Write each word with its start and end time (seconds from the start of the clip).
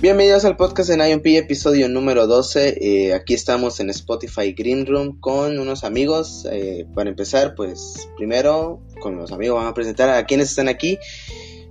Bienvenidos 0.00 0.44
al 0.44 0.56
podcast 0.56 0.90
de 0.90 1.10
IMP, 1.10 1.26
episodio 1.26 1.88
número 1.88 2.28
12. 2.28 2.78
Eh, 2.80 3.14
aquí 3.14 3.34
estamos 3.34 3.80
en 3.80 3.90
Spotify 3.90 4.52
Green 4.52 4.86
Room 4.86 5.18
con 5.18 5.58
unos 5.58 5.82
amigos. 5.82 6.46
Eh, 6.52 6.86
para 6.94 7.10
empezar, 7.10 7.56
pues 7.56 8.08
primero 8.16 8.80
con 9.00 9.16
los 9.16 9.32
amigos 9.32 9.56
vamos 9.56 9.72
a 9.72 9.74
presentar 9.74 10.08
a 10.10 10.24
quienes 10.24 10.50
están 10.50 10.68
aquí. 10.68 11.00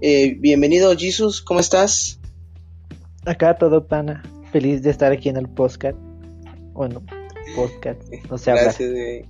Eh, 0.02 0.36
bienvenido 0.40 0.94
Jesus, 0.94 1.42
¿cómo 1.42 1.62
estás? 1.62 2.20
Acá 3.26 3.58
todo 3.58 3.88
pana, 3.88 4.22
feliz 4.52 4.84
de 4.84 4.90
estar 4.90 5.14
aquí 5.14 5.30
en 5.30 5.38
el 5.38 5.48
podcast. 5.48 5.98
Bueno, 6.74 7.04
podcast, 7.56 8.02
no 8.30 8.38
sé 8.38 8.52
Gracias, 8.52 8.92
güey. 8.92 9.26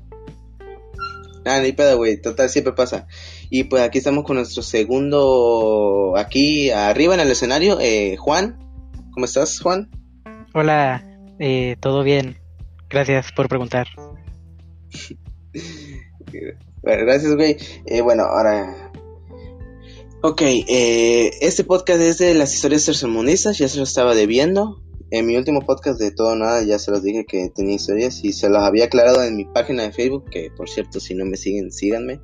Ah, 1.45 1.59
ni 1.61 1.71
pedo, 1.71 1.97
güey, 1.97 2.19
total, 2.19 2.49
siempre 2.49 2.73
pasa. 2.73 3.05
Y 3.51 3.65
pues 3.65 3.83
aquí 3.83 3.99
estamos 3.99 4.23
con 4.23 4.37
nuestro 4.37 4.63
segundo, 4.63 6.15
aquí 6.17 6.71
arriba 6.71 7.13
en 7.13 7.19
el 7.19 7.29
escenario, 7.29 7.77
eh, 7.79 8.17
Juan. 8.17 8.66
¿Cómo 9.17 9.25
estás, 9.25 9.59
Juan? 9.61 9.89
Hola, 10.53 11.03
eh, 11.39 11.75
todo 11.79 12.03
bien. 12.03 12.37
Gracias 12.87 13.31
por 13.31 13.49
preguntar. 13.49 13.87
Gracias, 16.83 17.35
güey. 17.35 17.57
Eh, 17.87 18.01
bueno, 18.01 18.25
ahora... 18.25 18.91
Ok, 20.21 20.43
eh, 20.43 21.31
este 21.41 21.63
podcast 21.63 21.99
es 21.99 22.19
de 22.19 22.35
las 22.35 22.53
historias 22.53 22.85
tercermundistas, 22.85 23.57
ya 23.57 23.67
se 23.67 23.79
lo 23.79 23.85
estaba 23.85 24.13
debiendo. 24.13 24.83
En 25.09 25.25
mi 25.25 25.35
último 25.35 25.61
podcast 25.61 25.99
de 25.99 26.11
todo 26.11 26.35
nada 26.35 26.61
ya 26.61 26.77
se 26.77 26.91
los 26.91 27.01
dije 27.01 27.25
que 27.25 27.49
tenía 27.49 27.73
historias 27.73 28.23
y 28.23 28.33
se 28.33 28.49
los 28.49 28.61
había 28.61 28.85
aclarado 28.85 29.23
en 29.23 29.35
mi 29.35 29.45
página 29.45 29.81
de 29.81 29.93
Facebook, 29.93 30.29
que 30.29 30.51
por 30.55 30.69
cierto 30.69 30.99
si 30.99 31.15
no 31.15 31.25
me 31.25 31.37
siguen, 31.37 31.71
síganme. 31.71 32.21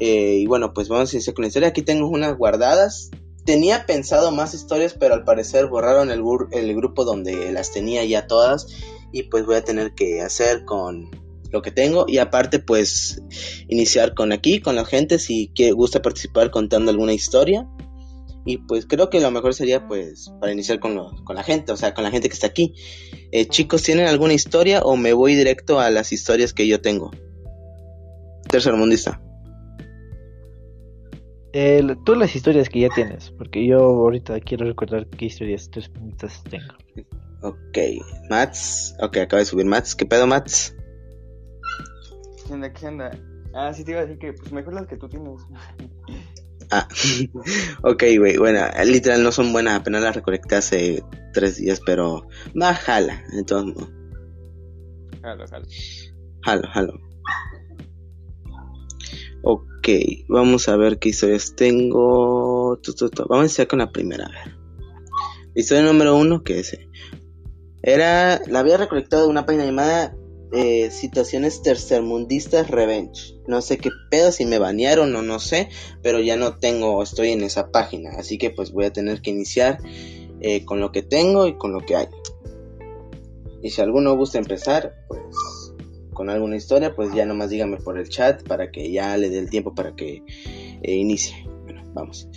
Eh, 0.00 0.38
y 0.38 0.46
bueno, 0.46 0.72
pues 0.74 0.88
vamos 0.88 1.12
a 1.12 1.16
iniciar 1.16 1.34
con 1.34 1.44
la 1.44 1.46
historia. 1.46 1.68
Aquí 1.68 1.82
tengo 1.82 2.08
unas 2.08 2.36
guardadas. 2.36 3.12
Tenía 3.44 3.86
pensado 3.86 4.30
más 4.30 4.54
historias, 4.54 4.94
pero 4.98 5.14
al 5.14 5.24
parecer 5.24 5.66
borraron 5.66 6.10
el, 6.10 6.22
el 6.52 6.74
grupo 6.76 7.04
donde 7.04 7.52
las 7.52 7.72
tenía 7.72 8.04
ya 8.04 8.26
todas. 8.26 8.66
Y 9.12 9.24
pues 9.24 9.44
voy 9.44 9.56
a 9.56 9.64
tener 9.64 9.94
que 9.94 10.22
hacer 10.22 10.64
con 10.64 11.10
lo 11.50 11.62
que 11.62 11.70
tengo. 11.70 12.06
Y 12.08 12.18
aparte, 12.18 12.58
pues 12.58 13.22
iniciar 13.68 14.14
con 14.14 14.32
aquí, 14.32 14.60
con 14.60 14.74
la 14.74 14.84
gente, 14.84 15.18
si 15.18 15.48
que 15.54 15.72
gusta 15.72 16.02
participar 16.02 16.50
contando 16.50 16.90
alguna 16.90 17.12
historia. 17.12 17.68
Y 18.44 18.58
pues 18.58 18.86
creo 18.86 19.08
que 19.08 19.20
lo 19.20 19.30
mejor 19.30 19.54
sería 19.54 19.86
pues 19.86 20.32
para 20.40 20.52
iniciar 20.52 20.80
con, 20.80 21.24
con 21.24 21.36
la 21.36 21.44
gente, 21.44 21.70
o 21.70 21.76
sea, 21.76 21.94
con 21.94 22.02
la 22.02 22.10
gente 22.10 22.28
que 22.28 22.34
está 22.34 22.48
aquí. 22.48 22.74
Eh, 23.30 23.46
chicos, 23.46 23.82
¿tienen 23.82 24.06
alguna 24.06 24.34
historia 24.34 24.82
o 24.82 24.96
me 24.96 25.12
voy 25.12 25.34
directo 25.34 25.78
a 25.78 25.90
las 25.90 26.12
historias 26.12 26.52
que 26.52 26.66
yo 26.66 26.80
tengo? 26.80 27.12
Tercer 28.48 28.74
mundista. 28.74 29.22
Eh, 31.54 31.96
tú 32.04 32.14
las 32.14 32.34
historias 32.34 32.68
que 32.68 32.80
ya 32.80 32.88
tienes, 32.88 33.30
porque 33.30 33.66
yo 33.66 33.78
ahorita 33.78 34.40
quiero 34.40 34.66
recordar 34.66 35.06
qué 35.06 35.26
historias 35.26 35.70
tercermundistas 35.70 36.42
tengo. 36.44 36.74
Ok, 37.42 37.78
Mats. 38.30 38.94
Ok, 39.00 39.18
acaba 39.18 39.40
de 39.40 39.46
subir 39.46 39.66
Mats. 39.66 39.94
¿Qué 39.94 40.06
pedo, 40.06 40.26
Mats? 40.26 40.74
¿Qué 42.46 42.52
onda, 42.54 42.72
qué 42.72 42.86
onda? 42.86 43.10
Ah, 43.54 43.72
sí 43.74 43.84
te 43.84 43.90
iba 43.90 44.00
a 44.00 44.06
decir 44.06 44.18
que 44.18 44.32
pues 44.32 44.52
mejor 44.52 44.74
las 44.74 44.86
que 44.86 44.96
tú 44.96 45.08
tienes. 45.08 45.40
Ah, 46.70 46.88
ok, 47.82 48.02
güey, 48.16 48.38
bueno, 48.38 48.60
literal 48.86 49.22
no 49.22 49.30
son 49.30 49.52
buenas, 49.52 49.78
apenas 49.78 50.02
las 50.02 50.16
recolecté 50.16 50.56
hace 50.56 51.04
tres 51.34 51.58
días, 51.58 51.80
pero 51.84 52.26
más 52.54 52.78
jala, 52.78 53.22
entonces 53.32 53.76
no. 53.76 54.02
Jalo, 55.20 55.46
jalo. 55.46 55.66
Jalo, 56.44 56.68
jalo. 56.72 56.92
Ok, 59.44 59.88
vamos 60.28 60.68
a 60.68 60.76
ver 60.76 60.98
qué 60.98 61.08
historias 61.08 61.54
tengo. 61.56 62.78
Vamos 63.28 63.30
a 63.30 63.38
iniciar 63.38 63.66
con 63.66 63.80
la 63.80 63.90
primera, 63.90 64.26
a 64.26 64.30
ver. 64.30 64.56
Historia 65.54 65.82
número 65.82 66.16
uno, 66.16 66.44
que 66.44 66.60
es... 66.60 66.78
Era, 67.82 68.40
la 68.46 68.60
había 68.60 68.76
recolectado 68.76 69.24
de 69.24 69.28
una 69.28 69.44
página 69.44 69.64
llamada 69.64 70.16
eh, 70.52 70.90
Situaciones 70.92 71.62
Tercermundistas 71.62 72.70
Revenge. 72.70 73.34
No 73.48 73.60
sé 73.60 73.78
qué 73.78 73.90
pedo, 74.10 74.30
si 74.30 74.46
me 74.46 74.60
banearon 74.60 75.16
o 75.16 75.22
no 75.22 75.40
sé, 75.40 75.68
pero 76.02 76.20
ya 76.20 76.36
no 76.36 76.58
tengo, 76.58 77.02
estoy 77.02 77.30
en 77.32 77.42
esa 77.42 77.72
página. 77.72 78.10
Así 78.18 78.38
que 78.38 78.50
pues 78.50 78.70
voy 78.70 78.84
a 78.84 78.92
tener 78.92 79.20
que 79.20 79.30
iniciar 79.30 79.78
eh, 80.40 80.64
con 80.64 80.78
lo 80.78 80.92
que 80.92 81.02
tengo 81.02 81.48
y 81.48 81.56
con 81.56 81.72
lo 81.72 81.80
que 81.80 81.96
hay. 81.96 82.06
Y 83.62 83.70
si 83.70 83.80
alguno 83.80 84.16
gusta 84.16 84.38
empezar, 84.38 84.94
pues 85.08 85.20
con 86.12 86.30
alguna 86.30 86.56
historia, 86.56 86.94
pues 86.94 87.12
ya 87.14 87.24
nomás 87.24 87.50
dígame 87.50 87.76
por 87.78 87.98
el 87.98 88.08
chat 88.08 88.42
para 88.46 88.70
que 88.70 88.90
ya 88.90 89.16
le 89.16 89.30
dé 89.30 89.38
el 89.38 89.50
tiempo 89.50 89.74
para 89.74 89.94
que 89.94 90.22
eh, 90.82 90.94
inicie. 90.94 91.46
Bueno, 91.64 91.82
vamos. 91.94 92.28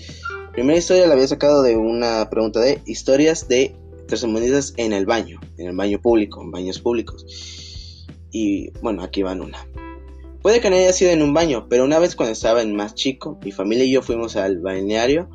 Primera 0.53 0.77
historia 0.77 1.07
la 1.07 1.13
había 1.13 1.27
sacado 1.27 1.63
de 1.63 1.75
una 1.75 2.29
pregunta 2.29 2.61
de 2.61 2.81
historias 2.85 3.47
de 3.47 3.75
tercermundistas 4.07 4.73
en 4.77 4.93
el 4.93 5.05
baño, 5.05 5.39
en 5.57 5.67
el 5.67 5.75
baño 5.75 6.01
público, 6.01 6.41
en 6.41 6.51
baños 6.51 6.79
públicos. 6.79 7.25
Y 8.31 8.71
bueno, 8.81 9.03
aquí 9.03 9.23
van 9.23 9.41
una. 9.41 9.67
Puede 10.41 10.61
que 10.61 10.69
no 10.69 10.75
haya 10.75 10.93
sido 10.93 11.11
en 11.11 11.23
un 11.23 11.33
baño, 11.33 11.67
pero 11.69 11.83
una 11.83 11.99
vez 11.99 12.15
cuando 12.15 12.33
estaba 12.33 12.61
en 12.61 12.75
más 12.75 12.93
chico, 12.93 13.39
mi 13.43 13.51
familia 13.51 13.83
y 13.83 13.91
yo 13.91 14.01
fuimos 14.01 14.35
al 14.35 14.59
balneario. 14.59 15.29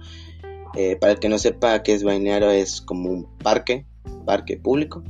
Eh, 0.76 0.96
para 0.96 1.12
el 1.12 1.18
que 1.18 1.28
no 1.28 1.36
sepa 1.36 1.82
qué 1.82 1.94
es 1.94 2.04
balneario, 2.04 2.48
es 2.50 2.80
como 2.80 3.10
un 3.10 3.26
parque, 3.38 3.86
parque 4.24 4.56
público. 4.56 5.02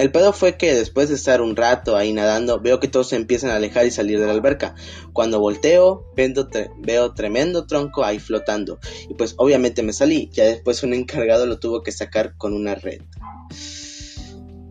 El 0.00 0.10
pedo 0.10 0.32
fue 0.32 0.56
que 0.56 0.74
después 0.74 1.10
de 1.10 1.14
estar 1.14 1.42
un 1.42 1.54
rato 1.56 1.94
ahí 1.94 2.14
nadando, 2.14 2.58
veo 2.58 2.80
que 2.80 2.88
todos 2.88 3.10
se 3.10 3.16
empiezan 3.16 3.50
a 3.50 3.56
alejar 3.56 3.84
y 3.84 3.90
salir 3.90 4.18
de 4.18 4.24
la 4.24 4.32
alberca. 4.32 4.74
Cuando 5.12 5.40
volteo, 5.40 6.06
veo 6.16 7.12
tremendo 7.12 7.66
tronco 7.66 8.02
ahí 8.02 8.18
flotando. 8.18 8.78
Y 9.10 9.14
pues 9.14 9.34
obviamente 9.36 9.82
me 9.82 9.92
salí. 9.92 10.30
Ya 10.32 10.44
después 10.44 10.82
un 10.84 10.94
encargado 10.94 11.44
lo 11.44 11.58
tuvo 11.58 11.82
que 11.82 11.92
sacar 11.92 12.34
con 12.38 12.54
una 12.54 12.74
red. 12.76 13.02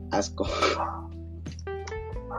Asco. 0.09 0.49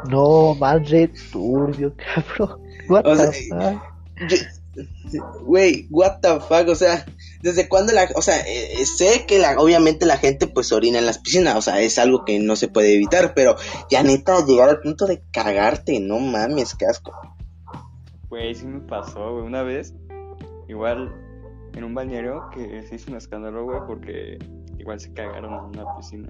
No, 0.09 0.57
más 0.57 0.91
red 0.91 1.11
turbio, 1.31 1.95
cabrón. 2.15 2.61
What 2.89 3.07
O 3.07 3.17
the 3.17 3.33
sea, 3.33 3.81
fuck? 4.27 5.45
Güey, 5.45 5.87
what 5.91 6.19
the 6.23 6.41
fuck, 6.41 6.67
o 6.67 6.75
sea, 6.75 7.07
¿desde 7.43 7.69
cuándo 7.69 7.93
la, 7.93 8.09
o 8.15 8.23
sea, 8.23 8.41
eh, 8.41 8.81
eh, 8.81 8.87
sé 8.87 9.27
que 9.27 9.39
la, 9.39 9.59
obviamente 9.59 10.07
la 10.07 10.19
gente 10.19 10.47
pues 10.47 10.73
orina 10.73 10.99
en 10.99 11.07
las 11.07 11.19
piscinas, 11.19 11.57
o 11.57 11.63
sea, 11.63 11.81
es 11.81 11.99
algo 11.99 12.25
que 12.25 12.39
no 12.39 12.57
se 12.57 12.69
puede 12.69 12.95
evitar, 12.95 13.35
pero 13.35 13.57
ya 13.91 14.03
neta 14.03 14.45
llegar 14.45 14.69
al 14.69 14.81
punto 14.81 15.07
de 15.07 15.23
cagarte, 15.33 16.01
no 16.01 16.19
mames, 16.19 16.75
qué 16.75 16.87
asco. 16.87 17.13
Güey, 18.29 18.55
sí 18.55 18.67
me 18.67 18.81
pasó, 18.81 19.33
güey. 19.33 19.45
Una 19.45 19.63
vez, 19.63 19.95
igual 20.69 21.13
en 21.75 21.85
un 21.85 21.95
bañero 21.95 22.49
que 22.53 22.83
se 22.83 22.95
hizo 22.95 23.11
un 23.11 23.17
escándalo, 23.17 23.65
güey, 23.65 23.81
porque 23.87 24.39
igual 24.79 25.01
se 25.01 25.13
cagaron 25.13 25.53
en 25.53 25.81
una 25.81 25.97
piscina. 25.97 26.29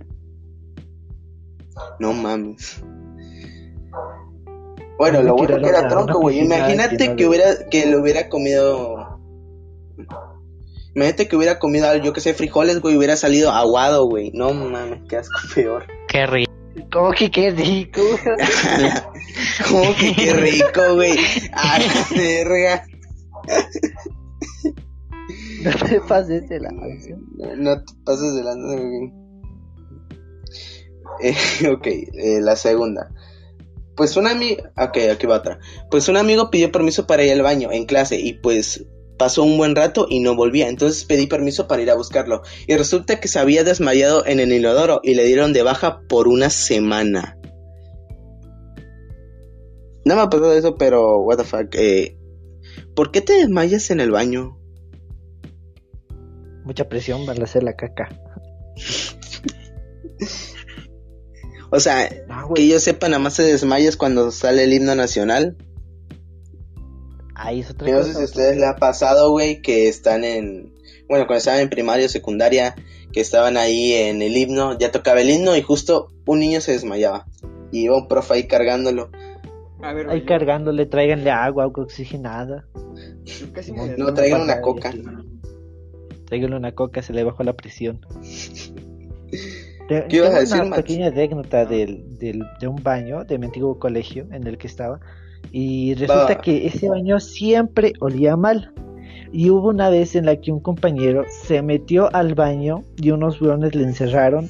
No 1.98 2.12
mames. 2.12 2.82
Bueno, 4.98 5.22
lo 5.22 5.34
bueno 5.34 5.58
que 5.58 5.68
era 5.68 5.88
tronco, 5.88 6.20
güey. 6.20 6.40
Imagínate 6.40 7.16
que 7.16 7.26
hubiera, 7.26 7.68
que 7.70 7.86
lo 7.86 8.00
hubiera 8.00 8.28
comido. 8.28 9.18
Imagínate 10.94 11.28
que 11.28 11.36
hubiera 11.36 11.58
comido, 11.58 11.94
yo 11.96 12.12
que 12.12 12.20
sé, 12.20 12.34
frijoles, 12.34 12.80
güey, 12.80 12.94
y 12.94 12.98
hubiera 12.98 13.16
salido 13.16 13.50
aguado, 13.52 14.06
güey. 14.06 14.32
No 14.34 14.52
mames, 14.52 15.00
qué 15.08 15.18
asco 15.18 15.38
peor. 15.54 15.86
Qué 16.08 16.26
rico. 16.26 16.52
¿Cómo 16.92 17.12
que 17.12 17.30
qué 17.30 17.50
rico? 17.50 18.00
¿Cómo 19.68 19.94
que 19.96 20.14
qué 20.14 20.32
rico, 20.34 20.94
güey? 20.94 21.16
A 21.52 21.78
la 21.78 22.06
verga. 22.16 22.84
no 25.62 25.70
te 25.86 26.00
pases 26.00 26.48
de 26.48 26.60
la. 26.60 26.70
No, 26.70 27.56
no 27.56 27.84
te 27.84 27.92
pases 28.04 28.34
de 28.34 28.42
lanza, 28.42 28.76
güey. 28.76 29.12
Eh, 31.22 31.68
ok, 31.72 31.86
eh, 31.86 32.40
la 32.40 32.56
segunda. 32.56 33.10
Pues 33.96 34.16
un 34.16 34.26
amigo. 34.26 34.62
Ok, 34.76 34.96
aquí 35.12 35.26
va 35.26 35.36
otra. 35.36 35.58
Pues 35.90 36.08
un 36.08 36.16
amigo 36.16 36.50
pidió 36.50 36.72
permiso 36.72 37.06
para 37.06 37.24
ir 37.24 37.32
al 37.32 37.42
baño 37.42 37.70
en 37.72 37.86
clase 37.86 38.18
y 38.18 38.34
pues 38.34 38.84
pasó 39.20 39.42
un 39.42 39.58
buen 39.58 39.76
rato 39.76 40.06
y 40.08 40.20
no 40.20 40.34
volvía. 40.34 40.70
Entonces 40.70 41.04
pedí 41.04 41.26
permiso 41.26 41.68
para 41.68 41.82
ir 41.82 41.90
a 41.90 41.94
buscarlo. 41.94 42.40
Y 42.66 42.74
resulta 42.74 43.20
que 43.20 43.28
se 43.28 43.38
había 43.38 43.64
desmayado 43.64 44.24
en 44.24 44.40
el 44.40 44.50
inodoro 44.50 45.00
y 45.02 45.12
le 45.12 45.24
dieron 45.24 45.52
de 45.52 45.62
baja 45.62 46.00
por 46.08 46.26
una 46.26 46.48
semana. 46.48 47.36
No 50.06 50.16
me 50.16 50.22
ha 50.22 50.30
pasado 50.30 50.54
eso, 50.54 50.76
pero 50.76 51.18
what 51.18 51.36
the 51.36 51.44
fuck. 51.44 51.74
Eh, 51.74 52.16
¿Por 52.96 53.10
qué 53.10 53.20
te 53.20 53.34
desmayas 53.34 53.90
en 53.90 54.00
el 54.00 54.10
baño? 54.10 54.58
Mucha 56.64 56.88
presión 56.88 57.26
para 57.26 57.44
hacer 57.44 57.62
la 57.62 57.76
caca. 57.76 58.08
O 61.72 61.78
sea, 61.78 62.08
que 62.52 62.66
yo 62.66 62.80
sepa, 62.80 63.08
nada 63.08 63.20
más 63.20 63.34
se 63.34 63.44
desmayas 63.44 63.96
cuando 63.96 64.32
sale 64.32 64.64
el 64.64 64.72
himno 64.72 64.96
nacional. 64.96 65.56
Ahí 67.42 67.60
es 67.60 67.70
otra 67.70 67.88
Yo 67.88 67.94
no 67.94 68.00
cosa. 68.00 68.10
sé 68.12 68.16
si 68.18 68.22
a 68.22 68.24
ustedes 68.26 68.56
les 68.56 68.66
ha 68.68 68.76
pasado, 68.76 69.30
güey, 69.30 69.62
que 69.62 69.88
están 69.88 70.24
en... 70.24 70.74
Bueno, 71.08 71.26
cuando 71.26 71.38
estaban 71.38 71.60
en 71.60 71.70
primaria 71.70 72.04
o 72.06 72.08
secundaria, 72.10 72.74
que 73.12 73.20
estaban 73.20 73.56
ahí 73.56 73.94
en 73.94 74.20
el 74.20 74.36
himno, 74.36 74.78
ya 74.78 74.92
tocaba 74.92 75.20
el 75.22 75.30
himno 75.30 75.56
y 75.56 75.62
justo 75.62 76.08
un 76.26 76.38
niño 76.40 76.60
se 76.60 76.72
desmayaba. 76.72 77.26
Y 77.72 77.84
iba 77.84 77.96
un 77.96 78.08
profe 78.08 78.34
ahí 78.34 78.46
cargándolo. 78.46 79.10
A 79.82 79.94
ver, 79.94 80.10
Ahí 80.10 80.20
yo- 80.20 80.26
cargándole, 80.26 80.84
tráiganle 80.84 81.30
agua, 81.30 81.64
agua 81.64 81.84
oxigenada. 81.84 82.66
yo 83.24 83.52
casi 83.54 83.72
No, 83.72 83.86
me 83.86 83.96
No, 83.96 84.04
me 84.06 84.12
traigan 84.12 84.42
una 84.42 84.60
coca. 84.60 84.90
eso. 84.90 85.00
tráigale 86.26 86.56
una 86.56 86.72
coca, 86.72 87.00
se 87.02 87.12
le 87.14 87.24
bajó 87.24 87.42
la 87.42 87.54
presión. 87.54 88.00
Te- 89.88 90.06
¿Qué 90.08 90.16
ibas 90.18 90.34
a 90.34 90.40
decir, 90.40 90.60
una 90.60 90.70
Max? 90.70 90.82
pequeña 90.82 91.06
anécdota 91.08 91.64
del, 91.64 92.18
del- 92.18 92.44
de 92.60 92.68
un 92.68 92.76
baño 92.82 93.24
de 93.24 93.38
mi 93.38 93.46
antiguo 93.46 93.78
colegio 93.78 94.28
en 94.30 94.46
el 94.46 94.56
que 94.58 94.66
estaba. 94.68 95.00
Y 95.52 95.94
resulta 95.94 96.38
que 96.38 96.66
ese 96.66 96.88
baño 96.88 97.18
siempre 97.20 97.92
olía 98.00 98.36
mal. 98.36 98.72
Y 99.32 99.50
hubo 99.50 99.68
una 99.68 99.90
vez 99.90 100.16
en 100.16 100.26
la 100.26 100.36
que 100.36 100.50
un 100.52 100.60
compañero 100.60 101.24
se 101.28 101.62
metió 101.62 102.14
al 102.14 102.34
baño 102.34 102.82
y 102.96 103.10
unos 103.10 103.40
weones 103.40 103.74
le 103.74 103.84
encerraron 103.84 104.48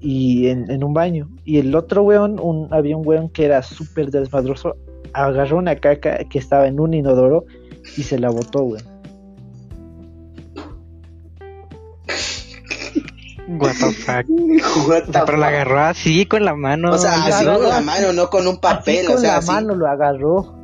y 0.00 0.48
en, 0.48 0.70
en 0.70 0.82
un 0.82 0.94
baño. 0.94 1.28
Y 1.44 1.58
el 1.58 1.74
otro 1.74 2.02
weón, 2.02 2.38
un, 2.40 2.68
había 2.70 2.96
un 2.96 3.06
weón 3.06 3.28
que 3.28 3.44
era 3.44 3.62
súper 3.62 4.10
desmadroso, 4.10 4.76
agarró 5.12 5.58
una 5.58 5.76
caca 5.76 6.18
que 6.24 6.38
estaba 6.38 6.66
en 6.66 6.80
un 6.80 6.94
inodoro 6.94 7.44
y 7.96 8.02
se 8.02 8.18
la 8.18 8.30
botó, 8.30 8.62
weón. 8.62 8.93
What 13.46 13.72
the 13.78 13.92
fuck. 13.92 14.26
What 14.88 15.02
the 15.04 15.20
pero 15.26 15.36
la 15.36 15.48
agarró 15.48 15.80
así 15.80 16.24
con 16.26 16.44
la 16.44 16.54
mano. 16.54 16.92
O 16.92 16.98
sea, 16.98 17.24
así 17.26 17.44
con 17.44 17.68
la 17.68 17.80
mano, 17.80 18.12
no 18.12 18.30
con 18.30 18.46
un 18.46 18.58
papel, 18.60 18.98
Así 18.98 19.06
con 19.06 19.16
o 19.16 19.18
sea, 19.18 19.32
la 19.32 19.38
así. 19.38 19.46
mano 19.50 19.74
lo 19.74 19.86
agarró. 19.86 20.56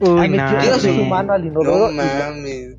Uy, 0.00 0.28
metió 0.28 0.50
no. 0.52 0.62
Dios, 0.62 0.82
su 0.82 1.04
mano 1.04 1.32
al 1.34 1.44
inodoro 1.46 1.90
No 1.90 2.02
y- 2.02 2.06
mames. 2.06 2.76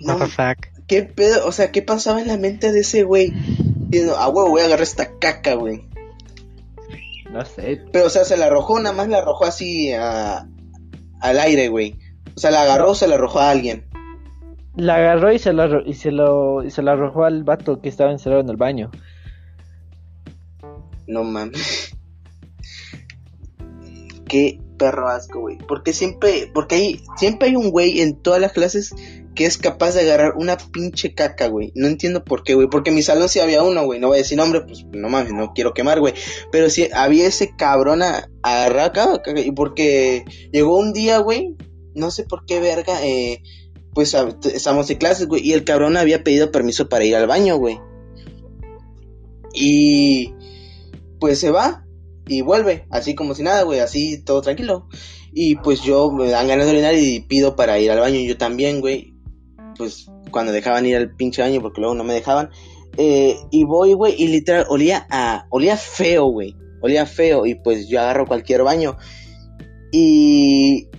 What 0.00 0.18
No, 0.18 0.18
the 0.18 0.26
fuck. 0.26 0.66
¿Qué 0.86 1.02
pedo? 1.02 1.46
O 1.46 1.52
sea, 1.52 1.72
¿qué 1.72 1.82
pasaba 1.82 2.20
en 2.20 2.28
la 2.28 2.36
mente 2.36 2.70
de 2.72 2.80
ese 2.80 3.02
güey? 3.02 3.32
Diciendo, 3.88 4.16
ah, 4.18 4.28
huevo, 4.28 4.50
voy 4.50 4.60
a 4.60 4.64
agarrar 4.66 4.82
esta 4.82 5.18
caca, 5.18 5.54
güey. 5.54 5.88
No 7.32 7.44
sé. 7.44 7.82
Pero, 7.92 8.06
o 8.06 8.10
sea, 8.10 8.24
se 8.24 8.36
la 8.36 8.46
arrojó, 8.46 8.78
nada 8.78 8.94
más 8.94 9.08
la 9.08 9.18
arrojó 9.18 9.44
así 9.46 9.92
a- 9.92 10.46
al 11.20 11.38
aire, 11.40 11.68
güey. 11.68 11.98
O 12.36 12.40
sea, 12.40 12.50
la 12.50 12.62
agarró 12.62 12.90
o 12.90 12.94
se 12.94 13.08
la 13.08 13.14
arrojó 13.16 13.40
a 13.40 13.50
alguien. 13.50 13.85
La 14.76 14.96
agarró 14.96 15.32
y 15.32 15.38
se 15.38 15.52
lo, 15.52 15.62
arro- 15.62 15.82
y 15.86 15.94
se 15.94 16.10
lo, 16.10 16.62
y 16.62 16.70
se 16.70 16.82
lo 16.82 16.90
arrojó 16.90 17.24
al 17.24 17.44
vato 17.44 17.80
que 17.80 17.88
estaba 17.88 18.12
encerrado 18.12 18.42
en 18.42 18.50
el 18.50 18.56
baño. 18.56 18.90
No 21.06 21.24
mames. 21.24 21.92
Qué 24.28 24.60
perro 24.76 25.08
asco, 25.08 25.40
güey. 25.40 25.56
Porque 25.56 25.92
siempre, 25.92 26.50
porque 26.52 26.74
hay, 26.74 27.00
siempre 27.16 27.48
hay 27.48 27.56
un 27.56 27.70
güey 27.70 28.00
en 28.00 28.20
todas 28.20 28.40
las 28.40 28.52
clases 28.52 28.94
que 29.34 29.44
es 29.46 29.56
capaz 29.58 29.94
de 29.94 30.00
agarrar 30.00 30.34
una 30.36 30.56
pinche 30.56 31.14
caca, 31.14 31.46
güey. 31.48 31.70
No 31.74 31.86
entiendo 31.86 32.24
por 32.24 32.42
qué, 32.42 32.54
güey. 32.54 32.68
Porque 32.68 32.90
en 32.90 32.96
mi 32.96 33.02
salón 33.02 33.28
sí 33.28 33.38
había 33.38 33.62
uno, 33.62 33.84
güey. 33.84 34.00
No 34.00 34.08
voy 34.08 34.16
a 34.16 34.22
decir 34.22 34.36
nombre, 34.36 34.62
pues 34.62 34.84
no 34.92 35.08
mames, 35.08 35.32
no 35.32 35.52
quiero 35.54 35.74
quemar, 35.74 36.00
güey. 36.00 36.14
Pero 36.50 36.68
sí 36.70 36.88
había 36.92 37.26
ese 37.26 37.54
cabrón 37.56 38.02
a, 38.02 38.28
a 38.42 38.64
agarrar 38.64 38.92
caca, 38.92 39.40
Y 39.40 39.52
porque 39.52 40.24
llegó 40.52 40.76
un 40.78 40.92
día, 40.92 41.18
güey. 41.18 41.54
No 41.94 42.10
sé 42.10 42.24
por 42.24 42.44
qué, 42.46 42.60
verga. 42.60 43.04
Eh, 43.06 43.42
pues 43.96 44.14
estamos 44.52 44.90
en 44.90 44.98
clases, 44.98 45.26
güey. 45.26 45.40
Y 45.42 45.54
el 45.54 45.64
cabrón 45.64 45.96
había 45.96 46.22
pedido 46.22 46.52
permiso 46.52 46.86
para 46.90 47.06
ir 47.06 47.16
al 47.16 47.26
baño, 47.26 47.56
güey. 47.56 47.80
Y 49.54 50.34
pues 51.18 51.40
se 51.40 51.50
va 51.50 51.86
y 52.28 52.42
vuelve, 52.42 52.84
así 52.90 53.14
como 53.14 53.34
si 53.34 53.42
nada, 53.42 53.62
güey, 53.62 53.80
así 53.80 54.22
todo 54.22 54.42
tranquilo. 54.42 54.86
Y 55.32 55.56
pues 55.56 55.80
yo 55.80 56.10
me 56.10 56.28
dan 56.28 56.46
ganas 56.46 56.66
de 56.66 56.72
orinar 56.72 56.94
y 56.94 57.20
pido 57.20 57.56
para 57.56 57.78
ir 57.78 57.90
al 57.90 58.00
baño, 58.00 58.20
yo 58.20 58.36
también, 58.36 58.82
güey. 58.82 59.14
Pues 59.78 60.10
cuando 60.30 60.52
dejaban 60.52 60.84
ir 60.84 60.96
al 60.96 61.16
pinche 61.16 61.40
baño, 61.40 61.62
porque 61.62 61.80
luego 61.80 61.94
no 61.94 62.04
me 62.04 62.12
dejaban. 62.12 62.50
Eh, 62.98 63.38
y 63.50 63.64
voy, 63.64 63.94
güey, 63.94 64.14
y 64.18 64.28
literal, 64.28 64.66
olía 64.68 65.06
a, 65.08 65.46
olía 65.48 65.78
feo, 65.78 66.26
güey. 66.26 66.54
Olía 66.82 67.06
feo, 67.06 67.46
y 67.46 67.54
pues 67.54 67.88
yo 67.88 67.98
agarro 67.98 68.26
cualquier 68.26 68.62
baño. 68.62 68.98
Y 69.90 70.90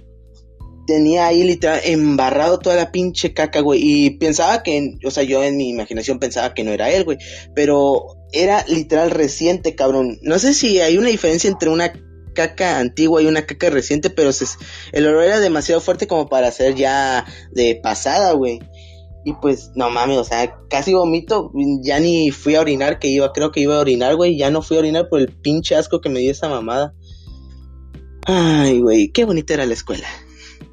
tenía 0.88 1.28
ahí 1.28 1.44
literal 1.44 1.81
embarrado 1.84 2.57
toda 2.57 2.75
la 2.75 2.92
pinche 2.92 3.34
caca, 3.34 3.60
güey. 3.60 3.81
Y 3.84 4.10
pensaba 4.12 4.63
que, 4.63 4.98
o 5.06 5.12
sea, 5.12 5.24
yo 5.24 5.44
en 5.44 5.57
mi 5.57 5.69
imaginación 5.69 6.18
pensaba 6.18 6.56
que 6.56 6.63
no 6.63 6.72
era 6.72 6.89
él, 6.89 7.04
güey. 7.04 7.19
Pero 7.54 8.06
era 8.31 8.66
literal 8.68 9.12
reciente, 9.12 9.75
cabrón. 9.75 10.18
No 10.24 10.39
sé 10.39 10.56
si 10.56 10.80
hay 10.80 10.98
una 10.98 11.10
diferencia 11.10 11.50
entre 11.50 11.69
una 11.69 11.94
caca 12.34 12.80
antigua 12.80 13.22
y 13.22 13.25
una 13.28 13.45
caca 13.45 13.69
reciente, 13.69 14.10
pero 14.10 14.31
el 14.92 15.07
olor 15.07 15.24
era 15.24 15.39
demasiado 15.39 15.81
fuerte 15.81 16.07
como 16.07 16.28
para 16.28 16.51
ser 16.51 16.75
ya 16.75 17.25
de 17.51 17.80
pasada, 17.81 18.31
güey. 18.31 18.60
Y 19.25 19.34
pues, 19.42 19.72
no 19.75 19.89
mames, 19.89 20.18
o 20.18 20.24
sea, 20.24 20.57
casi 20.69 20.94
vomito, 20.94 21.51
ya 21.84 22.00
ni 22.00 22.31
fui 22.31 22.56
a 22.56 22.62
orinar, 22.62 22.98
que 22.98 23.10
iba, 23.10 23.34
creo 23.34 23.51
que 23.51 23.60
iba 23.60 23.75
a 23.75 23.81
orinar, 23.81 24.16
güey, 24.16 24.38
ya 24.38 24.50
no 24.50 24.62
fui 24.62 24.78
a 24.78 24.80
orinar 24.80 25.10
por 25.10 25.19
el 25.19 25.28
pinche 25.28 25.75
asco 25.75 26.00
que 26.00 26.07
me 26.07 26.19
dio 26.19 26.31
esa 26.31 26.48
mamada. 26.48 26.94
Ay, 28.25 28.80
güey, 28.80 29.10
qué 29.12 29.25
bonita 29.25 29.54
era 29.54 29.66
la 29.66 29.74
escuela. 29.74 30.07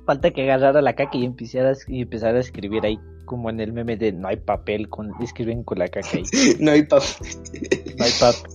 Falta 0.06 0.30
que 0.30 0.42
agarrara 0.42 0.82
la 0.82 0.94
caca 0.94 1.16
y 1.16 1.24
empezara, 1.24 1.72
y 1.88 2.02
empezara 2.02 2.36
a 2.36 2.40
escribir 2.40 2.84
ahí, 2.84 2.98
como 3.24 3.48
en 3.50 3.60
el 3.60 3.72
meme 3.72 3.96
de 3.96 4.12
no 4.12 4.28
hay 4.28 4.36
papel, 4.36 4.88
con, 4.88 5.12
escriben 5.22 5.62
con 5.64 5.78
la 5.78 5.88
caca 5.88 6.08
ahí. 6.14 6.24
no 6.60 6.70
hay 6.72 6.82
pa... 6.84 6.98
No 6.98 8.04
hay 8.04 8.12
papel. 8.20 8.50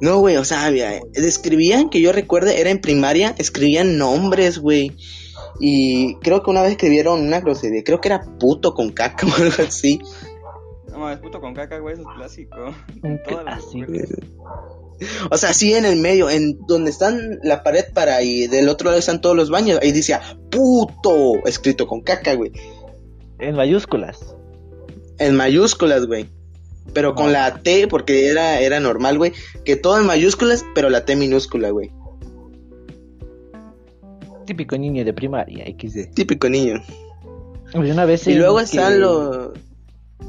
No, 0.00 0.18
güey, 0.18 0.36
o 0.36 0.44
sea, 0.44 0.64
había- 0.66 1.00
escribían, 1.14 1.88
que 1.90 2.00
yo 2.00 2.12
recuerde, 2.12 2.60
era 2.60 2.70
en 2.70 2.80
primaria, 2.80 3.34
escribían 3.38 3.98
nombres, 3.98 4.58
güey. 4.58 4.92
Y 5.60 6.14
creo 6.16 6.42
que 6.42 6.50
una 6.50 6.62
vez 6.62 6.72
escribieron 6.72 7.20
una 7.20 7.40
grosería, 7.40 7.82
creo 7.82 8.00
que 8.00 8.08
era 8.08 8.20
puto 8.38 8.74
con 8.74 8.90
caca 8.92 9.26
o 9.38 9.42
algo 9.42 9.62
así. 9.66 9.98
No 10.90 10.98
mames, 10.98 11.18
puto 11.18 11.40
con 11.40 11.54
caca, 11.54 11.78
güey, 11.78 11.94
eso 11.94 12.02
es 12.02 12.16
clásico. 12.16 12.56
Un 13.02 13.20
Todas 13.24 13.44
clásico. 13.44 13.92
O 15.30 15.36
sea, 15.38 15.52
sí 15.54 15.74
en 15.74 15.84
el 15.84 15.98
medio, 16.00 16.28
en 16.30 16.58
donde 16.66 16.90
están 16.90 17.38
la 17.42 17.62
pared 17.62 17.84
para 17.94 18.22
y 18.22 18.46
del 18.48 18.68
otro 18.68 18.86
lado 18.86 18.98
están 18.98 19.20
todos 19.20 19.36
los 19.36 19.50
baños, 19.50 19.78
ahí 19.82 19.92
decía 19.92 20.20
puto, 20.50 21.34
escrito 21.46 21.86
con 21.86 22.00
caca, 22.00 22.34
güey. 22.34 22.52
En 23.38 23.54
mayúsculas. 23.54 24.34
En 25.18 25.36
mayúsculas, 25.36 26.06
güey. 26.06 26.28
Pero 26.94 27.14
con 27.14 27.26
No. 27.26 27.32
la 27.32 27.58
T, 27.62 27.86
porque 27.86 28.28
era, 28.28 28.60
era 28.60 28.80
normal, 28.80 29.18
güey, 29.18 29.32
que 29.64 29.76
todo 29.76 29.98
en 30.00 30.06
mayúsculas, 30.06 30.64
pero 30.74 30.88
la 30.90 31.04
T 31.04 31.16
minúscula, 31.16 31.70
güey. 31.70 31.90
Típico 34.46 34.78
niño 34.78 35.04
de 35.04 35.12
primaria, 35.12 35.64
XD. 35.66 36.14
Típico 36.14 36.48
niño. 36.48 36.82
Pues 37.72 37.92
una 37.92 38.06
vez 38.06 38.26
Y 38.26 38.34
luego 38.34 38.56
que- 38.58 38.64
están 38.64 38.98
los... 39.00 39.50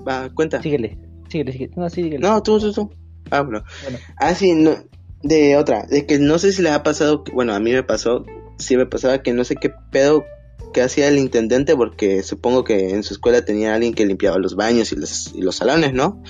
Va, 0.05 0.29
cuenta. 0.33 0.61
Síguele, 0.61 0.97
síguele, 1.29 1.53
síguele. 1.53 1.73
No, 1.77 1.89
sí, 1.89 2.03
síguele. 2.03 2.19
No, 2.19 2.43
tú, 2.43 2.59
tú, 2.59 2.73
tú. 2.73 2.91
Ah, 3.31 3.41
bueno. 3.41 3.63
Bueno. 3.83 3.99
Ah, 4.17 4.35
sí, 4.35 4.53
no. 4.53 4.77
De 5.21 5.57
otra, 5.57 5.85
de 5.85 6.05
que 6.05 6.17
no 6.17 6.39
sé 6.39 6.53
si 6.53 6.61
le 6.61 6.69
ha 6.69 6.81
pasado, 6.81 7.25
bueno, 7.33 7.53
a 7.53 7.59
mí 7.59 7.73
me 7.73 7.83
pasó, 7.83 8.25
sí 8.57 8.77
me 8.77 8.85
pasaba 8.85 9.21
que 9.21 9.33
no 9.33 9.43
sé 9.43 9.57
qué 9.57 9.69
pedo 9.91 10.23
que 10.73 10.81
hacía 10.81 11.09
el 11.09 11.17
intendente, 11.17 11.75
porque 11.75 12.23
supongo 12.23 12.63
que 12.63 12.91
en 12.91 13.03
su 13.03 13.13
escuela 13.13 13.43
tenía 13.43 13.73
alguien 13.73 13.93
que 13.93 14.05
limpiaba 14.05 14.37
los 14.37 14.55
baños 14.55 14.93
y 14.93 14.95
los, 14.95 15.33
y 15.35 15.41
los 15.41 15.57
salones, 15.57 15.93
¿no? 15.93 16.23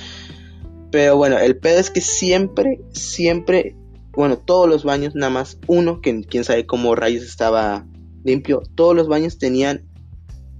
Pero 0.91 1.17
bueno, 1.17 1.37
el 1.37 1.57
pedo 1.57 1.79
es 1.79 1.91
que 1.91 2.01
siempre, 2.01 2.81
siempre, 2.91 3.75
bueno, 4.13 4.37
todos 4.37 4.67
los 4.67 4.83
baños, 4.83 5.13
nada 5.13 5.29
más 5.29 5.59
uno, 5.67 6.01
que 6.01 6.21
quién 6.23 6.43
sabe 6.43 6.65
cómo 6.65 6.95
rayos 6.95 7.23
estaba 7.23 7.85
limpio, 8.23 8.63
todos 8.75 8.95
los 8.95 9.07
baños 9.07 9.37
tenían 9.37 9.83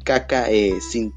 caca 0.04 0.50
eh, 0.52 0.80
sin 0.82 1.14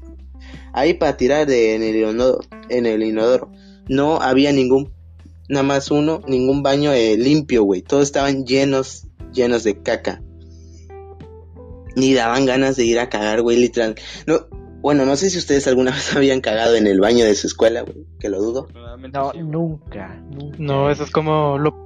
ahí 0.73 0.95
para 0.95 1.15
tirar 1.17 1.47
de, 1.47 1.75
en, 1.75 1.83
el 1.83 1.95
inodoro, 1.95 2.39
en 2.69 2.85
el 2.85 3.03
inodoro. 3.03 3.51
No 3.87 4.21
había 4.21 4.51
ningún, 4.51 4.91
nada 5.49 5.63
más 5.63 5.91
uno, 5.91 6.21
ningún 6.27 6.63
baño 6.63 6.91
eh, 6.93 7.17
limpio, 7.17 7.63
güey. 7.63 7.81
Todos 7.81 8.03
estaban 8.03 8.45
llenos, 8.45 9.07
llenos 9.33 9.63
de 9.63 9.81
caca. 9.81 10.21
Ni 11.95 12.13
daban 12.13 12.45
ganas 12.45 12.75
de 12.75 12.85
ir 12.85 12.99
a 12.99 13.09
cagar, 13.09 13.41
güey, 13.41 13.57
literal. 13.57 13.95
No, 14.25 14.47
bueno, 14.81 15.05
no 15.05 15.15
sé 15.15 15.29
si 15.29 15.37
ustedes 15.37 15.65
alguna 15.67 15.91
vez 15.91 16.15
habían 16.15 16.41
cagado 16.41 16.75
en 16.75 16.87
el 16.87 16.99
baño 16.99 17.25
de 17.25 17.35
su 17.35 17.47
escuela, 17.47 17.81
güey, 17.81 18.05
que 18.19 18.29
lo 18.29 18.41
dudo. 18.41 18.67
No, 18.73 19.31
sí, 19.31 19.39
nunca, 19.39 20.21
nunca. 20.29 20.57
No, 20.59 20.91
eso 20.91 21.03
es 21.03 21.11
como 21.11 21.57
lo... 21.57 21.85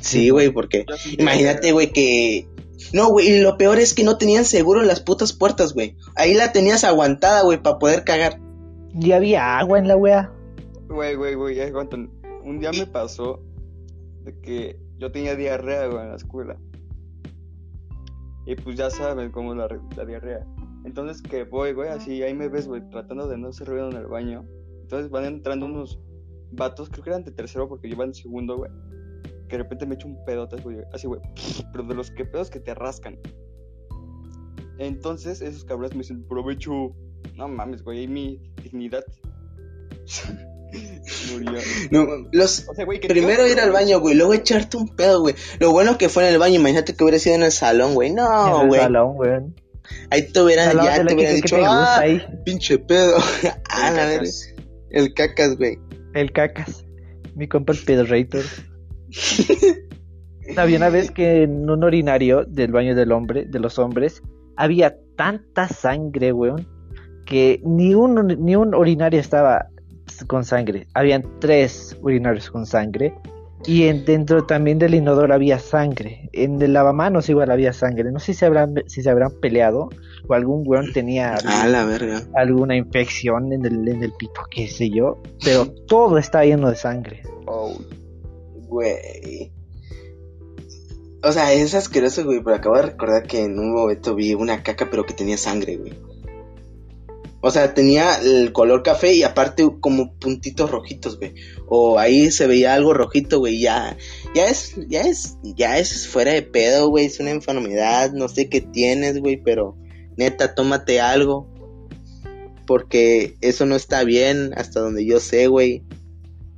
Sí, 0.00 0.30
güey, 0.30 0.50
porque 0.50 0.84
imagínate, 1.18 1.72
güey, 1.72 1.92
que... 1.92 2.48
No, 2.92 3.08
güey, 3.08 3.28
y 3.28 3.40
lo 3.40 3.56
peor 3.56 3.78
es 3.78 3.94
que 3.94 4.04
no 4.04 4.18
tenían 4.18 4.44
seguro 4.44 4.80
en 4.80 4.88
las 4.88 5.00
putas 5.00 5.32
puertas, 5.32 5.72
güey. 5.72 5.96
Ahí 6.16 6.34
la 6.34 6.52
tenías 6.52 6.84
aguantada, 6.84 7.42
güey, 7.42 7.62
para 7.62 7.78
poder 7.78 8.04
cagar. 8.04 8.40
Y 9.00 9.12
había 9.12 9.58
agua 9.58 9.78
en 9.78 9.88
la 9.88 9.96
wea. 9.96 10.33
Güey, 10.88 11.14
güey, 11.16 11.34
güey, 11.34 11.60
aguantan. 11.60 12.10
Un 12.44 12.60
día 12.60 12.70
me 12.72 12.86
pasó 12.86 13.40
de 14.22 14.38
que 14.40 14.78
yo 14.98 15.10
tenía 15.10 15.34
diarrea, 15.34 15.86
güey, 15.86 16.02
en 16.02 16.10
la 16.10 16.16
escuela. 16.16 16.56
Y 18.46 18.54
pues 18.56 18.76
ya 18.76 18.90
saben 18.90 19.30
cómo 19.30 19.52
es 19.52 19.58
la 19.96 20.04
diarrea. 20.04 20.46
Entonces 20.84 21.22
que 21.22 21.44
voy, 21.44 21.72
güey, 21.72 21.88
así, 21.88 22.22
ahí 22.22 22.34
me 22.34 22.48
ves, 22.48 22.68
güey, 22.68 22.86
tratando 22.90 23.26
de 23.26 23.38
no 23.38 23.48
hacer 23.48 23.66
ruido 23.68 23.90
en 23.90 23.96
el 23.96 24.06
baño. 24.06 24.44
Entonces 24.82 25.10
van 25.10 25.24
entrando 25.24 25.64
unos 25.64 25.98
vatos, 26.52 26.90
creo 26.90 27.02
que 27.02 27.10
eran 27.10 27.24
de 27.24 27.32
tercero 27.32 27.68
porque 27.68 27.88
yo 27.88 27.94
iba 27.94 28.04
en 28.04 28.14
segundo, 28.14 28.58
güey. 28.58 28.70
Que 29.48 29.56
de 29.56 29.62
repente 29.62 29.86
me 29.86 29.94
echo 29.94 30.08
un 30.08 30.22
pedote, 30.26 30.60
güey, 30.60 30.82
así, 30.92 31.06
güey. 31.06 31.22
Pero 31.72 31.84
de 31.84 31.94
los 31.94 32.10
que 32.10 32.26
pedos 32.26 32.50
que 32.50 32.60
te 32.60 32.74
rascan. 32.74 33.18
Entonces 34.78 35.40
esos 35.40 35.64
cabrones 35.64 35.92
me 35.92 36.00
dicen, 36.00 36.22
provecho. 36.28 36.94
No 37.36 37.48
mames, 37.48 37.82
güey, 37.82 38.00
ahí 38.00 38.08
mi 38.08 38.38
dignidad. 38.62 39.04
Murió. 41.32 41.60
No, 41.90 42.06
los, 42.32 42.68
O 42.68 42.74
sea, 42.74 42.84
güey, 42.84 43.00
que 43.00 43.08
primero 43.08 43.46
ir 43.46 43.60
al 43.60 43.72
baño, 43.72 44.00
güey, 44.00 44.14
luego 44.14 44.34
echarte 44.34 44.76
un 44.76 44.88
pedo, 44.88 45.20
güey. 45.20 45.34
Lo 45.58 45.70
bueno 45.70 45.98
que 45.98 46.08
fue 46.08 46.26
en 46.26 46.32
el 46.32 46.38
baño, 46.38 46.56
imagínate 46.56 46.94
que 46.94 47.04
hubiera 47.04 47.18
sido 47.18 47.36
en 47.36 47.42
el 47.42 47.52
salón, 47.52 47.94
güey. 47.94 48.10
en 48.10 48.16
No, 48.16 48.62
el 48.62 48.68
güey. 48.68 48.80
salón, 48.80 49.12
weón. 49.16 49.54
Ahí 50.10 50.30
te 50.30 50.40
hubieran, 50.40 50.68
Salón 50.68 50.84
ya 50.86 51.04
te 51.04 51.14
hubieran 51.14 51.36
dicho, 51.36 51.56
te 51.56 51.60
gusta 51.62 51.96
ah, 51.96 52.00
ahí. 52.00 52.22
pinche 52.44 52.78
pedo. 52.78 53.16
ah, 53.70 53.90
la 53.90 54.06
verga. 54.06 54.18
Cacas. 54.18 54.54
El 54.90 55.14
cacas, 55.14 55.56
güey. 55.56 55.78
El 56.14 56.32
cacas. 56.32 56.84
Mi 57.34 57.48
compa 57.48 57.72
el 57.72 57.80
pedorrator. 57.80 58.44
Había 60.56 60.76
una 60.76 60.88
vez 60.88 61.10
que 61.10 61.42
en 61.42 61.68
un 61.68 61.84
urinario 61.84 62.44
del 62.44 62.70
baño 62.72 62.94
del 62.94 63.12
hombre, 63.12 63.44
de 63.46 63.58
los 63.58 63.78
hombres, 63.78 64.22
había 64.56 64.96
tanta 65.16 65.68
sangre, 65.68 66.32
weón, 66.32 66.66
que 67.26 67.60
ni 67.64 67.94
un, 67.94 68.26
ni 68.44 68.54
un 68.56 68.74
urinario 68.74 69.20
estaba 69.20 69.68
con 70.26 70.44
sangre. 70.44 70.86
Habían 70.94 71.24
tres 71.40 71.96
urinarios 72.02 72.50
con 72.50 72.66
sangre. 72.66 73.14
Y 73.66 73.84
en- 73.84 74.04
dentro 74.04 74.44
también 74.44 74.78
del 74.78 74.94
inodoro 74.94 75.32
había 75.32 75.58
sangre. 75.58 76.28
En 76.34 76.60
el 76.60 76.74
lavamanos 76.74 77.28
igual 77.30 77.50
había 77.50 77.72
sangre. 77.72 78.12
No 78.12 78.18
sé 78.20 78.34
si 78.34 78.40
se 78.40 78.46
habrán, 78.46 78.74
si 78.86 79.02
se 79.02 79.08
habrán 79.08 79.30
peleado 79.40 79.88
o 80.28 80.34
algún 80.34 80.64
weón 80.66 80.92
tenía 80.92 81.34
Ah, 81.46 81.66
la 81.66 81.86
verga. 81.86 82.22
alguna 82.34 82.76
infección 82.76 83.52
en 83.54 83.64
el, 83.64 83.88
en 83.88 84.02
el 84.02 84.12
pito, 84.12 84.42
qué 84.50 84.68
sé 84.68 84.90
yo. 84.90 85.22
Pero 85.42 85.66
todo 85.86 86.18
está 86.18 86.44
lleno 86.44 86.68
de 86.68 86.76
sangre. 86.76 87.22
Oh, 87.46 87.72
Güey. 88.68 89.50
O 91.22 91.32
sea, 91.32 91.52
es 91.54 91.74
asqueroso, 91.74 92.24
güey, 92.24 92.42
pero 92.44 92.56
acabo 92.56 92.76
de 92.76 92.82
recordar 92.82 93.22
que 93.26 93.44
en 93.44 93.58
un 93.58 93.72
momento 93.72 94.14
vi 94.14 94.34
una 94.34 94.62
caca, 94.62 94.88
pero 94.90 95.06
que 95.06 95.14
tenía 95.14 95.38
sangre, 95.38 95.76
güey. 95.78 95.94
O 97.46 97.50
sea, 97.50 97.74
tenía 97.74 98.14
el 98.22 98.54
color 98.54 98.82
café 98.82 99.12
y 99.12 99.22
aparte 99.22 99.68
como 99.78 100.14
puntitos 100.14 100.70
rojitos, 100.70 101.18
güey. 101.18 101.34
O 101.66 101.98
ahí 101.98 102.30
se 102.30 102.46
veía 102.46 102.72
algo 102.72 102.94
rojito, 102.94 103.38
güey. 103.38 103.60
Ya, 103.60 103.98
ya 104.34 104.46
es, 104.46 104.74
ya 104.88 105.02
es, 105.02 105.36
ya 105.42 105.76
es 105.78 106.08
fuera 106.08 106.32
de 106.32 106.40
pedo, 106.40 106.88
güey. 106.88 107.04
Es 107.04 107.20
una 107.20 107.32
enfermedad, 107.32 108.12
no 108.12 108.30
sé 108.30 108.48
qué 108.48 108.62
tienes, 108.62 109.18
güey, 109.18 109.36
pero 109.36 109.76
neta, 110.16 110.54
tómate 110.54 111.02
algo. 111.02 111.52
Porque 112.66 113.36
eso 113.42 113.66
no 113.66 113.76
está 113.76 114.04
bien, 114.04 114.54
hasta 114.56 114.80
donde 114.80 115.04
yo 115.04 115.20
sé, 115.20 115.46
güey. 115.46 115.82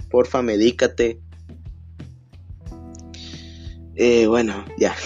Porfa, 0.09 0.41
medícate. 0.41 1.21
Eh, 3.97 4.29
bueno, 4.29 4.65
ya. 4.79 4.95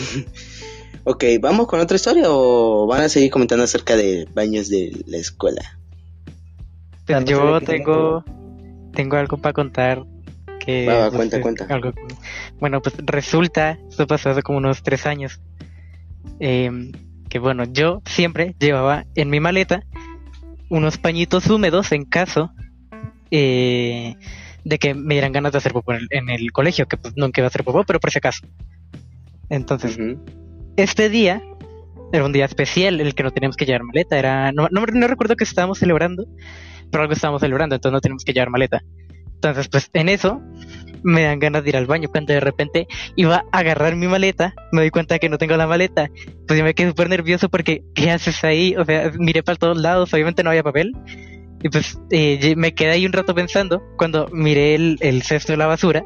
ok, 1.10 1.24
¿vamos 1.40 1.66
con 1.66 1.80
otra 1.80 1.96
historia 1.96 2.24
o 2.26 2.86
van 2.86 3.02
a 3.02 3.08
seguir 3.08 3.30
comentando 3.30 3.64
acerca 3.64 3.96
de 3.96 4.28
baños 4.34 4.68
de 4.68 5.02
la 5.06 5.16
escuela? 5.18 5.78
Pues 7.06 7.24
yo 7.24 7.60
tengo, 7.60 8.24
tengo 8.92 9.16
algo 9.16 9.36
para 9.38 9.52
contar 9.52 10.04
que... 10.64 10.86
Va, 10.86 10.98
va, 10.98 11.10
cuenta, 11.10 11.40
cuenta. 11.40 11.64
algo- 11.66 11.92
bueno, 12.60 12.80
pues 12.82 12.94
resulta, 12.98 13.78
esto 13.88 14.06
pasó 14.06 14.30
hace 14.30 14.42
como 14.42 14.58
unos 14.58 14.82
tres 14.82 15.06
años, 15.06 15.40
em, 16.38 16.92
que 17.28 17.38
bueno, 17.38 17.64
yo 17.64 18.02
siempre 18.06 18.54
llevaba 18.58 19.06
en 19.14 19.30
mi 19.30 19.40
maleta 19.40 19.82
unos 20.68 20.98
pañitos 20.98 21.48
húmedos 21.48 21.90
en 21.92 22.04
caso 22.04 22.50
eh, 23.30 24.16
de 24.64 24.78
que 24.78 24.94
me 24.94 25.14
dieran 25.14 25.32
ganas 25.32 25.52
de 25.52 25.58
hacer 25.58 25.72
popó 25.72 25.92
en 25.92 26.00
el, 26.00 26.08
en 26.10 26.28
el 26.28 26.52
colegio, 26.52 26.86
que 26.86 26.96
pues 26.96 27.14
nunca 27.16 27.40
iba 27.40 27.46
a 27.46 27.48
hacer 27.48 27.64
popó, 27.64 27.84
pero 27.84 27.98
por 28.00 28.10
si 28.10 28.18
acaso. 28.18 28.46
Entonces. 29.48 29.96
Este 30.82 31.08
día 31.08 31.42
era 32.12 32.24
un 32.24 32.32
día 32.32 32.44
especial, 32.44 33.00
el 33.00 33.14
que 33.14 33.22
no 33.22 33.30
teníamos 33.30 33.56
que 33.56 33.66
llevar 33.66 33.84
maleta. 33.84 34.18
Era, 34.18 34.52
no, 34.52 34.68
no, 34.70 35.06
recuerdo 35.06 35.36
que 35.36 35.44
estábamos 35.44 35.78
celebrando, 35.78 36.26
pero 36.90 37.02
algo 37.02 37.12
estábamos 37.12 37.40
celebrando, 37.40 37.74
entonces 37.74 37.92
no 37.92 38.00
teníamos 38.00 38.24
que 38.24 38.32
llevar 38.32 38.50
maleta. 38.50 38.82
Entonces, 39.34 39.68
pues 39.68 39.88
en 39.94 40.08
eso 40.08 40.42
me 41.02 41.22
dan 41.22 41.38
ganas 41.38 41.62
de 41.62 41.70
ir 41.70 41.76
al 41.76 41.86
baño. 41.86 42.08
Cuando 42.10 42.34
de 42.34 42.40
repente 42.40 42.86
iba 43.16 43.44
a 43.52 43.58
agarrar 43.58 43.96
mi 43.96 44.06
maleta, 44.06 44.54
me 44.72 44.82
doy 44.82 44.90
cuenta 44.90 45.14
de 45.14 45.20
que 45.20 45.28
no 45.28 45.38
tengo 45.38 45.56
la 45.56 45.66
maleta. 45.66 46.10
Pues 46.46 46.58
yo 46.58 46.64
me 46.64 46.74
quedé 46.74 46.88
súper 46.88 47.08
nervioso 47.08 47.48
porque, 47.48 47.82
¿qué 47.94 48.10
haces 48.10 48.44
ahí? 48.44 48.74
O 48.76 48.84
sea, 48.84 49.10
miré 49.18 49.42
para 49.42 49.56
todos 49.56 49.78
lados, 49.78 50.12
obviamente 50.12 50.42
no 50.42 50.50
había 50.50 50.62
papel. 50.62 50.92
Y 51.62 51.68
pues 51.68 51.98
eh, 52.10 52.54
me 52.56 52.74
quedé 52.74 52.90
ahí 52.90 53.06
un 53.06 53.12
rato 53.12 53.34
pensando. 53.34 53.82
Cuando 53.96 54.28
miré 54.32 54.74
el, 54.74 54.98
el 55.00 55.22
cesto 55.22 55.52
de 55.52 55.56
la 55.56 55.66
basura, 55.66 56.04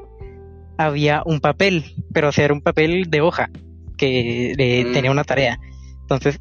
había 0.78 1.22
un 1.24 1.40
papel, 1.40 1.84
pero 2.12 2.28
o 2.28 2.32
sea, 2.32 2.44
era 2.44 2.54
un 2.54 2.60
papel 2.60 3.10
de 3.10 3.20
hoja 3.20 3.50
que 3.96 4.52
eh, 4.52 4.84
Mm. 4.84 4.92
tenía 4.92 5.10
una 5.10 5.24
tarea. 5.24 5.58
Entonces, 6.02 6.40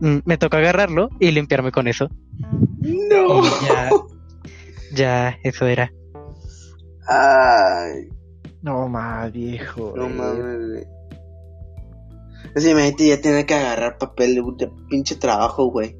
mm, 0.00 0.18
me 0.24 0.38
tocó 0.38 0.56
agarrarlo 0.56 1.10
y 1.20 1.30
limpiarme 1.30 1.72
con 1.72 1.88
eso. 1.88 2.08
No. 2.80 3.40
Y 3.44 3.48
ya, 3.66 3.90
ya, 4.94 5.38
eso 5.42 5.66
era. 5.66 5.92
Ay, 7.06 8.08
No 8.62 8.88
más, 8.88 9.30
viejo. 9.32 9.92
no 9.96 10.08
mames, 10.08 10.68
güey. 10.70 10.84
Así, 12.56 12.70
imagínate 12.70 13.08
ya 13.08 13.20
tener 13.20 13.46
que 13.46 13.54
agarrar 13.54 13.98
papel 13.98 14.36
de, 14.36 14.42
de 14.66 14.72
pinche 14.88 15.16
trabajo, 15.16 15.70
güey. 15.70 15.96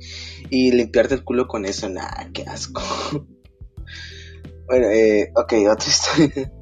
Y 0.50 0.70
limpiarte 0.70 1.14
el 1.14 1.24
culo 1.24 1.48
con 1.48 1.64
eso. 1.64 1.88
Nah, 1.88 2.30
qué 2.32 2.44
asco. 2.44 2.80
bueno, 4.66 4.86
eh, 4.88 5.32
ok, 5.34 5.52
otra 5.72 5.88
historia. 5.88 6.52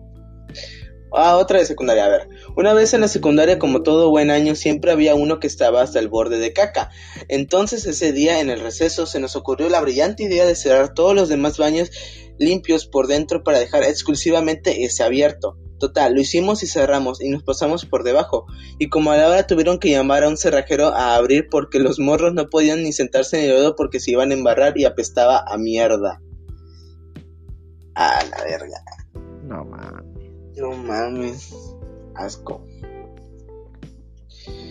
Ah, 1.14 1.36
otra 1.36 1.58
de 1.58 1.66
secundaria. 1.66 2.06
A 2.06 2.08
ver, 2.08 2.28
una 2.56 2.72
vez 2.72 2.94
en 2.94 3.02
la 3.02 3.08
secundaria, 3.08 3.58
como 3.58 3.82
todo 3.82 4.10
buen 4.10 4.30
año, 4.30 4.54
siempre 4.54 4.92
había 4.92 5.14
uno 5.14 5.40
que 5.40 5.46
estaba 5.46 5.82
hasta 5.82 5.98
el 5.98 6.08
borde 6.08 6.38
de 6.38 6.52
caca. 6.52 6.90
Entonces 7.28 7.86
ese 7.86 8.12
día 8.12 8.40
en 8.40 8.48
el 8.48 8.60
receso 8.60 9.06
se 9.06 9.20
nos 9.20 9.36
ocurrió 9.36 9.68
la 9.68 9.80
brillante 9.80 10.22
idea 10.24 10.46
de 10.46 10.54
cerrar 10.54 10.94
todos 10.94 11.14
los 11.14 11.28
demás 11.28 11.58
baños 11.58 11.90
limpios 12.38 12.86
por 12.86 13.06
dentro 13.06 13.44
para 13.44 13.58
dejar 13.58 13.82
exclusivamente 13.84 14.84
ese 14.84 15.02
abierto. 15.02 15.58
Total, 15.78 16.14
lo 16.14 16.20
hicimos 16.20 16.62
y 16.62 16.66
cerramos 16.66 17.20
y 17.20 17.28
nos 17.28 17.42
pasamos 17.42 17.84
por 17.84 18.04
debajo. 18.04 18.46
Y 18.78 18.88
como 18.88 19.10
a 19.10 19.16
la 19.16 19.28
hora 19.28 19.46
tuvieron 19.46 19.78
que 19.78 19.90
llamar 19.90 20.22
a 20.22 20.28
un 20.28 20.36
cerrajero 20.36 20.88
a 20.88 21.16
abrir 21.16 21.48
porque 21.50 21.80
los 21.80 21.98
morros 21.98 22.32
no 22.34 22.48
podían 22.48 22.84
ni 22.84 22.92
sentarse 22.92 23.38
en 23.38 23.50
el 23.50 23.56
lodo 23.56 23.74
porque 23.74 23.98
se 23.98 24.12
iban 24.12 24.30
a 24.30 24.34
embarrar 24.34 24.78
y 24.78 24.84
apestaba 24.84 25.44
a 25.46 25.58
mierda. 25.58 26.22
A 27.94 28.24
la 28.24 28.44
verga. 28.44 28.80
No 29.42 29.64
mames. 29.64 30.11
No 30.62 30.70
mames. 30.76 31.76
Asco. 32.14 32.64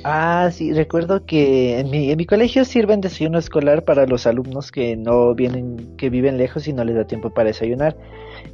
Ah, 0.06 0.50
sí, 0.52 0.72
recuerdo 0.72 1.26
que 1.26 1.80
en 1.80 1.90
mi, 1.90 2.12
en 2.12 2.18
mi 2.18 2.26
colegio 2.26 2.64
sirven 2.64 3.02
desayuno 3.02 3.38
escolar 3.38 3.84
para 3.84 4.08
los 4.08 4.26
alumnos 4.26 4.72
que 4.72 4.96
no 4.96 5.36
vienen, 5.36 5.98
que 5.98 6.10
viven 6.10 6.38
lejos 6.38 6.66
y 6.68 6.74
no 6.74 6.86
les 6.86 6.96
da 6.96 7.06
tiempo 7.06 7.30
para 7.30 7.48
desayunar. 7.48 7.98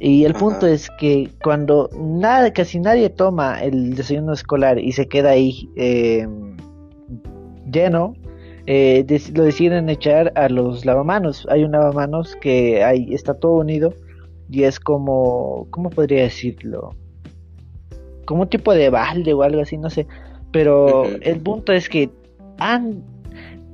Y 0.00 0.24
el 0.24 0.32
Ajá. 0.32 0.40
punto 0.40 0.66
es 0.66 0.88
que 0.98 1.30
cuando 1.42 1.88
nada, 1.96 2.52
casi 2.52 2.80
nadie 2.80 3.08
toma 3.08 3.62
el 3.62 3.94
desayuno 3.94 4.32
escolar 4.32 4.80
y 4.80 4.90
se 4.90 5.06
queda 5.06 5.30
ahí 5.30 5.70
eh, 5.76 6.26
lleno, 7.70 8.14
eh, 8.66 9.06
lo 9.32 9.44
deciden 9.44 9.88
echar 9.88 10.32
a 10.34 10.48
los 10.48 10.84
lavamanos. 10.84 11.46
Hay 11.50 11.62
un 11.62 11.70
lavamanos 11.70 12.34
que 12.40 12.82
ahí 12.82 13.14
está 13.14 13.34
todo 13.34 13.52
unido 13.52 13.94
y 14.50 14.64
es 14.64 14.80
como, 14.80 15.68
¿cómo 15.70 15.88
podría 15.88 16.24
decirlo? 16.24 16.96
Como 18.28 18.42
un 18.42 18.48
tipo 18.50 18.74
de 18.74 18.90
balde 18.90 19.32
o 19.32 19.42
algo 19.42 19.62
así, 19.62 19.78
no 19.78 19.88
sé. 19.88 20.06
Pero 20.52 21.06
el 21.22 21.40
punto 21.40 21.72
es 21.72 21.88
que 21.88 22.10
han, 22.58 23.02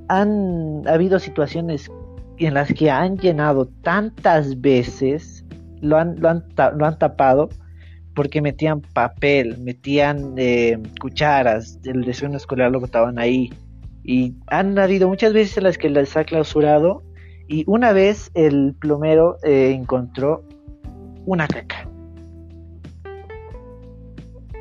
han 0.06 0.86
habido 0.86 1.18
situaciones 1.18 1.90
en 2.38 2.54
las 2.54 2.72
que 2.72 2.88
han 2.88 3.18
llenado 3.18 3.66
tantas 3.82 4.60
veces, 4.60 5.44
lo 5.80 5.96
han, 5.96 6.20
lo 6.20 6.28
han, 6.28 6.44
lo 6.76 6.86
han 6.86 6.98
tapado, 7.00 7.48
porque 8.14 8.40
metían 8.40 8.80
papel, 8.80 9.58
metían 9.58 10.34
eh, 10.36 10.78
cucharas, 11.00 11.80
el 11.84 12.02
desayuno 12.02 12.36
escolar 12.36 12.70
lo 12.70 12.78
botaban 12.78 13.18
ahí. 13.18 13.52
Y 14.04 14.34
han 14.46 14.78
habido 14.78 15.08
muchas 15.08 15.32
veces 15.32 15.56
en 15.56 15.64
las 15.64 15.78
que 15.78 15.90
les 15.90 16.16
ha 16.16 16.22
clausurado. 16.22 17.02
Y 17.48 17.64
una 17.66 17.92
vez 17.92 18.30
el 18.34 18.76
plomero 18.78 19.38
eh, 19.42 19.72
encontró 19.76 20.44
una 21.26 21.48
caca. 21.48 21.88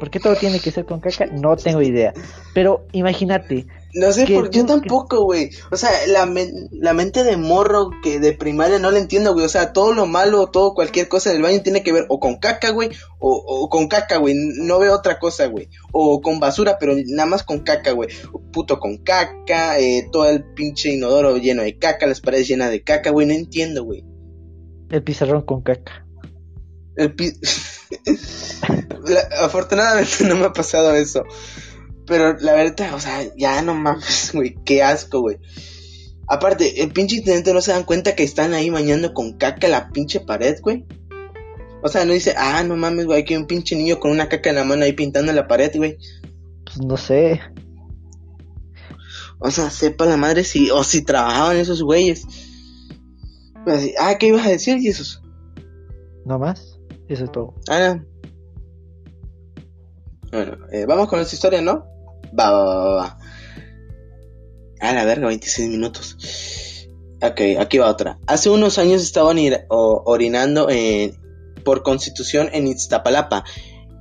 ¿Por 0.03 0.09
qué 0.09 0.19
todo 0.19 0.35
tiene 0.35 0.59
que 0.59 0.69
ser 0.69 0.83
con 0.85 0.99
caca? 0.99 1.27
No 1.27 1.55
tengo 1.55 1.81
idea. 1.81 2.13
Pero 2.53 2.85
imagínate, 2.91 3.67
No 3.93 4.11
sé, 4.11 4.27
por, 4.27 4.49
yo 4.49 4.65
tampoco, 4.65 5.23
güey. 5.23 5.51
O 5.71 5.77
sea, 5.77 5.91
la, 6.07 6.29
la 6.73 6.93
mente 6.93 7.23
de 7.23 7.37
morro 7.37 7.89
que 8.03 8.19
de 8.19 8.33
primaria 8.33 8.79
no 8.79 8.91
la 8.91 8.99
entiendo, 8.99 9.31
güey. 9.31 9.45
O 9.45 9.47
sea, 9.47 9.71
todo 9.71 9.93
lo 9.93 10.05
malo, 10.05 10.47
todo 10.47 10.73
cualquier 10.73 11.07
cosa 11.07 11.31
del 11.31 11.41
baño 11.41 11.61
tiene 11.61 11.83
que 11.83 11.93
ver 11.93 12.05
o 12.09 12.19
con 12.19 12.35
caca, 12.35 12.71
güey, 12.71 12.89
o, 13.17 13.31
o 13.47 13.69
con 13.69 13.87
caca, 13.87 14.17
güey. 14.17 14.35
No 14.35 14.77
veo 14.77 14.93
otra 14.93 15.19
cosa, 15.19 15.45
güey. 15.45 15.69
O 15.93 16.19
con 16.19 16.41
basura, 16.41 16.75
pero 16.77 16.95
nada 17.07 17.29
más 17.29 17.43
con 17.43 17.61
caca, 17.61 17.91
güey. 17.93 18.09
Puto 18.51 18.79
con 18.81 18.97
caca, 18.97 19.79
eh, 19.79 20.09
todo 20.11 20.29
el 20.29 20.43
pinche 20.53 20.89
inodoro 20.91 21.37
lleno 21.37 21.61
de 21.61 21.77
caca, 21.77 22.07
las 22.07 22.19
paredes 22.19 22.49
llenas 22.49 22.71
de 22.71 22.83
caca, 22.83 23.11
güey. 23.11 23.25
No 23.25 23.31
entiendo, 23.35 23.85
güey. 23.85 24.03
el 24.89 25.01
pizarrón 25.01 25.43
con 25.43 25.61
caca. 25.61 26.05
El 26.95 27.13
pi- 27.15 27.33
La- 29.05 29.45
afortunadamente 29.45 30.23
no 30.25 30.35
me 30.35 30.45
ha 30.45 30.53
pasado 30.53 30.93
eso. 30.95 31.23
Pero 32.05 32.37
la 32.39 32.53
verdad, 32.53 32.93
o 32.93 32.99
sea, 32.99 33.21
ya 33.37 33.61
no 33.61 33.75
mames, 33.75 34.31
güey, 34.33 34.55
qué 34.65 34.83
asco, 34.83 35.21
güey. 35.21 35.37
Aparte, 36.27 36.81
el 36.81 36.91
pinche 36.91 37.17
intendente 37.17 37.53
no 37.53 37.61
se 37.61 37.71
dan 37.71 37.83
cuenta 37.83 38.15
que 38.15 38.23
están 38.23 38.53
ahí 38.53 38.69
bañando 38.69 39.13
con 39.13 39.37
caca 39.37 39.67
la 39.67 39.89
pinche 39.89 40.19
pared, 40.21 40.57
güey. 40.61 40.85
O 41.81 41.89
sea, 41.89 42.05
no 42.05 42.13
dice, 42.13 42.33
ah, 42.37 42.63
no 42.63 42.77
mames, 42.77 43.05
güey, 43.05 43.21
aquí 43.21 43.33
hay 43.33 43.41
un 43.41 43.47
pinche 43.47 43.75
niño 43.75 43.99
con 43.99 44.11
una 44.11 44.29
caca 44.29 44.49
en 44.49 44.55
la 44.55 44.63
mano 44.63 44.83
ahí 44.85 44.93
pintando 44.93 45.33
la 45.33 45.47
pared, 45.47 45.71
güey. 45.75 45.97
Pues 46.65 46.77
no 46.85 46.95
sé. 46.95 47.41
O 49.39 49.51
sea, 49.51 49.69
sepa 49.69 50.05
la 50.05 50.15
madre 50.15 50.45
si, 50.45 50.71
o 50.71 50.83
si 50.85 51.03
trabajaban 51.03 51.57
esos 51.57 51.83
güeyes. 51.83 52.25
Pues 53.65 53.91
ah, 53.99 54.17
¿qué 54.17 54.27
ibas 54.27 54.45
a 54.45 54.49
decir, 54.49 54.79
Jesús? 54.79 55.21
No 56.25 56.39
más. 56.39 56.72
Eso 57.07 57.25
es 57.25 57.31
todo. 57.31 57.53
Ah, 57.69 57.79
no. 57.95 58.05
Bueno, 60.31 60.57
eh, 60.71 60.85
vamos 60.87 61.07
con 61.07 61.19
esta 61.19 61.35
historia, 61.35 61.61
¿no? 61.61 61.85
Va, 62.37 62.49
va, 62.51 62.63
va, 62.63 62.75
va, 62.85 62.95
va. 62.95 63.17
A 64.79 64.93
la 64.93 65.05
verga, 65.05 65.27
26 65.27 65.69
minutos. 65.69 66.17
Ok, 67.21 67.39
aquí 67.59 67.77
va 67.77 67.89
otra. 67.89 68.19
Hace 68.27 68.49
unos 68.49 68.77
años 68.79 69.01
estaban 69.01 69.37
orinando 69.69 70.67
por 71.63 71.83
constitución 71.83 72.49
en 72.51 72.67
Iztapalapa 72.67 73.45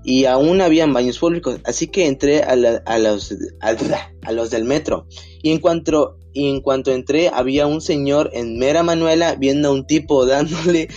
y 0.04 0.25
aún 0.25 0.61
habían 0.61 0.92
baños 0.92 1.18
públicos, 1.21 1.61
así 1.64 1.87
que 1.87 2.06
entré 2.09 2.42
a, 2.42 2.56
la- 2.56 2.82
a 2.87 2.99
los 2.99 4.50
del 4.50 4.64
metro 4.64 5.06
y 5.42 5.52
en 5.52 5.61
cuanto, 5.61 6.16
y 6.32 6.49
en 6.49 6.61
cuanto 6.61 6.90
entré 6.90 7.28
había 7.32 7.68
un 7.68 7.80
señor 7.80 8.30
en 8.32 8.59
mera 8.59 8.82
manuela 8.82 9.37
viendo 9.37 9.68
a 9.68 9.73
un 9.73 9.87
tipo 9.87 10.26
dándole 10.26 10.88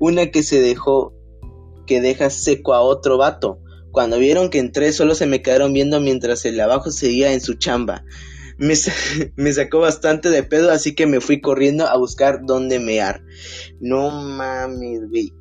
una 0.00 0.30
que 0.30 0.42
se 0.42 0.62
dejó 0.62 1.12
que 1.86 2.00
deja 2.00 2.30
seco 2.30 2.74
a 2.74 2.82
otro 2.82 3.18
vato. 3.18 3.60
Cuando 3.92 4.18
vieron 4.18 4.50
que 4.50 4.58
entré 4.58 4.92
solo 4.92 5.14
se 5.14 5.26
me 5.26 5.40
quedaron 5.40 5.72
viendo 5.72 6.00
mientras 6.00 6.44
el 6.44 6.60
abajo 6.60 6.90
seguía 6.90 7.32
en 7.32 7.40
su 7.40 7.54
chamba. 7.54 8.04
Me, 8.58 8.74
me 9.36 9.52
sacó 9.52 9.80
bastante 9.80 10.30
de 10.30 10.42
pedo, 10.42 10.70
así 10.70 10.94
que 10.94 11.06
me 11.06 11.20
fui 11.20 11.40
corriendo 11.40 11.86
a 11.86 11.96
buscar 11.96 12.40
dónde 12.44 12.78
mear. 12.78 13.22
No 13.80 14.10
mames, 14.10 15.08
güey. 15.08 15.32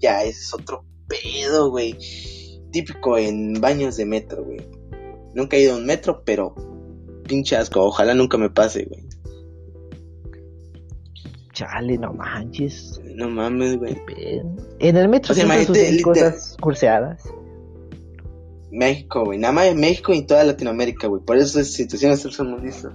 Ya, 0.00 0.24
es 0.24 0.52
otro 0.54 0.84
pedo, 1.08 1.70
güey. 1.70 1.96
Típico 2.72 3.16
en 3.18 3.54
baños 3.54 3.96
de 3.96 4.06
metro, 4.06 4.44
güey. 4.44 4.60
Nunca 5.34 5.56
he 5.56 5.62
ido 5.62 5.74
a 5.74 5.76
un 5.76 5.86
metro, 5.86 6.22
pero 6.24 6.54
pinche 7.24 7.56
asco. 7.56 7.82
Ojalá 7.82 8.14
nunca 8.14 8.38
me 8.38 8.50
pase, 8.50 8.84
güey. 8.84 9.07
Chale, 11.58 11.98
no 11.98 12.12
manches. 12.12 13.00
No 13.16 13.28
mames, 13.28 13.78
güey. 13.78 14.00
En 14.78 14.96
el 14.96 15.08
metro 15.08 15.32
O 15.32 15.34
sea, 15.34 15.44
siempre 15.44 15.66
suceden 15.66 16.02
cosas 16.02 16.56
curseadas. 16.60 17.24
México, 18.70 19.24
güey. 19.24 19.40
Nada 19.40 19.52
más 19.52 19.66
en 19.66 19.80
México 19.80 20.14
y 20.14 20.18
en 20.18 20.26
toda 20.28 20.44
Latinoamérica, 20.44 21.08
güey. 21.08 21.20
Por 21.20 21.36
eso 21.36 21.58
es 21.58 21.72
situaciones 21.72 22.22
tercermundistas. 22.22 22.92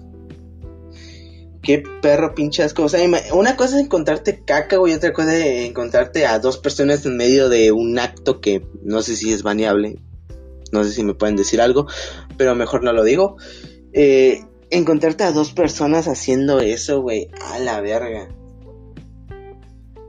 Qué 1.61 1.83
perro 2.01 2.33
pinche 2.35 2.63
asco. 2.63 2.83
O 2.83 2.87
sea, 2.87 3.05
una 3.33 3.57
cosa 3.57 3.75
es 3.75 3.83
encontrarte 3.83 4.45
caca, 4.45 4.77
güey. 4.77 4.93
Otra 4.93 5.11
cosa 5.11 5.35
es 5.35 5.67
encontrarte 5.67 6.25
a 6.25 6.39
dos 6.39 6.57
personas 6.57 7.05
en 7.05 7.17
medio 7.17 7.49
de 7.49 7.73
un 7.73 7.99
acto 7.99 8.39
que 8.39 8.65
no 8.81 9.01
sé 9.01 9.17
si 9.17 9.33
es 9.33 9.43
baneable. 9.43 9.99
No 10.71 10.85
sé 10.85 10.91
si 10.91 11.03
me 11.03 11.15
pueden 11.15 11.35
decir 11.35 11.59
algo, 11.59 11.87
pero 12.37 12.55
mejor 12.55 12.81
no 12.81 12.93
lo 12.93 13.03
digo. 13.03 13.35
Eh, 13.91 14.39
encontrarte 14.69 15.25
a 15.25 15.33
dos 15.33 15.51
personas 15.51 16.07
haciendo 16.07 16.61
eso, 16.61 17.01
güey. 17.01 17.27
A 17.41 17.59
la 17.59 17.81
verga. 17.81 18.29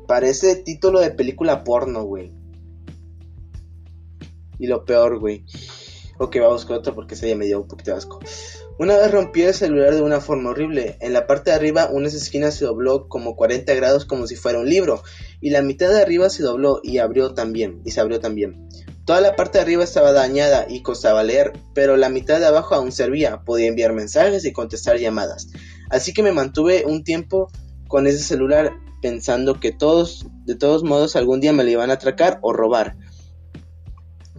Parece 0.07 0.57
título 0.57 1.01
de 1.01 1.11
película 1.11 1.65
porno, 1.65 2.05
güey. 2.05 2.33
Y 4.59 4.67
lo 4.67 4.85
peor, 4.85 5.19
güey. 5.19 5.45
Ok, 6.19 6.37
vamos 6.41 6.65
con 6.65 6.77
otro 6.77 6.95
porque 6.95 7.15
ese 7.15 7.29
ya 7.29 7.37
me 7.37 7.47
dio 7.47 7.61
un 7.61 7.69
poquito 7.69 7.91
de 7.91 7.97
asco. 7.97 8.21
Una 8.79 8.97
vez 8.97 9.11
rompí 9.11 9.43
el 9.43 9.55
celular 9.55 9.95
de 9.95 10.03
una 10.03 10.21
forma 10.21 10.51
horrible. 10.51 10.97
En 11.01 11.13
la 11.13 11.27
parte 11.27 11.51
de 11.51 11.57
arriba, 11.57 11.89
unas 11.93 12.15
esquinas 12.15 12.55
se 12.55 12.65
dobló 12.65 13.09
como 13.09 13.37
40 13.37 13.73
grados 13.75 14.05
como 14.05 14.27
si 14.27 14.37
fuera 14.37 14.59
un 14.59 14.69
libro. 14.69 15.03
Y 15.41 15.51
la 15.51 15.63
mitad 15.63 15.91
de 15.91 16.01
arriba 16.01 16.29
se 16.29 16.43
dobló 16.43 16.81
y 16.83 16.99
abrió 16.99 17.35
también. 17.35 17.83
Y 17.85 17.93
se 17.93 18.01
abrió 18.01 18.21
también. 18.21 18.69
Toda 19.05 19.21
la 19.21 19.37
parte 19.37 19.59
de 19.59 19.63
arriba 19.63 19.85
estaba 19.85 20.13
dañada 20.13 20.67
y 20.69 20.83
costaba 20.83 21.23
leer, 21.23 21.53
pero 21.75 21.97
la 21.97 22.09
mitad 22.09 22.41
de 22.41 22.47
abajo 22.47 22.75
aún 22.75 22.91
servía. 22.91 23.43
Podía 23.45 23.69
enviar 23.69 23.93
mensajes 23.93 24.45
y 24.45 24.53
contestar 24.53 24.99
llamadas. 24.99 25.49
Así 25.91 26.13
que 26.13 26.23
me 26.23 26.33
mantuve 26.33 26.85
un 26.87 27.05
tiempo 27.05 27.51
con 27.87 28.07
ese 28.07 28.19
celular 28.19 28.73
pensando 29.05 29.61
que 29.61 29.71
todos, 29.71 30.25
de 30.47 30.55
todos 30.55 30.83
modos, 30.83 31.15
algún 31.15 31.39
día 31.39 31.53
me 31.53 31.63
lo 31.63 31.69
iban 31.69 31.91
a 31.91 31.95
atracar 31.95 32.39
o 32.41 32.55
robar 32.55 32.97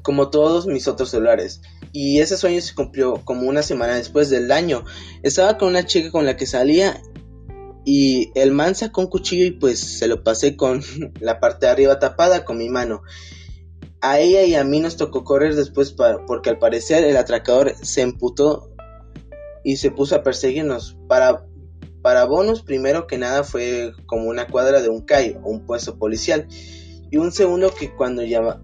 como 0.02 0.32
todos 0.32 0.66
mis 0.66 0.88
otros 0.88 1.12
celulares. 1.12 1.62
Y 1.92 2.18
ese 2.18 2.36
sueño 2.36 2.60
se 2.62 2.74
cumplió 2.74 3.22
como 3.26 3.48
una 3.48 3.62
semana 3.62 3.94
después 3.94 4.32
del 4.32 4.48
daño. 4.48 4.84
Estaba 5.22 5.60
con 5.60 5.68
una 5.70 5.86
chica 5.86 6.10
con 6.10 6.26
la 6.26 6.36
que 6.36 6.48
salía 6.48 7.00
y 7.86 8.32
el 8.34 8.54
man 8.54 8.74
sacó 8.74 9.02
un 9.02 9.08
cuchillo 9.08 9.46
y 9.46 9.52
pues 9.52 9.80
se 10.00 10.08
lo 10.08 10.24
pasé 10.24 10.56
con 10.56 10.82
la 11.20 11.40
parte 11.40 11.68
de 11.68 11.72
arriba 11.72 12.00
tapada 12.00 12.44
con 12.44 12.58
mi 12.58 12.70
mano. 12.70 13.04
A 14.02 14.18
ella 14.18 14.46
y 14.46 14.56
a 14.56 14.64
mí 14.64 14.80
nos 14.80 14.98
tocó 14.98 15.24
correr 15.24 15.54
después 15.54 15.96
porque 16.26 16.50
al 16.50 16.58
parecer 16.58 17.04
el 17.04 17.18
atracador 17.18 17.76
se 17.84 18.02
emputó 18.02 18.72
y 19.64 19.78
se 19.78 19.92
puso 19.92 20.16
a 20.16 20.24
perseguirnos. 20.24 20.98
Para, 21.08 21.46
para 22.06 22.26
bonus, 22.26 22.62
primero 22.62 23.08
que 23.08 23.18
nada 23.18 23.44
fue 23.44 23.92
como 24.06 24.30
una 24.30 24.46
cuadra 24.46 24.80
de 24.80 24.90
un 24.90 25.02
CAI 25.02 25.40
o 25.42 25.50
un 25.50 25.66
puesto 25.66 25.98
policial 25.98 26.48
y 27.10 27.18
un 27.18 27.32
segundo 27.32 27.74
que 27.74 27.96
cuando 27.96 28.22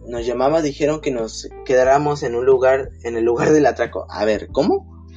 nos 0.08 0.28
llamaba 0.28 0.62
dijeron 0.62 1.02
que 1.02 1.10
nos 1.10 1.50
quedáramos 1.66 2.22
en 2.22 2.36
un 2.36 2.46
lugar, 2.46 2.92
en 3.02 3.18
el 3.18 3.26
lugar 3.26 3.52
del 3.52 3.66
atraco. 3.66 4.06
A 4.12 4.26
ver, 4.26 4.50
¿cómo? 4.52 5.08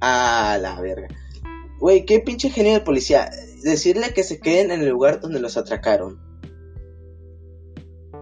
Ah, 0.00 0.58
la 0.60 0.80
verga. 0.80 1.06
Güey, 1.78 2.04
qué 2.04 2.18
pinche 2.18 2.50
genio 2.50 2.72
de 2.72 2.80
policía. 2.80 3.30
Decirle 3.62 4.12
que 4.12 4.24
se 4.24 4.40
queden 4.40 4.72
en 4.72 4.80
el 4.80 4.88
lugar 4.88 5.20
donde 5.20 5.38
los 5.38 5.56
atracaron. 5.56 6.20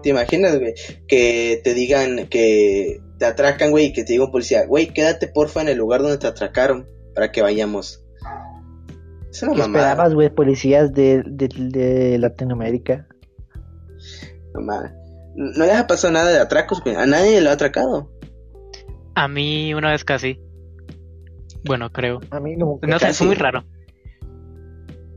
¿Te 0.03 0.09
imaginas, 0.09 0.59
güey? 0.59 0.75
Que 1.07 1.61
te 1.63 1.73
digan 1.73 2.27
que 2.27 3.01
te 3.17 3.25
atracan, 3.25 3.71
güey, 3.71 3.85
y 3.85 3.93
que 3.93 4.03
te 4.03 4.13
diga 4.13 4.25
un 4.25 4.31
policía, 4.31 4.67
güey, 4.67 4.93
quédate 4.93 5.27
porfa 5.27 5.63
en 5.63 5.69
el 5.69 5.79
lugar 5.79 6.03
donde 6.03 6.19
te 6.19 6.27
atracaron 6.27 6.87
para 7.15 7.31
que 7.31 7.41
vayamos. 7.41 8.04
Es 9.35 9.43
una 9.43 9.51
¿Qué 9.53 9.59
mamada. 9.59 9.83
esperabas, 9.89 10.13
güey? 10.13 10.29
Policías 10.29 10.93
de, 10.93 11.23
de, 11.25 11.47
de 11.49 12.17
Latinoamérica. 12.17 13.07
No 14.53 14.61
mames. 14.61 14.91
No 15.35 15.65
les 15.65 15.75
ha 15.75 15.85
pasado 15.87 16.13
nada 16.13 16.31
de 16.31 16.39
atracos, 16.39 16.81
güey. 16.81 16.95
A 16.95 17.05
nadie 17.05 17.41
le 17.41 17.49
ha 17.49 17.53
atracado. 17.53 18.09
A 19.15 19.27
mí 19.27 19.73
una 19.73 19.91
vez 19.91 20.05
casi. 20.05 20.39
Bueno, 21.65 21.91
creo. 21.91 22.21
A 22.31 22.39
mí 22.39 22.55
no. 22.55 22.79
No 22.81 22.99
sé, 22.99 23.13
fue 23.13 23.27
muy 23.27 23.35
raro. 23.35 23.65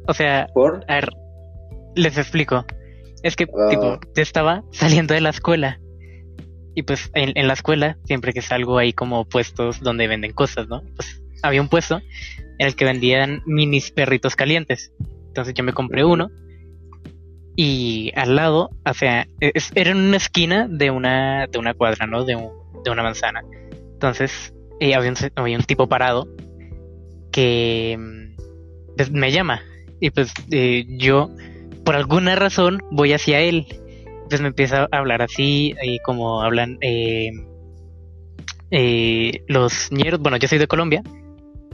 O 0.08 0.14
sea, 0.14 0.46
Por. 0.54 0.84
a 0.88 0.94
ver, 0.94 1.10
les 1.94 2.16
explico. 2.18 2.64
Es 3.22 3.36
que, 3.36 3.44
Ah. 3.44 3.68
tipo, 3.70 4.00
yo 4.16 4.22
estaba 4.22 4.62
saliendo 4.72 5.14
de 5.14 5.20
la 5.20 5.30
escuela. 5.30 5.80
Y 6.74 6.82
pues 6.82 7.10
en, 7.14 7.32
en 7.36 7.46
la 7.48 7.54
escuela, 7.54 7.98
siempre 8.04 8.32
que 8.32 8.40
salgo 8.42 8.78
hay 8.78 8.92
como 8.92 9.28
puestos 9.28 9.80
donde 9.80 10.06
venden 10.08 10.32
cosas, 10.32 10.68
¿no? 10.68 10.82
Pues 10.96 11.22
había 11.42 11.60
un 11.60 11.68
puesto 11.68 12.00
en 12.58 12.66
el 12.66 12.74
que 12.76 12.84
vendían 12.84 13.42
minis 13.46 13.90
perritos 13.90 14.36
calientes. 14.36 14.92
Entonces 15.28 15.54
yo 15.54 15.64
me 15.64 15.72
compré 15.72 16.04
uno. 16.04 16.28
Y 17.56 18.12
al 18.14 18.36
lado, 18.36 18.70
o 18.84 18.94
sea, 18.94 19.26
es- 19.40 19.72
era 19.74 19.90
en 19.90 19.96
una 19.98 20.16
esquina 20.16 20.68
de 20.70 20.90
una, 20.90 21.46
de 21.48 21.58
una 21.58 21.74
cuadra, 21.74 22.06
¿no? 22.06 22.24
De, 22.24 22.36
un- 22.36 22.50
de 22.84 22.90
una 22.90 23.02
manzana. 23.02 23.42
Entonces, 23.94 24.54
eh, 24.80 24.94
había, 24.94 25.10
un, 25.10 25.16
había 25.34 25.56
un 25.56 25.64
tipo 25.64 25.88
parado 25.88 26.28
que 27.32 27.96
mm, 27.98 28.36
pues, 28.96 29.10
me 29.10 29.32
llama. 29.32 29.60
Y 30.00 30.10
pues 30.10 30.32
eh, 30.52 30.84
yo, 30.98 31.30
por 31.84 31.96
alguna 31.96 32.36
razón, 32.36 32.80
voy 32.92 33.12
hacia 33.12 33.40
él. 33.40 33.66
Pues 34.28 34.40
me 34.40 34.48
empieza 34.48 34.82
a 34.92 34.98
hablar 34.98 35.22
así, 35.22 35.74
y 35.82 35.98
como 36.00 36.42
hablan 36.42 36.78
eh, 36.80 37.30
eh, 38.70 39.42
los 39.48 39.90
ñeros. 39.90 40.20
Bueno, 40.20 40.36
yo 40.36 40.46
soy 40.48 40.58
de 40.58 40.66
Colombia, 40.66 41.02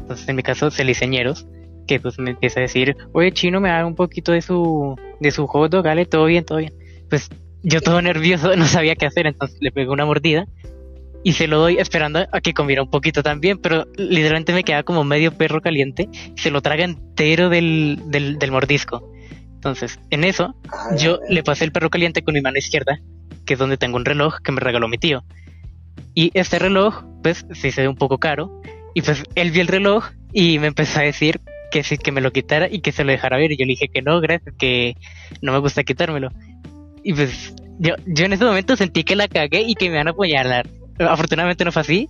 entonces 0.04 0.28
en 0.28 0.36
mi 0.36 0.42
caso 0.42 0.70
se 0.70 0.84
le 0.84 0.90
dice 0.90 1.06
ñeros, 1.06 1.46
que 1.86 1.98
pues 1.98 2.18
me 2.18 2.30
empieza 2.30 2.60
a 2.60 2.62
decir, 2.62 2.94
oye 3.12 3.32
chino, 3.32 3.58
me 3.58 3.70
da 3.70 3.86
un 3.86 3.94
poquito 3.94 4.32
de 4.32 4.42
su, 4.42 4.96
de 5.18 5.30
su 5.30 5.46
hot 5.46 5.70
dog, 5.70 5.84
dale, 5.84 6.04
todo 6.04 6.26
bien, 6.26 6.44
todo 6.44 6.58
bien. 6.58 6.74
Pues 7.08 7.30
yo 7.62 7.80
todo 7.80 8.02
nervioso, 8.02 8.54
no 8.54 8.66
sabía 8.66 8.96
qué 8.96 9.06
hacer, 9.06 9.26
entonces 9.26 9.56
le 9.60 9.72
pego 9.72 9.94
una 9.94 10.04
mordida 10.04 10.46
y 11.22 11.32
se 11.32 11.46
lo 11.46 11.58
doy 11.58 11.78
esperando 11.78 12.26
a 12.30 12.40
que 12.42 12.52
comiera 12.52 12.82
un 12.82 12.90
poquito 12.90 13.22
también, 13.22 13.56
pero 13.56 13.86
literalmente 13.96 14.52
me 14.52 14.62
queda 14.62 14.82
como 14.82 15.04
medio 15.04 15.32
perro 15.32 15.62
caliente, 15.62 16.10
se 16.36 16.50
lo 16.50 16.60
traga 16.60 16.84
entero 16.84 17.48
del, 17.48 17.98
del, 18.08 18.38
del 18.38 18.50
mordisco. 18.52 19.10
Entonces, 19.54 19.98
en 20.10 20.24
eso, 20.24 20.54
yo 20.98 21.20
le 21.30 21.42
pasé 21.42 21.64
el 21.64 21.72
perro 21.72 21.88
caliente 21.88 22.22
con 22.22 22.34
mi 22.34 22.42
mano 22.42 22.58
izquierda, 22.58 23.00
que 23.46 23.54
es 23.54 23.58
donde 23.58 23.78
tengo 23.78 23.96
un 23.96 24.04
reloj 24.04 24.40
que 24.44 24.52
me 24.52 24.60
regaló 24.60 24.86
mi 24.86 24.98
tío. 24.98 25.24
Y 26.12 26.30
este 26.34 26.58
reloj, 26.58 27.02
pues, 27.22 27.46
sí 27.52 27.70
se 27.70 27.80
ve 27.80 27.88
un 27.88 27.96
poco 27.96 28.18
caro. 28.18 28.60
Y 28.94 29.02
pues 29.02 29.24
él 29.34 29.50
vio 29.50 29.62
el 29.62 29.68
reloj 29.68 30.06
y 30.32 30.58
me 30.58 30.68
empezó 30.68 31.00
a 31.00 31.02
decir 31.02 31.40
que 31.70 31.82
sí, 31.82 31.98
que 31.98 32.12
me 32.12 32.20
lo 32.20 32.32
quitara 32.32 32.68
y 32.70 32.80
que 32.80 32.92
se 32.92 33.02
lo 33.02 33.10
dejara 33.10 33.36
ver. 33.36 33.50
Y 33.50 33.56
yo 33.56 33.64
le 33.64 33.72
dije 33.72 33.88
que 33.88 34.00
no, 34.00 34.20
gracias, 34.20 34.54
que 34.56 34.96
no 35.42 35.52
me 35.52 35.58
gusta 35.58 35.82
quitármelo. 35.82 36.28
Y 37.02 37.12
pues 37.12 37.54
yo, 37.80 37.94
yo 38.06 38.24
en 38.24 38.32
ese 38.32 38.44
momento 38.44 38.76
sentí 38.76 39.02
que 39.02 39.16
la 39.16 39.26
cagué 39.26 39.62
y 39.62 39.74
que 39.74 39.88
me 39.88 39.96
iban 39.96 40.06
a 40.06 40.12
apoyar. 40.12 40.68
Afortunadamente 41.00 41.64
no 41.64 41.72
fue 41.72 41.82
así. 41.82 42.08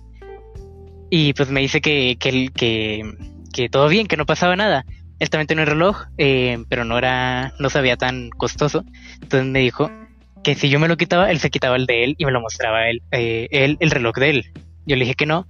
Y 1.09 1.33
pues 1.33 1.49
me 1.49 1.61
dice 1.61 1.81
que, 1.81 2.17
que, 2.19 2.51
que, 2.53 3.69
todo 3.69 3.87
bien, 3.87 4.05
que 4.05 4.17
no 4.17 4.27
pasaba 4.27 4.55
nada. 4.55 4.85
Él 5.17 5.29
también 5.29 5.47
tenía 5.47 5.63
un 5.63 5.69
reloj, 5.69 6.03
eh, 6.17 6.59
pero 6.69 6.85
no 6.85 6.97
era, 6.97 7.53
no 7.59 7.69
se 7.69 7.81
veía 7.81 7.97
tan 7.97 8.29
costoso. 8.29 8.83
Entonces 9.21 9.45
me 9.45 9.59
dijo 9.59 9.89
que 10.43 10.53
si 10.53 10.69
yo 10.69 10.79
me 10.79 10.87
lo 10.87 10.97
quitaba, 10.97 11.31
él 11.31 11.39
se 11.39 11.49
quitaba 11.49 11.75
el 11.75 11.87
de 11.87 12.03
él 12.03 12.15
y 12.19 12.25
me 12.25 12.31
lo 12.31 12.41
mostraba 12.41 12.87
él, 12.87 13.01
eh, 13.11 13.47
el 13.51 13.89
reloj 13.91 14.15
de 14.17 14.29
él. 14.29 14.45
Yo 14.85 14.95
le 14.95 15.05
dije 15.05 15.15
que 15.15 15.25
no, 15.25 15.47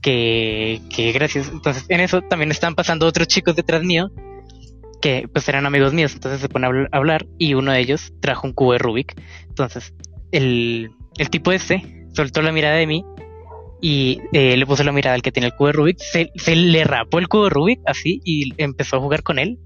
que, 0.00 0.80
que 0.94 1.12
gracias. 1.12 1.48
Entonces, 1.48 1.84
en 1.88 2.00
eso 2.00 2.22
también 2.22 2.50
estaban 2.50 2.74
pasando 2.74 3.06
otros 3.06 3.28
chicos 3.28 3.56
detrás 3.56 3.82
mío, 3.82 4.10
que 5.00 5.28
pues 5.32 5.48
eran 5.48 5.66
amigos 5.66 5.92
míos. 5.92 6.12
Entonces 6.14 6.40
se 6.40 6.48
pone 6.48 6.66
a 6.66 6.96
hablar 6.96 7.26
y 7.38 7.54
uno 7.54 7.72
de 7.72 7.80
ellos 7.80 8.12
trajo 8.20 8.46
un 8.46 8.52
cubo 8.52 8.72
de 8.72 8.78
Rubik. 8.78 9.20
Entonces, 9.48 9.94
el, 10.32 10.90
el 11.18 11.30
tipo 11.30 11.52
este 11.52 12.06
soltó 12.14 12.42
la 12.42 12.52
mirada 12.52 12.76
de 12.76 12.86
mí 12.86 13.04
y 13.80 14.20
eh, 14.32 14.56
le 14.56 14.66
puso 14.66 14.84
la 14.84 14.92
mirada 14.92 15.14
al 15.14 15.22
que 15.22 15.32
tiene 15.32 15.48
el 15.48 15.54
cubo 15.54 15.68
de 15.68 15.72
Rubik. 15.72 15.98
Se, 15.98 16.30
se, 16.36 16.56
le 16.56 16.84
rapó 16.84 17.18
el 17.18 17.28
cubo 17.28 17.44
de 17.44 17.50
Rubik 17.50 17.80
así 17.86 18.20
y 18.24 18.52
empezó 18.62 18.96
a 18.96 19.00
jugar 19.00 19.22
con 19.22 19.38
él, 19.38 19.58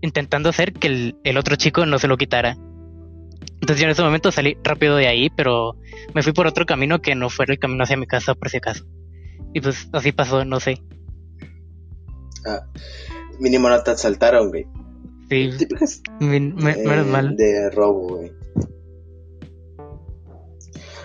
intentando 0.00 0.48
hacer 0.48 0.72
que 0.72 0.88
el, 0.88 1.16
el 1.24 1.36
otro 1.38 1.56
chico 1.56 1.86
no 1.86 1.98
se 1.98 2.08
lo 2.08 2.16
quitara. 2.16 2.56
Entonces 3.60 3.78
yo 3.80 3.84
en 3.86 3.90
ese 3.90 4.02
momento 4.02 4.30
salí 4.32 4.56
rápido 4.62 4.96
de 4.96 5.08
ahí, 5.08 5.30
pero 5.30 5.76
me 6.14 6.22
fui 6.22 6.32
por 6.32 6.46
otro 6.46 6.64
camino 6.64 7.00
que 7.00 7.14
no 7.14 7.28
fuera 7.28 7.52
el 7.52 7.58
camino 7.58 7.82
hacia 7.84 7.96
mi 7.96 8.06
casa 8.06 8.34
por 8.34 8.48
si 8.50 8.58
acaso. 8.58 8.84
Y 9.52 9.60
pues 9.60 9.88
así 9.92 10.12
pasó, 10.12 10.44
no 10.44 10.60
sé. 10.60 10.80
Ah, 12.46 12.66
mínimo 13.40 13.68
no 13.68 13.82
te 13.82 13.90
asaltaron, 13.90 14.48
güey. 14.50 14.66
Sí, 15.28 15.50
Típicas 15.58 16.02
min- 16.20 16.54
me- 16.54 16.76
menos 16.76 17.06
eh, 17.06 17.10
mal. 17.10 17.36
de 17.36 17.70
robo, 17.70 18.16
güey. 18.18 18.32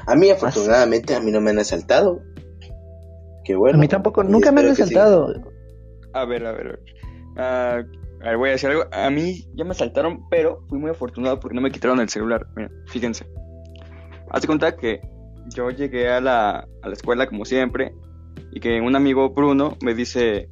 A 0.05 0.15
mí 0.15 0.29
afortunadamente 0.29 1.15
a 1.15 1.19
mí 1.21 1.31
no 1.31 1.41
me 1.41 1.51
han 1.51 1.59
asaltado. 1.59 2.21
Qué 3.45 3.55
bueno. 3.55 3.77
a 3.77 3.81
mí 3.81 3.87
tampoco, 3.87 4.23
nunca 4.23 4.51
me 4.51 4.61
han 4.61 4.75
sí. 4.75 4.81
asaltado. 4.83 5.33
A 6.13 6.25
ver, 6.25 6.45
a 6.45 6.51
ver, 6.51 6.67
a 6.67 6.69
ver. 6.69 6.79
Ah, 7.37 7.81
a 8.23 8.29
ver, 8.29 8.37
voy 8.37 8.49
a 8.49 8.51
decir 8.53 8.69
algo. 8.69 8.85
A 8.91 9.09
mí 9.09 9.45
ya 9.53 9.65
me 9.65 9.71
asaltaron, 9.71 10.27
pero 10.29 10.63
fui 10.69 10.79
muy 10.79 10.89
afortunado 10.89 11.39
porque 11.39 11.55
no 11.55 11.61
me 11.61 11.71
quitaron 11.71 11.99
el 11.99 12.07
celular. 12.07 12.47
Mira, 12.55 12.71
fíjense. 12.87 13.25
Hazte 14.29 14.47
cuenta 14.47 14.77
que 14.77 15.01
yo 15.53 15.69
llegué 15.69 16.09
a 16.09 16.21
la, 16.21 16.65
a 16.81 16.87
la 16.87 16.93
escuela 16.93 17.27
como 17.27 17.43
siempre 17.43 17.93
y 18.53 18.61
que 18.61 18.79
un 18.79 18.95
amigo 18.95 19.31
Bruno 19.31 19.77
me 19.81 19.93
dice, 19.93 20.49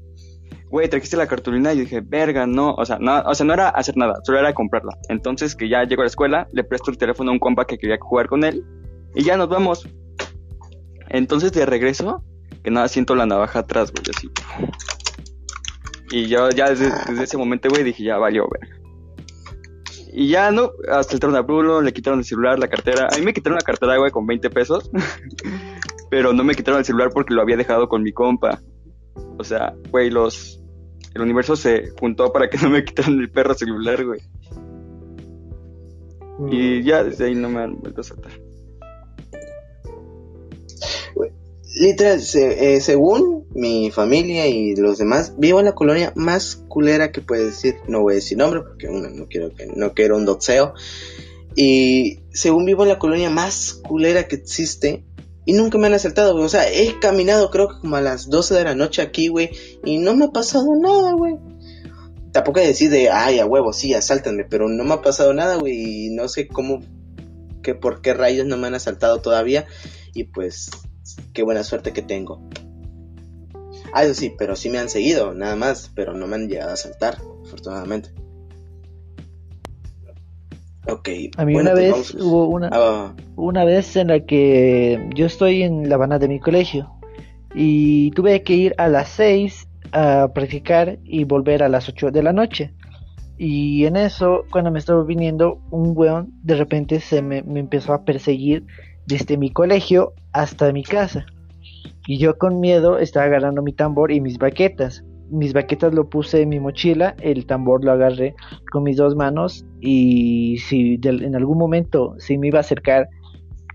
güey, 0.69 0.89
¿trajiste 0.89 1.15
la 1.15 1.27
cartulina? 1.27 1.71
Y 1.73 1.79
dije, 1.79 2.01
verga, 2.01 2.45
no. 2.45 2.73
O 2.73 2.83
sea, 2.83 2.97
no, 2.99 3.21
o 3.21 3.33
sea, 3.33 3.45
no 3.45 3.53
era 3.53 3.69
hacer 3.69 3.95
nada, 3.95 4.15
solo 4.23 4.39
era 4.39 4.53
comprarla. 4.53 4.97
Entonces 5.07 5.55
que 5.55 5.69
ya 5.69 5.85
llego 5.85 6.01
a 6.01 6.05
la 6.05 6.09
escuela, 6.09 6.47
le 6.51 6.65
presto 6.65 6.91
el 6.91 6.97
teléfono 6.97 7.31
a 7.31 7.33
un 7.33 7.39
compa 7.39 7.65
que 7.65 7.77
quería 7.77 7.97
jugar 8.01 8.27
con 8.27 8.43
él 8.43 8.65
y 9.15 9.23
ya 9.23 9.37
nos 9.37 9.47
vamos. 9.47 9.87
Entonces 11.07 11.53
de 11.53 11.65
regreso, 11.65 12.21
que 12.63 12.69
nada, 12.69 12.89
siento 12.89 13.15
la 13.15 13.25
navaja 13.25 13.59
atrás, 13.59 13.93
güey, 13.93 14.03
así. 14.13 14.29
Y 16.11 16.27
yo 16.27 16.49
ya 16.49 16.69
desde, 16.69 16.91
desde 17.07 17.23
ese 17.23 17.37
momento, 17.37 17.69
güey, 17.69 17.83
dije, 17.83 18.03
ya 18.03 18.17
valió, 18.17 18.45
güey. 18.45 18.81
Y 20.13 20.27
ya, 20.27 20.51
¿no? 20.51 20.71
Asaltaron 20.89 21.37
a 21.37 21.41
Bruno, 21.41 21.81
le 21.81 21.93
quitaron 21.93 22.19
el 22.19 22.25
celular, 22.25 22.59
la 22.59 22.67
cartera. 22.67 23.07
A 23.11 23.17
mí 23.17 23.23
me 23.23 23.33
quitaron 23.33 23.57
la 23.57 23.63
cartera, 23.63 23.97
güey, 23.97 24.11
con 24.11 24.27
20 24.27 24.49
pesos. 24.49 24.91
Pero 26.09 26.33
no 26.33 26.43
me 26.43 26.53
quitaron 26.53 26.79
el 26.79 26.85
celular 26.85 27.11
porque 27.13 27.33
lo 27.33 27.41
había 27.41 27.55
dejado 27.55 27.87
con 27.87 28.03
mi 28.03 28.11
compa. 28.11 28.61
O 29.37 29.43
sea, 29.43 29.73
güey, 29.89 30.09
los... 30.09 30.61
El 31.13 31.21
universo 31.21 31.55
se 31.55 31.91
juntó 31.99 32.31
para 32.33 32.49
que 32.49 32.57
no 32.61 32.69
me 32.69 32.83
quitaran 32.83 33.19
el 33.19 33.31
perro 33.31 33.53
celular, 33.53 34.03
güey. 34.03 34.19
Y 36.49 36.83
ya 36.83 37.03
desde 37.03 37.25
ahí 37.25 37.35
no 37.35 37.49
me 37.49 37.61
han 37.61 37.79
vuelto 37.79 38.01
a 38.01 38.03
saltar. 38.03 38.31
Literal, 41.73 42.21
eh, 42.35 42.81
según 42.81 43.47
mi 43.53 43.91
familia 43.91 44.47
y 44.47 44.75
los 44.75 44.97
demás, 44.97 45.35
vivo 45.37 45.59
en 45.59 45.65
la 45.65 45.75
colonia 45.75 46.11
más 46.15 46.63
culera 46.67 47.11
que 47.11 47.21
puedes 47.21 47.45
decir. 47.45 47.75
No 47.87 48.01
voy 48.01 48.13
a 48.13 48.15
decir 48.15 48.37
nombre 48.37 48.61
porque 48.61 48.87
no 49.75 49.93
quiero 49.93 50.17
un 50.17 50.25
doxeo. 50.25 50.73
Y 51.55 52.19
según 52.31 52.65
vivo 52.65 52.83
en 52.83 52.89
la 52.89 52.99
colonia 52.99 53.29
más 53.29 53.73
culera 53.73 54.27
que 54.27 54.35
existe. 54.35 55.05
Y 55.43 55.53
nunca 55.53 55.77
me 55.77 55.87
han 55.87 55.93
asaltado, 55.93 56.33
güey. 56.33 56.45
O 56.45 56.49
sea, 56.49 56.71
he 56.71 56.99
caminado 56.99 57.49
creo 57.49 57.67
que 57.67 57.79
como 57.81 57.95
a 57.95 58.01
las 58.01 58.29
12 58.29 58.53
de 58.53 58.63
la 58.63 58.75
noche 58.75 59.01
aquí, 59.01 59.27
güey. 59.27 59.49
Y 59.83 59.97
no 59.97 60.15
me 60.15 60.25
ha 60.25 60.29
pasado 60.29 60.67
nada, 60.79 61.13
güey. 61.13 61.35
Tampoco 62.31 62.59
he 62.59 62.63
de 62.63 62.69
decir 62.69 62.89
de, 62.89 63.09
ay, 63.09 63.39
a 63.39 63.45
huevo, 63.45 63.73
sí, 63.73 63.93
asáltanme. 63.93 64.45
Pero 64.49 64.69
no 64.69 64.83
me 64.83 64.93
ha 64.93 65.01
pasado 65.01 65.33
nada, 65.33 65.55
güey. 65.55 66.07
Y 66.07 66.09
no 66.11 66.27
sé 66.27 66.47
cómo, 66.47 66.79
que 67.63 67.75
por 67.75 68.01
qué 68.01 68.13
rayos 68.13 68.45
no 68.45 68.57
me 68.57 68.67
han 68.67 68.75
asaltado 68.75 69.19
todavía. 69.21 69.65
Y 70.13 70.25
pues, 70.25 70.69
qué 71.33 71.43
buena 71.43 71.63
suerte 71.63 71.93
que 71.93 72.01
tengo. 72.01 72.41
Ah, 73.93 74.03
eso 74.03 74.13
sí, 74.13 74.33
pero 74.37 74.55
sí 74.55 74.69
me 74.69 74.77
han 74.79 74.89
seguido, 74.89 75.33
nada 75.33 75.55
más, 75.55 75.91
pero 75.95 76.13
no 76.13 76.27
me 76.27 76.35
han 76.35 76.47
llegado 76.47 76.71
a 76.73 76.77
saltar, 76.77 77.17
afortunadamente. 77.45 78.09
Ok. 80.87 81.09
A 81.37 81.45
mí 81.45 81.53
bueno, 81.53 81.71
una 81.71 81.79
pues 81.79 81.83
vez 81.83 81.91
vamos- 81.91 82.15
hubo 82.25 82.47
una, 82.47 82.69
Ah, 82.71 83.13
una 83.35 83.65
vez 83.65 83.95
en 83.95 84.07
la 84.07 84.19
que 84.21 85.09
yo 85.15 85.25
estoy 85.25 85.61
en 85.63 85.89
la 85.89 85.97
banda 85.97 86.17
de 86.19 86.27
mi 86.27 86.39
colegio 86.39 86.91
y 87.53 88.11
tuve 88.11 88.41
que 88.43 88.53
ir 88.53 88.75
a 88.77 88.87
las 88.87 89.09
6 89.09 89.67
a 89.91 90.29
practicar 90.33 90.97
y 91.03 91.23
volver 91.25 91.63
a 91.63 91.69
las 91.69 91.87
8 91.89 92.11
de 92.11 92.23
la 92.23 92.33
noche. 92.33 92.73
Y 93.37 93.85
en 93.85 93.95
eso, 93.95 94.45
cuando 94.51 94.71
me 94.71 94.79
estaba 94.79 95.03
viniendo, 95.03 95.59
un 95.71 95.93
weón 95.95 96.31
de 96.43 96.55
repente 96.55 96.99
se 96.99 97.21
me, 97.21 97.41
me 97.43 97.59
empezó 97.59 97.93
a 97.93 98.03
perseguir 98.05 98.65
desde 99.05 99.37
mi 99.37 99.51
colegio 99.51 100.13
hasta 100.33 100.71
mi 100.71 100.83
casa. 100.83 101.25
Y 102.07 102.17
yo 102.17 102.37
con 102.37 102.59
miedo 102.59 102.97
estaba 102.97 103.25
agarrando 103.25 103.61
mi 103.61 103.73
tambor 103.73 104.11
y 104.11 104.21
mis 104.21 104.37
baquetas. 104.37 105.03
Mis 105.29 105.53
baquetas 105.53 105.93
lo 105.93 106.09
puse 106.09 106.41
en 106.41 106.49
mi 106.49 106.59
mochila, 106.59 107.15
el 107.21 107.45
tambor 107.45 107.85
lo 107.85 107.93
agarré 107.93 108.35
con 108.71 108.83
mis 108.83 108.97
dos 108.97 109.15
manos 109.15 109.65
y 109.79 110.57
si 110.57 110.99
en 111.03 111.35
algún 111.35 111.57
momento 111.57 112.15
si 112.17 112.37
me 112.37 112.47
iba 112.47 112.59
a 112.59 112.61
acercar 112.61 113.07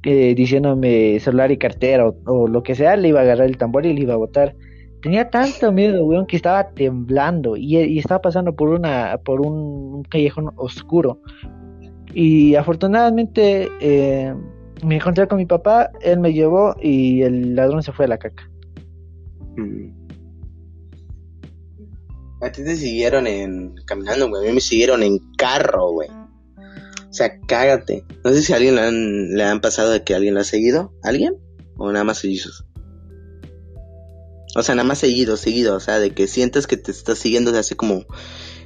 eh, 0.03 0.35
diciéndome 0.35 1.19
celular 1.19 1.51
y 1.51 1.57
cartera 1.57 2.13
o, 2.27 2.47
lo 2.47 2.63
que 2.63 2.75
sea, 2.75 2.97
le 2.97 3.09
iba 3.09 3.21
a 3.21 3.23
agarrar 3.23 3.47
el 3.47 3.57
tambor 3.57 3.87
y 3.87 3.95
le 3.95 4.03
iba 4.03 4.15
a 4.15 4.19
botar. 4.19 4.55
Tenía 5.01 5.31
tanto 5.31 5.73
miedo, 5.73 6.05
weón, 6.05 6.27
que 6.27 6.37
estaba 6.37 6.69
temblando 6.71 7.57
y, 7.57 7.99
estaba 7.99 8.21
pasando 8.21 8.55
por 8.55 8.69
una 8.69 9.19
por 9.25 9.41
un, 9.41 9.95
un 9.95 10.03
callejón 10.05 10.51
oscuro. 10.57 11.21
Y 12.13 12.55
afortunadamente 12.55 13.69
eh, 13.81 14.35
me 14.85 14.97
encontré 14.97 15.27
con 15.29 15.39
mi 15.39 15.47
papá, 15.47 15.91
él 16.01 16.21
me 16.21 16.33
llevó 16.33 16.77
y 16.81 17.23
el 17.23 17.55
ladrón 17.55 17.83
se 17.83 17.93
fue 17.93 18.05
a 18.07 18.09
la 18.09 18.19
caca. 18.19 18.51
mm. 19.57 20.07
A 22.43 22.53
ti 22.53 22.63
te 22.63 22.77
siguieron 22.77 23.27
en 23.27 23.75
caminando, 23.87 24.29
güey. 24.29 24.45
A 24.45 24.49
mí 24.49 24.55
me 24.55 24.61
siguieron 24.61 25.03
en 25.03 25.19
carro, 25.39 25.93
güey. 25.93 26.09
O 26.09 27.13
sea, 27.13 27.41
cágate. 27.41 28.05
No 28.25 28.33
sé 28.33 28.43
si 28.43 28.53
a 28.53 28.57
alguien 28.57 28.75
le 28.75 28.83
han, 28.83 29.31
le 29.35 29.43
han 29.43 29.63
pasado 29.63 29.91
de 29.91 30.05
que 30.05 30.15
alguien 30.15 30.35
lo 30.35 30.41
ha 30.41 30.45
seguido. 30.45 30.93
¿Alguien? 31.03 31.37
O 31.79 31.91
nada 31.91 32.05
más 32.05 32.19
seguidos. 32.19 32.67
O 34.55 34.63
sea, 34.63 34.75
nada 34.75 34.87
más 34.87 34.99
seguido, 34.99 35.39
seguido. 35.39 35.77
O 35.77 35.81
sea, 35.81 35.99
de 35.99 36.13
que 36.13 36.27
sientes 36.27 36.67
que 36.67 36.77
te 36.77 36.91
estás 36.91 37.19
siguiendo 37.19 37.53
de 37.53 37.61
hace 37.61 37.75
como 37.75 38.05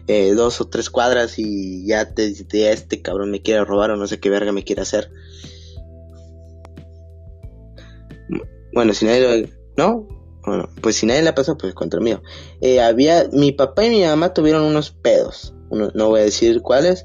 eh, 0.08 0.32
dos 0.34 0.60
o 0.60 0.68
tres 0.68 0.90
cuadras 0.90 1.38
y 1.38 1.86
ya 1.86 2.12
te 2.12 2.26
dice, 2.26 2.72
este 2.72 3.00
cabrón 3.00 3.30
me 3.30 3.42
quiere 3.42 3.64
robar 3.64 3.92
o 3.92 3.96
no 3.96 4.08
sé 4.08 4.18
qué 4.18 4.30
verga 4.30 4.50
me 4.50 4.64
quiere 4.64 4.82
hacer. 4.82 5.12
Bueno, 8.72 8.94
si 8.94 9.04
nadie 9.06 9.20
lo... 9.42 9.48
¿No? 9.76 10.08
Bueno, 10.46 10.68
pues 10.80 10.96
si 10.96 11.06
nadie 11.06 11.22
la 11.22 11.34
pasó, 11.34 11.56
pues 11.56 11.74
contra 11.74 12.00
mío. 12.00 12.22
Eh, 12.60 12.80
había... 12.80 13.28
Mi 13.32 13.52
papá 13.52 13.84
y 13.86 13.90
mi 13.90 14.02
mamá 14.02 14.32
tuvieron 14.32 14.62
unos 14.62 14.90
pedos. 14.90 15.54
Uno- 15.70 15.90
no 15.94 16.08
voy 16.08 16.20
a 16.20 16.24
decir 16.24 16.62
cuáles, 16.62 17.04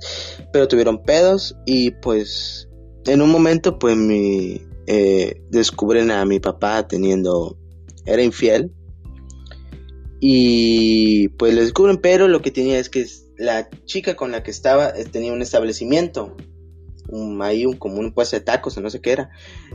pero 0.52 0.68
tuvieron 0.68 1.04
pedos 1.04 1.56
y 1.66 1.92
pues... 1.92 2.70
En 3.06 3.22
un 3.22 3.30
momento, 3.30 3.78
pues 3.78 3.96
mi... 3.96 4.62
Eh, 4.88 5.42
descubren 5.50 6.12
a 6.12 6.26
mi 6.26 6.40
papá 6.40 6.88
teniendo... 6.88 7.58
Era 8.06 8.22
infiel. 8.24 8.72
Y 10.20 11.28
pues 11.30 11.54
lo 11.54 11.62
descubren, 11.62 11.98
pero 11.98 12.28
lo 12.28 12.42
que 12.42 12.52
tenía 12.52 12.80
es 12.80 12.90
que 12.90 13.06
la 13.38 13.70
chica 13.86 14.16
con 14.16 14.32
la 14.32 14.44
que 14.44 14.52
estaba 14.52 14.90
eh, 14.90 15.06
tenía 15.06 15.34
un 15.34 15.42
establecimiento. 15.42 16.36
Un, 17.10 17.42
ahí 17.42 17.66
un, 17.66 17.74
como 17.78 18.00
un 18.00 18.14
puesto 18.14 18.36
de 18.36 18.42
tacos 18.42 18.78
o 18.78 18.82
no 18.82 18.90
sé 18.90 19.02
qué 19.02 19.12
era. 19.12 19.30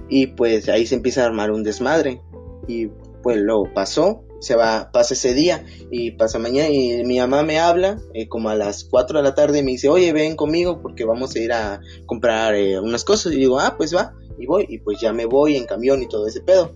Y 0.09 0.29
pues 0.29 0.69
ahí 0.69 0.87
se 0.87 0.95
empieza 0.97 1.23
a 1.23 1.27
armar 1.27 1.51
un 1.51 1.63
desmadre. 1.63 2.21
Y 2.69 2.89
pues 3.23 3.37
luego 3.39 3.69
pasó, 3.75 4.25
se 4.41 4.55
va, 4.57 4.91
pasa 4.93 5.13
ese 5.15 5.35
día 5.35 5.65
y 5.91 6.13
pasa 6.13 6.39
mañana 6.39 6.71
y 6.71 7.05
mi 7.05 7.19
mamá 7.19 7.43
me 7.43 7.59
habla 7.59 7.99
eh, 8.15 8.29
como 8.29 8.49
a 8.49 8.55
las 8.55 8.85
4 8.85 9.19
de 9.19 9.23
la 9.25 9.35
tarde 9.35 9.59
y 9.59 9.63
me 9.63 9.73
dice, 9.73 9.89
oye, 9.91 10.13
ven 10.15 10.37
conmigo 10.37 10.81
porque 10.81 11.05
vamos 11.05 11.35
a 11.35 11.39
ir 11.39 11.53
a 11.53 11.81
comprar 12.07 12.55
eh, 12.55 12.79
unas 12.81 13.05
cosas. 13.05 13.33
Y 13.33 13.37
digo, 13.37 13.59
ah, 13.61 13.75
pues 13.77 13.95
va, 13.95 14.15
y 14.39 14.47
voy, 14.47 14.67
y 14.69 14.79
pues 14.79 15.01
ya 15.01 15.13
me 15.13 15.27
voy 15.27 15.57
en 15.57 15.67
camión 15.67 16.03
y 16.03 16.09
todo 16.09 16.27
ese 16.27 16.41
pedo. 16.41 16.75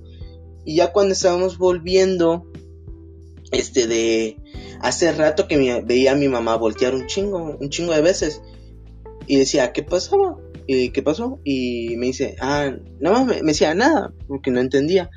Y 0.67 0.77
ya 0.77 0.93
cuando 0.93 1.13
estábamos 1.15 1.57
volviendo, 1.59 2.47
este 3.51 3.87
de 3.87 4.37
hace 4.81 5.13
rato 5.13 5.47
que 5.49 5.57
mi- 5.57 5.81
veía 5.83 6.13
a 6.13 6.17
mi 6.17 6.29
mamá 6.29 6.57
voltear 6.57 6.95
un 6.95 7.07
chingo, 7.07 7.57
un 7.59 7.69
chingo 7.71 7.93
de 7.95 8.03
veces. 8.03 8.43
Y 9.27 9.39
decía, 9.39 9.73
¿qué 9.73 9.83
pasaba? 9.83 10.37
¿Y 10.67 10.91
qué 10.91 11.03
pasó? 11.03 11.41
Y 11.45 11.97
me 11.99 12.07
dice, 12.07 12.37
ah, 12.41 12.73
no, 13.01 13.25
me, 13.25 13.43
me 13.43 13.53
decía 13.53 13.75
nada, 13.75 14.13
porque 14.27 14.51
no 14.51 14.61
entendía. 14.61 15.11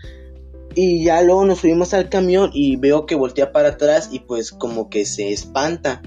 Y 0.75 1.03
ya 1.03 1.21
luego 1.21 1.45
nos 1.45 1.59
subimos 1.59 1.93
al 1.93 2.09
camión 2.09 2.51
y 2.53 2.75
veo 2.75 3.05
que 3.05 3.15
voltea 3.15 3.51
para 3.51 3.69
atrás 3.69 4.09
y 4.11 4.19
pues 4.19 4.51
como 4.51 4.89
que 4.89 5.05
se 5.05 5.31
espanta. 5.31 6.01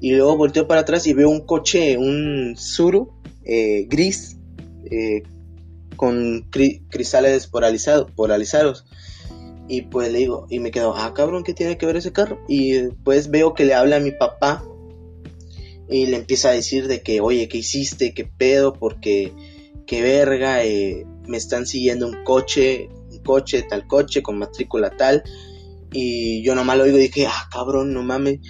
Y 0.00 0.12
luego 0.12 0.36
volteo 0.36 0.68
para 0.68 0.82
atrás 0.82 1.06
y 1.06 1.14
veo 1.14 1.28
un 1.30 1.40
coche, 1.44 1.96
un 1.98 2.54
Suru 2.56 3.10
eh, 3.44 3.86
gris, 3.88 4.36
eh, 4.90 5.22
con 5.96 6.48
cri- 6.50 6.82
cristales 6.88 7.48
polarizados, 7.48 8.10
polarizados. 8.12 8.84
Y 9.66 9.82
pues 9.82 10.12
le 10.12 10.20
digo, 10.20 10.46
y 10.48 10.60
me 10.60 10.70
quedo, 10.70 10.94
ah, 10.96 11.12
cabrón, 11.14 11.42
¿qué 11.42 11.52
tiene 11.52 11.76
que 11.76 11.86
ver 11.86 11.96
ese 11.96 12.12
carro? 12.12 12.38
Y 12.48 12.88
pues 13.04 13.30
veo 13.30 13.54
que 13.54 13.64
le 13.64 13.74
habla 13.74 13.96
a 13.96 14.00
mi 14.00 14.12
papá 14.12 14.64
y 15.88 16.06
le 16.06 16.16
empieza 16.16 16.50
a 16.50 16.52
decir 16.52 16.86
de 16.86 17.02
que, 17.02 17.20
oye, 17.20 17.48
¿qué 17.48 17.58
hiciste? 17.58 18.12
¿Qué 18.12 18.24
pedo? 18.24 18.72
Porque, 18.74 19.32
qué 19.86 20.02
verga, 20.02 20.64
eh, 20.64 21.06
me 21.26 21.36
están 21.36 21.66
siguiendo 21.66 22.06
un 22.06 22.24
coche, 22.24 22.88
un 23.10 23.18
coche, 23.22 23.62
tal 23.62 23.86
coche, 23.86 24.22
con 24.22 24.38
matrícula 24.38 24.90
tal. 24.96 25.22
Y 25.92 26.42
yo 26.42 26.54
nomás 26.54 26.76
lo 26.76 26.84
oigo 26.84 26.98
y 26.98 27.02
dije, 27.02 27.26
ah, 27.26 27.48
cabrón, 27.50 27.94
no 27.94 28.02
mames. 28.02 28.40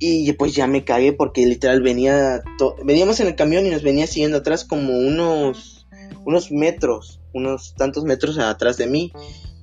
Y 0.00 0.30
pues 0.32 0.54
ya 0.54 0.66
me 0.66 0.84
cagué 0.84 1.12
porque 1.12 1.46
literal 1.46 1.80
venía, 1.80 2.42
veníamos 2.84 3.20
en 3.20 3.28
el 3.28 3.36
camión 3.36 3.64
y 3.64 3.70
nos 3.70 3.82
venía 3.82 4.06
siguiendo 4.06 4.38
atrás 4.38 4.64
como 4.64 4.98
unos, 4.98 5.86
unos 6.26 6.50
metros, 6.50 7.20
unos 7.32 7.74
tantos 7.76 8.04
metros 8.04 8.36
atrás 8.38 8.76
de 8.76 8.88
mí. 8.88 9.12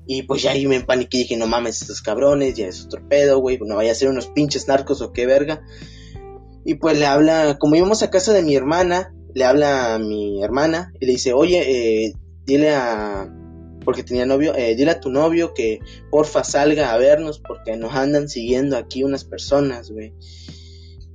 Y 0.08 0.24
pues 0.24 0.42
ya 0.42 0.52
ahí 0.52 0.66
me 0.66 0.78
empaniqué 0.78 1.18
y 1.18 1.22
dije, 1.22 1.38
no 1.38 1.46
mames, 1.46 1.82
estos 1.82 2.02
cabrones, 2.02 2.56
ya 2.56 2.68
es 2.68 2.86
otro 2.86 3.08
pedo, 3.08 3.40
güey, 3.40 3.60
no 3.60 3.76
vaya 3.76 3.92
a 3.92 3.96
ser 3.96 4.10
unos 4.10 4.28
pinches 4.28 4.68
narcos 4.68 5.02
o 5.02 5.12
qué 5.12 5.26
verga. 5.26 5.62
Y 6.64 6.76
pues 6.76 6.98
le 6.98 7.06
habla, 7.06 7.58
como 7.60 7.76
íbamos 7.76 8.04
a 8.04 8.10
casa 8.10 8.34
de 8.34 8.44
mi 8.44 8.56
hermana, 8.56 9.14
le 9.34 9.46
habla 9.46 9.96
a 9.96 10.00
mi 10.00 10.44
hermana 10.44 10.94
y 11.00 11.06
le 11.06 11.14
dice, 11.14 11.34
oye, 11.34 12.06
eh, 12.06 12.14
dile 12.46 12.72
a, 12.72 13.30
porque 13.84 14.04
tenía 14.04 14.26
novio, 14.26 14.56
eh, 14.56 14.76
dile 14.76 14.92
a 14.92 15.00
tu 15.00 15.10
novio 15.12 15.54
que 15.54 15.80
porfa 16.10 16.44
salga 16.44 16.94
a 16.94 16.98
vernos 16.98 17.40
porque 17.40 17.76
nos 17.78 17.94
andan 17.96 18.30
siguiendo 18.30 18.78
aquí 18.78 19.04
unas 19.04 19.24
personas, 19.24 19.92
güey. 19.92 20.14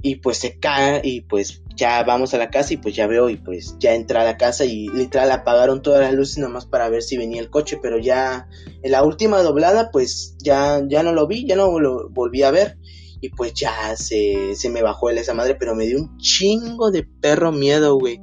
Y 0.02 0.16
pues 0.16 0.38
se 0.38 0.59
cae 0.59 1.00
y 1.02 1.22
pues 1.22 1.62
ya 1.74 2.02
vamos 2.04 2.32
a 2.32 2.38
la 2.38 2.50
casa 2.50 2.74
y 2.74 2.76
pues 2.76 2.94
ya 2.94 3.06
veo 3.06 3.28
y 3.28 3.37
pues 3.37 3.76
ya 3.78 3.94
entra 3.94 4.22
a 4.22 4.24
la 4.24 4.37
casa 4.37 4.64
y 4.64 4.88
literal 4.88 5.30
apagaron 5.30 5.82
todas 5.82 6.00
las 6.00 6.14
luces 6.14 6.38
nomás 6.38 6.64
para 6.64 6.88
ver 6.88 7.02
si 7.02 7.16
venía 7.16 7.40
el 7.40 7.50
coche, 7.50 7.78
pero 7.82 7.98
ya 7.98 8.48
en 8.82 8.92
la 8.92 9.02
última 9.02 9.42
doblada 9.42 9.90
pues 9.90 10.37
ya, 10.38 10.80
ya 10.87 11.02
no 11.02 11.12
lo 11.12 11.26
vi, 11.26 11.46
ya 11.46 11.56
no 11.56 11.80
lo 11.80 12.09
volví 12.11 12.42
a 12.42 12.50
ver 12.50 12.78
y 13.20 13.31
pues 13.31 13.55
ya 13.55 13.96
se, 13.96 14.55
se 14.55 14.68
me 14.68 14.83
bajó 14.83 15.11
el 15.11 15.18
esa 15.18 15.35
madre, 15.35 15.55
pero 15.55 15.74
me 15.74 15.87
dio 15.87 15.98
un 15.98 16.18
chingo 16.18 16.90
de 16.90 17.02
perro 17.02 17.52
miedo, 17.52 17.96
güey. 17.98 18.20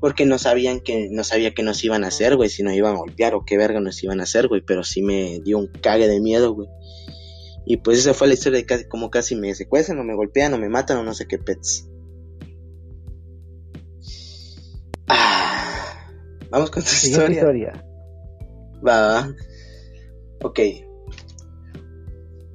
Porque 0.00 0.26
no 0.26 0.38
sabían 0.38 0.80
que, 0.80 1.08
no 1.10 1.24
sabía 1.24 1.54
que 1.54 1.62
nos 1.62 1.82
iban 1.82 2.04
a 2.04 2.08
hacer, 2.08 2.36
güey, 2.36 2.50
si 2.50 2.62
nos 2.62 2.74
iban 2.74 2.94
a 2.94 2.98
golpear 2.98 3.34
o 3.34 3.44
qué 3.44 3.56
verga 3.56 3.80
nos 3.80 4.02
iban 4.02 4.20
a 4.20 4.24
hacer, 4.24 4.48
güey, 4.48 4.60
pero 4.60 4.84
sí 4.84 5.02
me 5.02 5.40
dio 5.40 5.58
un 5.58 5.68
cague 5.68 6.08
de 6.08 6.20
miedo, 6.20 6.52
güey. 6.52 6.68
Y 7.66 7.78
pues 7.78 7.98
esa 7.98 8.12
fue 8.12 8.28
la 8.28 8.34
historia 8.34 8.58
de 8.58 8.66
casi, 8.66 8.86
como 8.86 9.10
casi 9.10 9.34
me 9.36 9.54
secuestran 9.54 9.98
o 9.98 10.04
me 10.04 10.14
golpean 10.14 10.52
o 10.52 10.58
me 10.58 10.68
matan 10.68 10.98
o 10.98 11.02
no 11.02 11.14
sé 11.14 11.26
qué 11.26 11.38
pets. 11.38 11.88
Ah, 15.08 16.08
vamos 16.50 16.70
con 16.70 16.82
tu 16.82 16.90
historia. 16.90 17.36
historia. 17.36 17.84
Va, 18.86 19.00
va. 19.00 19.34
Ok. 20.42 20.60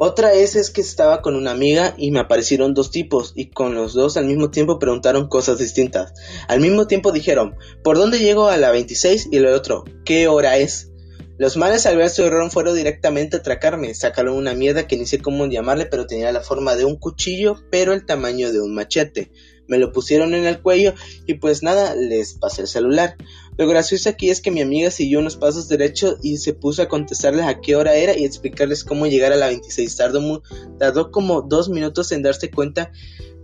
Otra 0.01 0.31
vez 0.31 0.55
es 0.55 0.69
que 0.69 0.79
estaba 0.79 1.21
con 1.21 1.35
una 1.35 1.51
amiga 1.51 1.93
y 1.97 2.11
me 2.11 2.21
aparecieron 2.21 2.73
dos 2.73 2.89
tipos 2.89 3.33
y 3.35 3.49
con 3.49 3.75
los 3.75 3.93
dos 3.93 4.15
al 4.15 4.27
mismo 4.27 4.49
tiempo 4.49 4.79
preguntaron 4.79 5.27
cosas 5.27 5.57
distintas. 5.57 6.13
Al 6.47 6.61
mismo 6.61 6.87
tiempo 6.87 7.11
dijeron, 7.11 7.57
¿por 7.83 7.97
dónde 7.97 8.19
llego 8.19 8.47
a 8.47 8.55
la 8.55 8.71
26? 8.71 9.27
Y 9.29 9.35
el 9.35 9.47
otro, 9.47 9.83
¿qué 10.05 10.29
hora 10.29 10.55
es? 10.55 10.89
Los 11.37 11.57
males 11.57 11.85
al 11.85 11.97
ver 11.97 12.09
su 12.09 12.23
error 12.23 12.49
fueron 12.49 12.77
directamente 12.77 13.35
a 13.35 13.39
atracarme. 13.39 13.93
Sacaron 13.93 14.37
una 14.37 14.53
mierda 14.53 14.87
que 14.87 14.95
ni 14.95 15.05
sé 15.05 15.19
cómo 15.19 15.45
llamarle, 15.47 15.85
pero 15.85 16.07
tenía 16.07 16.31
la 16.31 16.39
forma 16.39 16.77
de 16.77 16.85
un 16.85 16.95
cuchillo, 16.95 17.57
pero 17.69 17.91
el 17.91 18.05
tamaño 18.05 18.53
de 18.53 18.61
un 18.61 18.73
machete. 18.73 19.31
Me 19.69 19.77
lo 19.77 19.91
pusieron 19.93 20.33
en 20.33 20.45
el 20.45 20.61
cuello 20.61 20.93
y 21.25 21.35
pues 21.35 21.63
nada, 21.63 21.95
les 21.95 22.33
pasé 22.33 22.63
el 22.63 22.67
celular. 22.67 23.15
Lo 23.57 23.67
gracioso 23.67 24.09
aquí 24.09 24.29
es 24.29 24.41
que 24.41 24.51
mi 24.51 24.61
amiga 24.61 24.89
siguió 24.91 25.19
unos 25.19 25.35
pasos 25.37 25.67
derechos 25.69 26.17
y 26.23 26.37
se 26.37 26.53
puso 26.53 26.81
a 26.81 26.87
contestarles 26.89 27.45
a 27.45 27.61
qué 27.61 27.75
hora 27.75 27.95
era 27.95 28.17
y 28.17 28.25
explicarles 28.25 28.83
cómo 28.83 29.05
llegar 29.07 29.31
a 29.31 29.37
la 29.37 29.47
26. 29.47 29.95
Tardó, 29.95 30.21
mu- 30.21 30.41
tardó 30.77 31.11
como 31.11 31.41
dos 31.41 31.69
minutos 31.69 32.11
en 32.11 32.21
darse 32.23 32.49
cuenta 32.51 32.91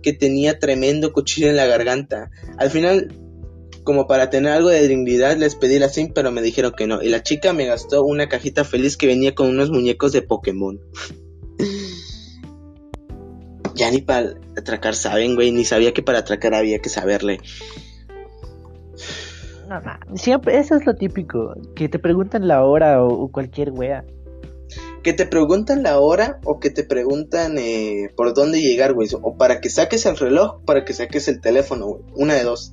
que 0.02 0.12
tenía 0.12 0.58
tremendo 0.58 1.12
cuchillo 1.12 1.48
en 1.48 1.56
la 1.56 1.66
garganta. 1.66 2.30
Al 2.58 2.70
final, 2.70 3.14
como 3.84 4.06
para 4.06 4.30
tener 4.30 4.52
algo 4.52 4.68
de 4.70 4.86
dignidad, 4.88 5.36
les 5.36 5.54
pedí 5.54 5.78
la 5.78 5.88
SIM, 5.88 6.12
pero 6.14 6.32
me 6.32 6.42
dijeron 6.42 6.72
que 6.76 6.86
no. 6.86 7.02
Y 7.02 7.08
la 7.08 7.22
chica 7.22 7.52
me 7.52 7.66
gastó 7.66 8.02
una 8.04 8.28
cajita 8.28 8.64
feliz 8.64 8.96
que 8.96 9.06
venía 9.06 9.34
con 9.34 9.48
unos 9.48 9.70
muñecos 9.70 10.12
de 10.12 10.22
Pokémon. 10.22 10.80
Ya 13.76 13.90
ni 13.90 14.00
para 14.00 14.34
atracar 14.56 14.94
saben, 14.94 15.36
güey. 15.36 15.52
Ni 15.52 15.64
sabía 15.64 15.92
que 15.92 16.02
para 16.02 16.20
atracar 16.20 16.54
había 16.54 16.80
que 16.80 16.88
saberle. 16.88 17.38
No, 19.68 19.80
no, 19.80 20.16
siempre, 20.16 20.58
eso 20.58 20.76
es 20.76 20.86
lo 20.86 20.94
típico, 20.94 21.54
que 21.74 21.88
te 21.88 21.98
preguntan 21.98 22.46
la 22.46 22.64
hora 22.64 23.02
o, 23.02 23.08
o 23.08 23.28
cualquier 23.32 23.72
wea. 23.72 24.04
Que 25.02 25.12
te 25.12 25.26
preguntan 25.26 25.82
la 25.82 25.98
hora 25.98 26.40
o 26.44 26.58
que 26.58 26.70
te 26.70 26.84
preguntan 26.84 27.58
eh, 27.58 28.10
por 28.16 28.32
dónde 28.34 28.60
llegar, 28.60 28.94
güey. 28.94 29.08
O 29.22 29.36
para 29.36 29.60
que 29.60 29.70
saques 29.70 30.06
el 30.06 30.16
reloj, 30.16 30.64
para 30.64 30.84
que 30.84 30.92
saques 30.92 31.28
el 31.28 31.40
teléfono, 31.40 31.86
güey. 31.86 32.02
Una 32.14 32.34
de 32.34 32.44
dos. 32.44 32.72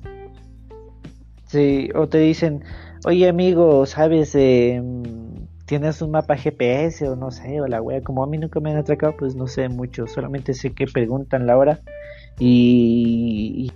Sí, 1.46 1.90
o 1.94 2.08
te 2.08 2.18
dicen, 2.18 2.64
oye 3.04 3.28
amigo, 3.28 3.86
¿sabes? 3.86 4.34
Eh, 4.34 4.80
¿Tienes 5.66 6.02
un 6.02 6.10
mapa 6.10 6.36
GPS 6.36 7.08
o 7.08 7.16
no 7.16 7.30
sé? 7.30 7.60
O 7.60 7.66
la 7.66 7.80
wea, 7.80 8.02
como 8.02 8.22
a 8.22 8.26
mí 8.26 8.38
nunca 8.38 8.60
me 8.60 8.70
han 8.70 8.76
atracado, 8.76 9.16
pues 9.16 9.34
no 9.34 9.46
sé 9.46 9.68
mucho, 9.68 10.06
solamente 10.06 10.52
sé 10.54 10.74
que 10.74 10.86
preguntan 10.86 11.46
la 11.46 11.56
hora 11.56 11.80
y, 12.38 13.70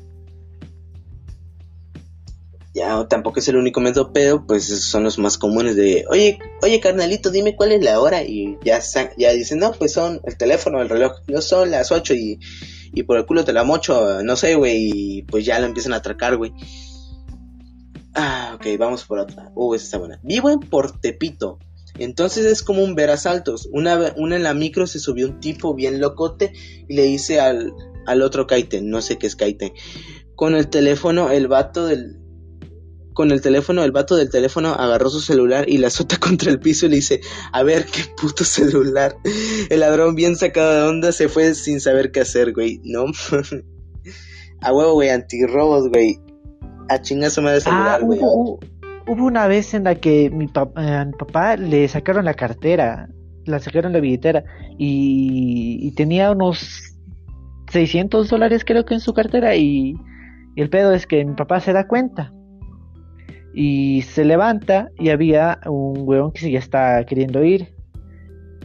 Ya, 2.75 3.09
tampoco 3.09 3.41
es 3.41 3.49
el 3.49 3.57
único 3.57 3.81
método, 3.81 4.13
pero 4.13 4.47
pues 4.47 4.67
son 4.67 5.03
los 5.03 5.19
más 5.19 5.37
comunes 5.37 5.75
de, 5.75 6.05
oye, 6.11 6.39
oye 6.63 6.79
carnalito, 6.79 7.31
dime 7.31 7.57
cuál 7.57 7.73
es 7.73 7.83
la 7.83 7.99
hora 8.01 8.23
y 8.23 8.57
ya 8.63 8.79
ya 9.17 9.33
dicen, 9.33 9.59
no, 9.59 9.73
pues 9.73 9.93
son 9.93 10.21
el 10.25 10.37
teléfono, 10.37 10.81
el 10.81 10.89
reloj, 10.89 11.13
no 11.27 11.41
son 11.41 11.73
las 11.73 11.91
8 11.91 12.15
y, 12.15 12.39
y 12.93 13.03
por 13.03 13.19
el 13.19 13.27
culo 13.27 13.45
te 13.45 13.53
la 13.53 13.65
mocho, 13.65 14.23
no 14.23 14.37
sé, 14.37 14.55
güey, 14.55 14.91
y 14.95 15.23
pues 15.23 15.45
ya 15.45 15.59
lo 15.59 15.67
empiezan 15.67 15.93
a 15.93 15.97
atracar, 15.97 16.37
güey. 16.37 16.53
Ah, 18.15 18.53
ok, 18.55 18.67
vamos 18.79 19.05
por 19.05 19.19
otra. 19.19 19.51
Uh, 19.55 19.75
esa 19.75 19.85
está 19.85 19.99
buena. 19.99 20.21
Vivo 20.23 20.51
en 20.51 20.61
Portepito. 20.61 21.59
Entonces 21.99 22.47
es 22.47 22.63
como 22.63 22.83
un 22.83 22.95
ver 22.95 23.11
asaltos. 23.11 23.69
Una, 23.73 24.13
una 24.17 24.37
en 24.37 24.43
la 24.43 24.55
micro 24.55 24.87
se 24.87 24.99
subió 24.99 25.27
un 25.27 25.41
tipo 25.41 25.75
bien 25.75 26.01
locote 26.01 26.53
y 26.89 26.95
le 26.95 27.03
dice 27.03 27.41
al, 27.41 27.73
al 28.07 28.23
otro 28.23 28.47
Kaiten, 28.47 28.89
no 28.91 29.01
sé 29.03 29.19
qué 29.19 29.27
es 29.27 29.37
Kaiten. 29.37 29.73
Con 30.35 30.55
el 30.55 30.69
teléfono, 30.69 31.31
el 31.31 31.49
vato 31.49 31.87
del, 31.87 32.17
con 33.13 33.33
el 33.33 33.41
teléfono, 33.41 33.83
el 33.83 33.91
vato 33.91 34.15
del 34.15 34.31
teléfono 34.31 34.69
agarró 34.75 35.11
su 35.11 35.21
celular 35.21 35.69
y 35.69 35.79
la 35.79 35.89
azota 35.89 36.17
contra 36.21 36.51
el 36.53 36.61
piso 36.61 36.87
y 36.87 36.91
le 36.91 36.97
dice, 36.97 37.21
a 37.53 37.63
ver, 37.65 37.85
qué 37.87 38.03
puto 38.21 38.45
celular. 38.45 39.17
El 39.69 39.81
ladrón 39.81 40.15
bien 40.15 40.37
sacado 40.37 40.73
de 40.73 40.89
onda 40.89 41.11
se 41.13 41.29
fue 41.29 41.55
sin 41.57 41.81
saber 41.81 42.13
qué 42.13 42.21
hacer, 42.21 42.53
güey. 42.53 42.81
No. 42.85 43.07
a 44.61 44.73
huevo, 44.73 44.93
güey, 44.95 45.09
antirrobos, 45.11 45.89
güey. 45.89 46.21
A 46.89 47.03
chinga 47.03 47.29
su 47.31 47.43
madre 47.43 47.59
Ah, 47.59 47.61
celular, 47.61 48.03
güey. 48.05 48.19
hubo, 48.21 48.33
hubo- 48.35 48.61
hubo 49.09 49.25
una 49.25 49.47
vez 49.47 49.75
en 49.75 49.85
la 49.85 49.95
que 49.95 50.27
eh, 50.27 50.31
mi 50.31 50.47
papá 50.47 51.57
le 51.57 51.89
sacaron 51.89 52.25
la 52.25 52.35
cartera, 52.35 53.09
la 53.47 53.59
sacaron 53.59 53.93
la 53.93 54.01
billetera 54.01 54.45
y, 54.77 55.93
tenía 55.97 56.31
unos 56.31 56.95
600 57.73 58.29
dólares 58.29 58.65
creo 58.65 58.85
que 58.85 58.95
en 58.95 59.01
su 59.01 59.15
cartera 59.15 59.57
y, 59.57 59.95
y 60.55 60.61
el 60.61 60.71
pedo 60.71 60.93
es 60.93 61.07
que 61.07 61.25
mi 61.25 61.35
papá 61.35 61.61
se 61.61 61.73
da 61.73 61.89
cuenta 61.89 62.33
y 63.53 64.03
se 64.03 64.25
levanta 64.25 64.91
y 64.99 65.09
había 65.09 65.59
un 65.67 66.03
weón 66.07 66.31
que 66.31 66.41
se 66.41 66.51
ya 66.53 66.59
está 66.59 67.05
queriendo 67.05 67.43
ir 67.43 67.75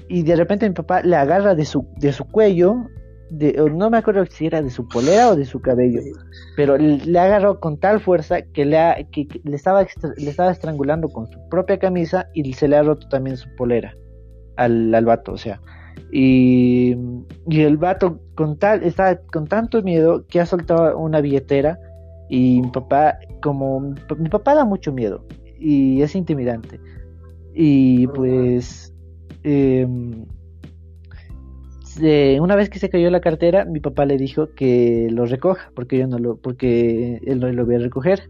y 0.08 0.24
de 0.24 0.36
repente 0.36 0.68
mi 0.68 0.76
papá 0.76 1.02
le 1.02 1.16
agarra 1.16 1.56
de 1.56 1.66
su, 1.66 1.88
de 1.98 2.14
su 2.14 2.26
cuello, 2.26 2.88
de, 3.38 3.54
no 3.74 3.90
me 3.90 3.98
acuerdo 3.98 4.26
si 4.26 4.46
era 4.46 4.62
de 4.62 4.70
su 4.70 4.88
polera 4.88 5.30
o 5.30 5.36
de 5.36 5.46
su 5.46 5.60
cabello 5.60 6.02
pero 6.56 6.78
le 6.78 7.20
agarró 7.20 7.60
con 7.60 7.78
tal 7.78 8.00
fuerza 8.00 8.42
que 8.42 8.64
le, 8.66 8.78
ha- 8.78 8.98
estaba 9.52 9.86
le 10.18 10.30
estaba 10.30 10.52
estrangulando 10.52 11.10
con 11.10 11.28
su 11.28 11.40
propia 11.50 11.80
camisa 11.80 12.28
y 12.34 12.54
se 12.54 12.68
le 12.68 12.76
ha 12.78 12.84
roto 12.84 13.08
también 13.10 13.38
su 13.38 13.48
polera 13.56 13.96
al, 14.56 14.94
al 14.94 15.06
vato, 15.06 15.32
o 15.34 15.38
sea. 15.38 15.60
Y, 16.12 16.96
y 17.50 17.62
el 17.62 17.78
vato 17.78 18.20
con 18.36 18.58
tal, 18.58 18.84
estaba 18.84 19.16
con 19.32 19.48
tanto 19.48 19.82
miedo 19.82 20.26
que 20.28 20.40
ha 20.40 20.46
soltado 20.46 20.98
una 20.98 21.22
billetera 21.22 21.80
y 22.30 22.62
mi 22.62 22.70
papá, 22.70 23.18
como 23.42 23.80
mi 24.18 24.30
papá 24.30 24.54
da 24.56 24.64
mucho 24.66 24.92
miedo 24.94 25.26
y 25.60 26.02
es 26.04 26.16
intimidante. 26.16 26.80
Y 27.56 28.08
pues 28.08 28.94
em, 29.44 30.26
una 31.98 32.56
vez 32.56 32.70
que 32.70 32.80
se 32.80 32.90
cayó 32.90 33.10
la 33.10 33.22
cartera, 33.22 33.66
mi 33.66 33.80
papá 33.80 34.06
le 34.06 34.18
dijo 34.18 34.50
que 34.56 35.08
lo 35.12 35.26
recoja, 35.26 35.72
porque 35.76 35.98
yo 35.98 36.08
no 36.08 36.18
lo, 36.20 36.38
porque 36.38 37.20
él 37.26 37.40
no 37.40 37.52
lo 37.52 37.66
voy 37.66 37.76
a 37.76 37.80
recoger. 37.80 38.30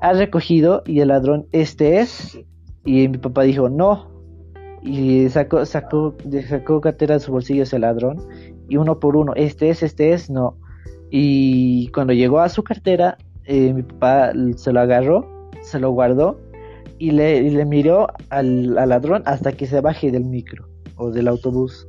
Ha 0.00 0.12
recogido 0.12 0.82
y 0.86 1.00
el 1.00 1.08
ladrón 1.08 1.46
este 1.52 2.00
es, 2.00 2.38
y 2.84 3.08
mi 3.08 3.18
papá 3.18 3.42
dijo 3.42 3.68
no, 3.68 4.10
y 4.82 5.28
sacó, 5.28 5.64
sacó, 5.64 6.14
sacó 6.48 6.80
cartera 6.80 7.14
de 7.14 7.20
su 7.20 7.32
bolsillo 7.32 7.62
ese 7.62 7.78
ladrón, 7.78 8.18
y 8.68 8.76
uno 8.76 8.98
por 8.98 9.16
uno, 9.16 9.32
este 9.36 9.70
es, 9.70 9.82
este 9.82 10.12
es, 10.12 10.30
no. 10.30 10.56
Y 11.10 11.88
cuando 11.88 12.12
llegó 12.12 12.40
a 12.40 12.48
su 12.48 12.64
cartera, 12.64 13.18
eh, 13.44 13.72
mi 13.72 13.82
papá 13.82 14.32
se 14.56 14.72
lo 14.72 14.80
agarró 14.80 15.32
se 15.62 15.78
lo 15.78 15.90
guardó 15.90 16.38
y 16.98 17.12
le, 17.12 17.38
y 17.38 17.50
le 17.50 17.64
miró 17.64 18.08
al, 18.28 18.76
al 18.78 18.90
ladrón 18.90 19.22
hasta 19.26 19.52
que 19.52 19.66
se 19.66 19.80
baje 19.80 20.10
del 20.10 20.24
micro 20.24 20.68
o 20.96 21.10
del 21.10 21.28
autobús. 21.28 21.88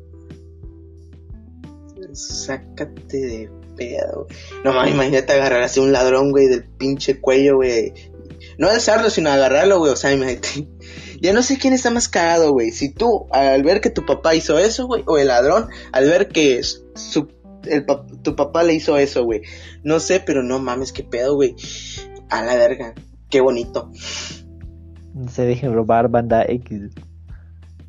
Sácate 2.14 3.18
de 3.18 3.52
pedo. 3.76 4.28
No 4.64 4.74
mames, 4.74 4.94
imagínate 4.94 5.34
agarrar 5.34 5.64
así 5.64 5.80
un 5.80 5.92
ladrón, 5.92 6.32
güey, 6.32 6.48
del 6.48 6.64
pinche 6.64 7.20
cuello, 7.20 7.56
güey. 7.56 7.94
No 8.58 8.70
alzarlo, 8.70 9.10
sino 9.10 9.32
agarrarlo, 9.32 9.80
güey. 9.80 9.92
O 9.92 9.96
sea, 9.96 10.14
imagínate. 10.14 10.68
Ya 11.22 11.34
no 11.34 11.42
sé 11.42 11.58
quién 11.58 11.74
está 11.74 11.90
más 11.90 12.10
cagado, 12.10 12.52
güey. 12.52 12.72
Si 12.72 12.94
tú, 12.94 13.28
al 13.32 13.64
ver 13.64 13.80
que 13.80 13.90
tu 13.90 14.06
papá 14.06 14.36
hizo 14.36 14.60
eso, 14.60 14.88
güey, 14.88 15.04
o 15.06 15.18
el 15.18 15.28
ladrón, 15.28 15.70
al 15.92 16.06
ver 16.06 16.28
que 16.28 16.62
su, 16.64 17.28
el, 17.66 17.86
tu 18.22 18.36
papá 18.36 18.64
le 18.64 18.74
hizo 18.74 18.98
eso, 18.98 19.24
güey. 19.24 19.42
No 19.84 20.00
sé, 20.00 20.20
pero 20.20 20.44
no 20.44 20.60
mames, 20.60 20.92
qué 20.92 21.04
pedo, 21.04 21.36
güey. 21.36 21.56
A 22.30 22.44
la 22.44 22.56
verga. 22.56 22.94
Qué 23.30 23.42
bonito. 23.42 23.90
No 25.14 25.30
se 25.30 25.46
dejen 25.46 25.74
robar, 25.74 26.10
banda 26.10 26.44
X. 26.48 26.92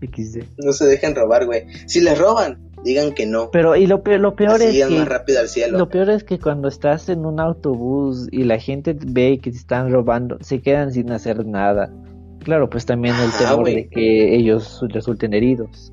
XD. 0.00 0.44
No 0.58 0.72
se 0.72 0.86
dejen 0.86 1.14
robar, 1.14 1.46
güey. 1.46 1.64
Si 1.86 2.00
les 2.00 2.18
roban, 2.18 2.63
digan 2.84 3.12
que 3.12 3.26
no. 3.26 3.50
Pero 3.50 3.74
y 3.74 3.86
lo 3.86 4.02
peor, 4.02 4.20
lo 4.20 4.36
peor 4.36 4.62
Así 4.62 4.80
es 4.80 4.88
que 4.88 4.98
más 4.98 5.08
rápido 5.08 5.40
al 5.40 5.48
cielo. 5.48 5.78
lo 5.78 5.88
peor 5.88 6.10
es 6.10 6.22
que 6.22 6.38
cuando 6.38 6.68
estás 6.68 7.08
en 7.08 7.26
un 7.26 7.40
autobús 7.40 8.28
y 8.30 8.44
la 8.44 8.58
gente 8.58 8.94
ve 8.94 9.40
que 9.42 9.50
te 9.50 9.56
están 9.56 9.90
robando, 9.90 10.38
se 10.40 10.60
quedan 10.60 10.92
sin 10.92 11.10
hacer 11.10 11.44
nada. 11.46 11.90
Claro, 12.40 12.68
pues 12.68 12.84
también 12.84 13.14
el 13.16 13.32
temor 13.32 13.64
de 13.64 13.88
que 13.88 14.36
ellos 14.36 14.80
resulten 14.90 15.32
heridos. 15.32 15.92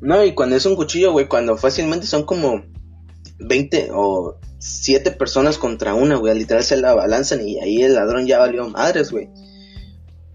No, 0.00 0.24
y 0.24 0.32
cuando 0.32 0.54
es 0.54 0.64
un 0.66 0.76
cuchillo, 0.76 1.10
güey, 1.12 1.26
cuando 1.26 1.56
fácilmente 1.56 2.06
son 2.06 2.24
como 2.24 2.62
20 3.40 3.88
o 3.92 4.36
7 4.58 5.10
personas 5.12 5.58
contra 5.58 5.94
una, 5.94 6.16
güey, 6.16 6.38
literal 6.38 6.62
se 6.62 6.76
la 6.76 6.94
balanzan 6.94 7.46
y 7.46 7.58
ahí 7.58 7.82
el 7.82 7.94
ladrón 7.94 8.26
ya 8.26 8.38
valió 8.38 8.68
madres, 8.68 9.10
güey. 9.10 9.28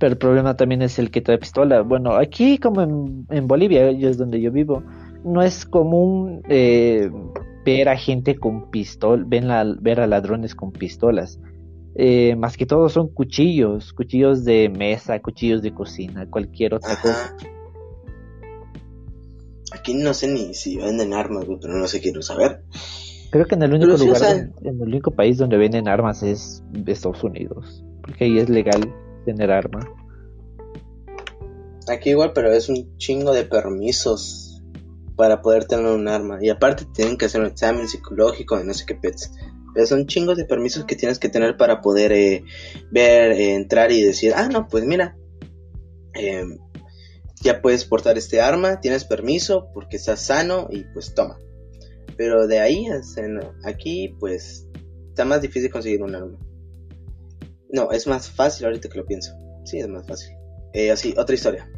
Pero 0.01 0.13
el 0.13 0.17
problema 0.17 0.57
también 0.57 0.81
es 0.81 0.97
el 0.97 1.11
que 1.11 1.21
trae 1.21 1.37
pistola. 1.37 1.81
Bueno, 1.83 2.15
aquí 2.15 2.57
como 2.57 2.81
en, 2.81 3.27
en 3.29 3.47
Bolivia, 3.47 3.91
yo 3.91 4.09
es 4.09 4.17
donde 4.17 4.41
yo 4.41 4.51
vivo, 4.51 4.81
no 5.23 5.43
es 5.43 5.63
común 5.63 6.41
eh, 6.49 7.11
ver 7.63 7.87
a 7.87 7.95
gente 7.95 8.35
con 8.35 8.71
pistola, 8.71 9.23
ven 9.27 9.47
la- 9.47 9.75
ver 9.79 9.99
a 9.99 10.07
ladrones 10.07 10.55
con 10.55 10.71
pistolas. 10.71 11.39
Eh, 11.93 12.35
más 12.35 12.57
que 12.57 12.65
todo 12.65 12.89
son 12.89 13.09
cuchillos, 13.09 13.93
cuchillos 13.93 14.43
de 14.43 14.69
mesa, 14.69 15.19
cuchillos 15.19 15.61
de 15.61 15.71
cocina, 15.71 16.25
cualquier 16.27 16.73
otra 16.73 16.95
cosa. 16.99 17.25
Ajá. 17.25 17.35
Aquí 19.73 19.93
no 19.93 20.15
sé 20.15 20.27
ni 20.29 20.55
si 20.55 20.77
venden 20.77 21.13
armas, 21.13 21.45
pero 21.61 21.73
no 21.75 21.87
sé, 21.87 22.01
quiero 22.01 22.23
saber. 22.23 22.63
Creo 23.29 23.45
que 23.45 23.53
en 23.53 23.61
el 23.61 23.73
único 23.73 23.91
Pero 23.93 24.05
lugar, 24.05 24.17
sea- 24.17 24.33
don- 24.33 24.53
en 24.63 24.81
el 24.81 24.87
único 24.87 25.11
país 25.11 25.37
donde 25.37 25.57
venden 25.57 25.87
armas 25.87 26.23
es 26.23 26.63
Estados 26.87 27.23
Unidos, 27.23 27.83
porque 28.01 28.25
ahí 28.25 28.39
es 28.39 28.49
legal 28.49 28.81
tener 29.25 29.51
arma. 29.51 29.79
Aquí 31.87 32.11
igual, 32.11 32.31
pero 32.33 32.51
es 32.51 32.69
un 32.69 32.97
chingo 32.97 33.33
de 33.33 33.43
permisos 33.43 34.51
para 35.15 35.41
poder 35.41 35.65
tener 35.65 35.85
un 35.85 36.07
arma. 36.07 36.39
Y 36.41 36.49
aparte 36.49 36.85
tienen 36.93 37.17
que 37.17 37.25
hacer 37.25 37.41
un 37.41 37.47
examen 37.47 37.87
psicológico 37.87 38.57
de 38.57 38.65
no 38.65 38.73
sé 38.73 38.85
qué 38.85 38.95
pets. 38.95 39.31
Pero 39.73 39.85
son 39.85 40.05
chingos 40.05 40.37
de 40.37 40.45
permisos 40.45 40.85
que 40.85 40.95
tienes 40.95 41.19
que 41.19 41.29
tener 41.29 41.57
para 41.57 41.81
poder 41.81 42.11
eh, 42.11 42.43
ver, 42.91 43.31
eh, 43.31 43.53
entrar 43.55 43.91
y 43.91 44.01
decir, 44.01 44.33
ah, 44.35 44.49
no, 44.49 44.67
pues 44.67 44.83
mira, 44.83 45.15
eh, 46.13 46.43
ya 47.41 47.61
puedes 47.61 47.85
portar 47.85 48.17
este 48.17 48.41
arma, 48.41 48.81
tienes 48.81 49.05
permiso 49.05 49.69
porque 49.73 49.97
estás 49.97 50.21
sano 50.21 50.67
y 50.69 50.83
pues 50.93 51.13
toma. 51.13 51.37
Pero 52.17 52.47
de 52.47 52.59
ahí, 52.59 52.87
aquí 53.63 54.15
pues 54.19 54.67
está 55.09 55.25
más 55.25 55.41
difícil 55.41 55.71
conseguir 55.71 56.03
un 56.03 56.15
arma. 56.15 56.37
No, 57.71 57.91
es 57.91 58.07
más 58.07 58.29
fácil 58.29 58.65
ahorita 58.65 58.89
que 58.89 58.97
lo 58.97 59.05
pienso. 59.05 59.33
Sí, 59.65 59.79
es 59.79 59.87
más 59.87 60.05
fácil. 60.05 60.35
Eh, 60.73 60.91
así, 60.91 61.13
otra 61.17 61.35
historia. 61.35 61.69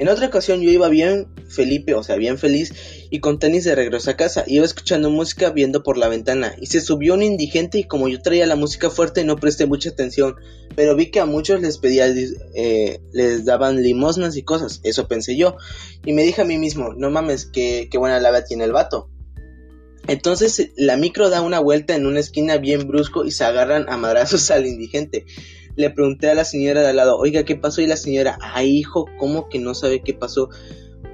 En 0.00 0.08
otra 0.08 0.28
ocasión 0.28 0.62
yo 0.62 0.70
iba 0.70 0.88
bien 0.88 1.28
Felipe, 1.50 1.92
o 1.92 2.02
sea, 2.02 2.16
bien 2.16 2.38
feliz, 2.38 2.72
y 3.10 3.20
con 3.20 3.38
tenis 3.38 3.64
de 3.64 3.74
regreso 3.74 4.10
a 4.10 4.16
casa. 4.16 4.44
Iba 4.46 4.64
escuchando 4.64 5.10
música 5.10 5.50
viendo 5.50 5.82
por 5.82 5.98
la 5.98 6.08
ventana, 6.08 6.54
y 6.58 6.68
se 6.68 6.80
subió 6.80 7.12
un 7.12 7.22
indigente 7.22 7.76
y 7.76 7.84
como 7.84 8.08
yo 8.08 8.22
traía 8.22 8.46
la 8.46 8.56
música 8.56 8.88
fuerte 8.88 9.24
no 9.24 9.36
presté 9.36 9.66
mucha 9.66 9.90
atención, 9.90 10.36
pero 10.74 10.96
vi 10.96 11.10
que 11.10 11.20
a 11.20 11.26
muchos 11.26 11.60
les 11.60 11.76
pedía, 11.76 12.06
eh, 12.54 13.02
les 13.12 13.44
daban 13.44 13.82
limosnas 13.82 14.38
y 14.38 14.42
cosas, 14.42 14.80
eso 14.84 15.06
pensé 15.06 15.36
yo, 15.36 15.56
y 16.06 16.14
me 16.14 16.22
dije 16.22 16.40
a 16.40 16.46
mí 16.46 16.56
mismo, 16.56 16.94
no 16.94 17.10
mames, 17.10 17.44
qué, 17.44 17.88
qué 17.90 17.98
buena 17.98 18.20
labia 18.20 18.44
tiene 18.44 18.64
el 18.64 18.72
vato. 18.72 19.10
Entonces 20.10 20.72
la 20.76 20.96
micro 20.96 21.30
da 21.30 21.40
una 21.40 21.60
vuelta 21.60 21.94
en 21.94 22.04
una 22.04 22.18
esquina 22.18 22.56
bien 22.56 22.88
brusco 22.88 23.24
y 23.24 23.30
se 23.30 23.44
agarran 23.44 23.86
a 23.88 23.96
madrazos 23.96 24.50
al 24.50 24.66
indigente. 24.66 25.24
Le 25.76 25.88
pregunté 25.90 26.28
a 26.28 26.34
la 26.34 26.44
señora 26.44 26.80
de 26.82 26.88
al 26.88 26.96
lado, 26.96 27.16
oiga, 27.16 27.44
¿qué 27.44 27.54
pasó? 27.54 27.80
Y 27.80 27.86
la 27.86 27.96
señora, 27.96 28.36
ay, 28.42 28.76
hijo, 28.76 29.06
¿cómo 29.20 29.48
que 29.48 29.60
no 29.60 29.72
sabe 29.72 30.02
qué 30.02 30.12
pasó? 30.12 30.48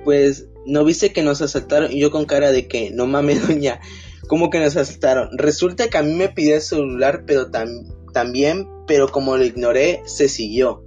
Pues, 0.03 0.49
¿no 0.65 0.83
viste 0.83 1.13
que 1.13 1.23
nos 1.23 1.43
asaltaron? 1.43 1.93
Y 1.93 2.01
yo 2.01 2.11
con 2.11 2.25
cara 2.25 2.53
de 2.53 2.69
que, 2.69 2.91
no 2.91 3.07
mames, 3.07 3.47
doña, 3.47 3.81
¿cómo 4.29 4.49
que 4.49 4.61
nos 4.61 4.79
asaltaron? 4.79 5.29
Resulta 5.37 5.89
que 5.89 5.99
a 5.99 6.03
mí 6.03 6.15
me 6.15 6.31
pidió 6.31 6.55
el 6.55 6.63
celular, 6.63 7.25
pero 7.27 7.51
tam- 7.51 7.95
también, 8.15 8.67
pero 8.87 9.09
como 9.09 9.37
lo 9.37 9.45
ignoré, 9.45 10.01
se 10.07 10.27
siguió. 10.31 10.83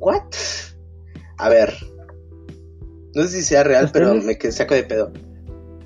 ¿What? 0.00 0.34
A 1.38 1.48
ver. 1.48 1.72
No 3.14 3.22
sé 3.22 3.28
si 3.38 3.42
sea 3.42 3.64
real, 3.64 3.88
pero 3.90 4.14
me 4.16 4.38
saco 4.52 4.74
de 4.74 4.82
pedo. 4.84 5.12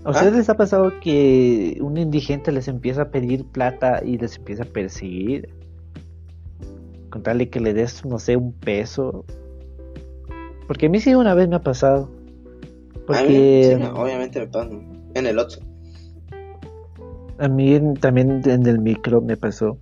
¿A 0.05 0.11
ustedes 0.11 0.35
les 0.35 0.49
ha 0.51 0.57
pasado 0.57 0.93
que 1.01 1.79
un 1.81 1.97
indigente 1.97 2.51
les 2.51 2.67
empieza 2.67 3.03
a 3.03 3.11
pedir 3.11 3.45
plata 3.45 4.03
y 4.05 4.19
les 4.19 4.37
empieza 4.37 4.65
a 4.65 4.67
perseguir? 4.67 5.49
Con 7.11 7.23
tal 7.23 7.39
de 7.39 7.49
que 7.49 7.61
le 7.61 7.73
des, 7.73 8.05
no 8.05 8.19
sé, 8.19 8.37
un 8.37 8.53
peso. 8.53 9.25
Porque 10.67 10.87
a 10.87 10.89
mí 10.89 10.99
sí 10.99 11.15
una 11.15 11.35
vez 11.35 11.49
me 11.49 11.57
ha 11.57 11.61
pasado. 11.63 12.11
A 13.09 13.23
mí, 13.23 13.65
sí, 13.65 13.75
no, 13.79 13.95
obviamente 13.95 14.41
me 14.41 14.47
pasa. 14.49 14.71
En 15.15 15.27
el 15.27 15.39
otro. 15.39 15.61
a 17.39 17.49
mí 17.49 17.81
también 18.01 18.43
en 18.45 18.67
el 18.67 18.81
micro 18.81 19.21
me 19.21 19.37
pasó. 19.37 19.79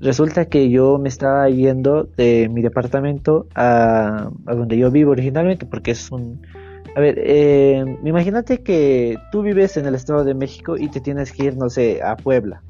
Resulta 0.00 0.44
que 0.44 0.70
yo 0.70 0.98
me 0.98 1.08
estaba 1.08 1.48
yendo 1.48 2.04
de 2.04 2.48
mi 2.48 2.62
departamento 2.62 3.46
a, 3.54 4.30
a 4.46 4.54
donde 4.54 4.78
yo 4.78 4.90
vivo 4.90 5.12
originalmente, 5.12 5.66
porque 5.66 5.92
es 5.92 6.10
un... 6.12 6.42
A 6.98 7.00
ver, 7.00 7.16
eh, 7.24 7.84
imagínate 8.04 8.64
que 8.64 9.16
tú 9.30 9.42
vives 9.42 9.76
en 9.76 9.86
el 9.86 9.94
Estado 9.94 10.24
de 10.24 10.34
México 10.34 10.76
y 10.76 10.88
te 10.88 11.00
tienes 11.00 11.30
que 11.30 11.44
ir, 11.44 11.56
no 11.56 11.70
sé, 11.70 12.02
a 12.02 12.16
Puebla. 12.16 12.60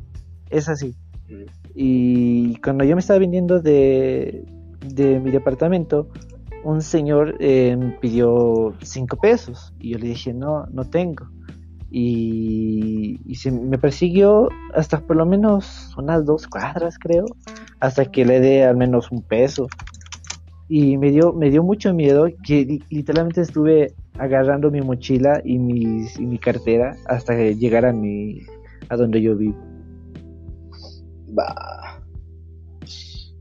Es 0.51 0.69
así. 0.69 0.95
Mm. 1.31 1.45
Y 1.75 2.57
cuando 2.57 2.85
yo 2.85 2.95
me 2.95 3.01
estaba 3.01 3.21
viniendo 3.21 3.59
de, 3.63 4.45
de 4.85 5.19
mi 5.19 5.31
departamento, 5.31 6.11
un 6.63 6.83
señor 6.83 7.37
eh, 7.41 7.75
me 7.79 7.93
pidió 7.93 8.75
cinco 8.83 9.17
pesos. 9.17 9.73
Y 9.81 9.93
yo 9.93 9.99
le 9.99 10.09
dije, 10.09 10.35
no, 10.35 10.67
no 10.75 10.85
tengo. 10.85 11.27
Y, 11.91 13.21
y 13.25 13.35
se 13.37 13.51
me 13.51 13.79
persiguió 13.79 14.51
hasta 14.75 15.01
por 15.01 15.17
lo 15.17 15.25
menos 15.25 15.95
unas 15.97 16.27
dos 16.27 16.47
cuadras, 16.47 16.99
creo, 16.99 17.25
hasta 17.81 18.05
que 18.05 18.27
le 18.27 18.41
dé 18.41 18.67
al 18.67 18.77
menos 18.77 19.11
un 19.11 19.23
peso. 19.23 19.69
Y 20.69 20.99
me 20.99 21.13
dio, 21.13 21.33
me 21.33 21.49
dio 21.49 21.63
mucho 21.63 21.95
miedo 21.95 22.27
que 22.45 22.67
li- 22.67 22.85
literalmente 22.91 23.41
estuve 23.41 23.95
agarrando 24.19 24.71
mi 24.71 24.81
mochila 24.81 25.41
y, 25.45 25.59
mis, 25.59 26.19
y 26.19 26.27
mi 26.27 26.39
cartera 26.39 26.97
hasta 27.07 27.35
llegar 27.35 27.87
a 27.87 27.93
mi, 27.93 28.43
a 28.89 28.97
donde 28.97 29.23
yo 29.23 29.37
vivo. 29.37 29.57
Va. 31.37 32.03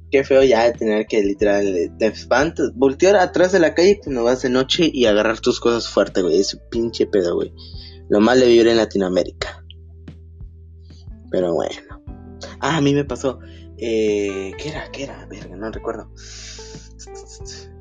Qué 0.10 0.24
feo 0.24 0.42
ya 0.44 0.66
de 0.66 0.74
tener 0.74 1.06
que 1.06 1.22
literal 1.22 1.68
eh, 1.68 1.92
te 1.98 2.08
espantas, 2.08 2.72
voltear 2.76 3.18
atrás 3.18 3.52
de 3.52 3.60
la 3.60 3.74
calle 3.74 4.00
cuando 4.02 4.24
vas 4.24 4.42
de 4.42 4.50
noche 4.50 4.90
y 4.92 5.06
agarrar 5.06 5.42
tus 5.42 5.60
cosas 5.60 5.90
fuerte, 5.90 6.22
güey. 6.22 6.40
Es 6.40 6.54
un 6.54 6.62
pinche 6.70 7.08
pedo, 7.08 7.36
güey. 7.36 7.54
Lo 8.10 8.22
mal 8.22 8.40
de 8.40 8.48
vivir 8.48 8.68
en 8.68 8.78
Latinoamérica. 8.78 9.66
Pero 11.30 11.54
bueno. 11.54 12.04
Ah, 12.60 12.78
a 12.78 12.82
mí 12.82 12.94
me 12.94 13.04
pasó. 13.04 13.40
Eh, 13.78 14.54
¿Qué 14.58 14.70
era? 14.70 14.90
¿Qué 14.92 15.04
era? 15.04 15.26
Verga, 15.26 15.56
no 15.58 15.72
recuerdo. 15.72 16.10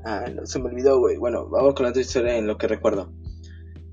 Ah, 0.08 0.24
se 0.44 0.60
me 0.60 0.66
olvidó, 0.66 1.00
güey. 1.00 1.16
Bueno, 1.16 1.48
vamos 1.48 1.74
con 1.74 1.84
otra 1.84 2.00
historia 2.00 2.36
en 2.36 2.46
lo 2.46 2.56
que 2.56 2.68
recuerdo. 2.68 3.12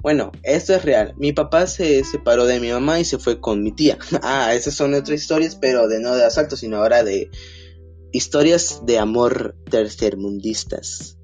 Bueno, 0.03 0.32
esto 0.43 0.76
es 0.76 0.86
real. 0.86 1.16
Mi 1.18 1.34
papá 1.34 1.66
se 1.66 2.03
separó 2.03 2.45
de 2.45 2.59
mi 2.59 2.70
mamá 2.70 2.99
y 2.99 3.03
se 3.03 3.18
fue 3.18 3.41
con 3.41 3.64
mi 3.64 3.72
tía. 3.72 3.97
Ah, 4.22 4.53
esas 4.53 4.76
son 4.76 4.93
otras 4.93 5.20
historias, 5.20 5.55
pero 5.55 5.88
de 5.88 5.99
no 5.99 6.16
de 6.16 6.24
asalto, 6.24 6.55
sino 6.55 6.78
ahora 6.78 7.03
de 7.03 7.32
historias 8.11 8.86
de 8.86 8.99
amor 8.99 9.55
tercermundistas. 9.72 11.18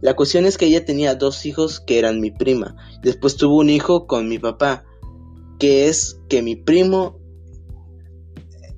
La 0.00 0.16
cuestión 0.16 0.46
es 0.46 0.56
que 0.56 0.64
ella 0.64 0.86
tenía 0.86 1.14
dos 1.14 1.44
hijos 1.44 1.80
que 1.80 1.98
eran 1.98 2.18
mi 2.18 2.30
prima. 2.30 2.74
Después 3.02 3.36
tuvo 3.36 3.58
un 3.58 3.68
hijo 3.68 4.06
con 4.06 4.30
mi 4.30 4.38
papá, 4.38 4.86
que 5.58 5.88
es 5.88 6.18
que 6.30 6.40
mi 6.40 6.56
primo 6.56 7.20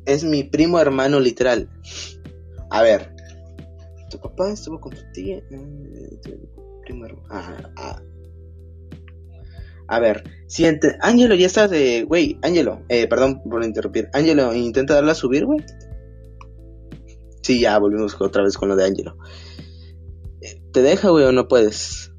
es 0.04 0.24
mi 0.24 0.42
primo 0.42 0.80
hermano 0.80 1.20
literal. 1.20 1.70
A 2.70 2.82
ver, 2.82 3.14
tu 4.10 4.18
papá 4.18 4.50
estuvo 4.50 4.80
con 4.80 4.92
tu 4.92 5.02
tía. 5.12 5.36
eh, 5.38 6.18
tu 6.22 6.30
primo 6.82 7.04
hermano. 7.06 7.26
Ah, 7.30 7.56
ah. 7.76 8.02
A 9.90 10.00
ver, 10.00 10.22
si. 10.46 10.64
Ángelo 11.00 11.34
ya 11.34 11.46
está 11.46 11.66
de... 11.66 12.04
Güey, 12.04 12.38
Ángelo, 12.42 12.82
eh, 12.88 13.06
perdón 13.08 13.42
por 13.42 13.64
interrumpir. 13.64 14.08
Ángelo, 14.12 14.54
intenta 14.54 14.94
darle 14.94 15.12
a 15.12 15.14
subir, 15.14 15.46
güey. 15.46 15.60
Sí, 17.42 17.60
ya 17.60 17.78
volvimos 17.78 18.20
otra 18.20 18.42
vez 18.42 18.58
con 18.58 18.68
lo 18.68 18.76
de 18.76 18.84
Ángelo. 18.84 19.16
Eh, 20.42 20.60
¿Te 20.72 20.82
deja, 20.82 21.08
güey, 21.08 21.24
o 21.24 21.32
no 21.32 21.48
puedes? 21.48 22.12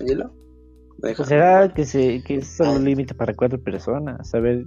Ángelo, 0.00 0.32
¿me 1.02 1.10
deja? 1.10 1.24
¿Será 1.24 1.72
que, 1.74 1.84
se, 1.84 2.22
que 2.24 2.36
es 2.36 2.46
solo 2.48 2.70
Ah. 2.70 2.76
un 2.76 2.84
límite 2.84 3.14
para 3.14 3.34
cuatro 3.34 3.62
personas? 3.62 4.34
A 4.34 4.40
ver, 4.40 4.64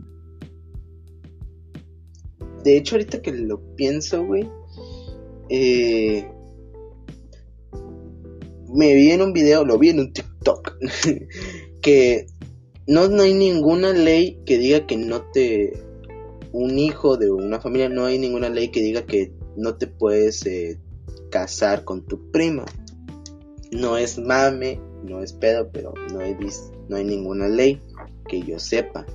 De 2.64 2.78
hecho, 2.78 2.96
ahorita 2.96 3.22
que 3.22 3.32
lo 3.32 3.60
pienso, 3.76 4.26
güey, 4.26 4.48
eh, 5.50 6.28
me 8.74 8.94
vi 8.94 9.12
en 9.12 9.22
un 9.22 9.34
video, 9.34 9.66
lo 9.66 9.78
vi 9.78 9.90
en 9.90 10.00
un 10.00 10.14
TikTok, 10.14 10.78
que 11.82 12.28
no, 12.88 13.08
no 13.08 13.24
hay 13.24 13.34
ninguna 13.34 13.94
ley 13.94 14.40
que 14.46 14.58
diga 14.58 14.86
que 14.86 14.98
no 14.98 15.22
te, 15.32 15.74
un 16.52 16.78
hijo 16.78 17.18
de 17.18 17.32
una 17.32 17.60
familia, 17.60 17.90
no 17.90 18.06
hay 18.06 18.20
ninguna 18.20 18.50
ley 18.50 18.70
que 18.70 18.82
diga 18.82 19.06
que 19.06 19.34
no 19.58 19.76
te 19.76 19.88
puedes 19.88 20.46
eh, 20.46 20.80
casar 21.30 21.84
con 21.84 22.06
tu 22.06 22.32
prima. 22.32 22.66
No 23.72 23.98
es 23.98 24.18
mame, 24.18 24.80
no 25.04 25.24
es 25.24 25.34
pedo, 25.34 25.70
pero 25.72 25.94
no 26.12 26.20
no 26.90 26.98
hay 26.98 27.04
ninguna 27.06 27.48
ley 27.48 27.82
que 28.28 28.42
yo 28.42 28.60
sepa 28.60 29.06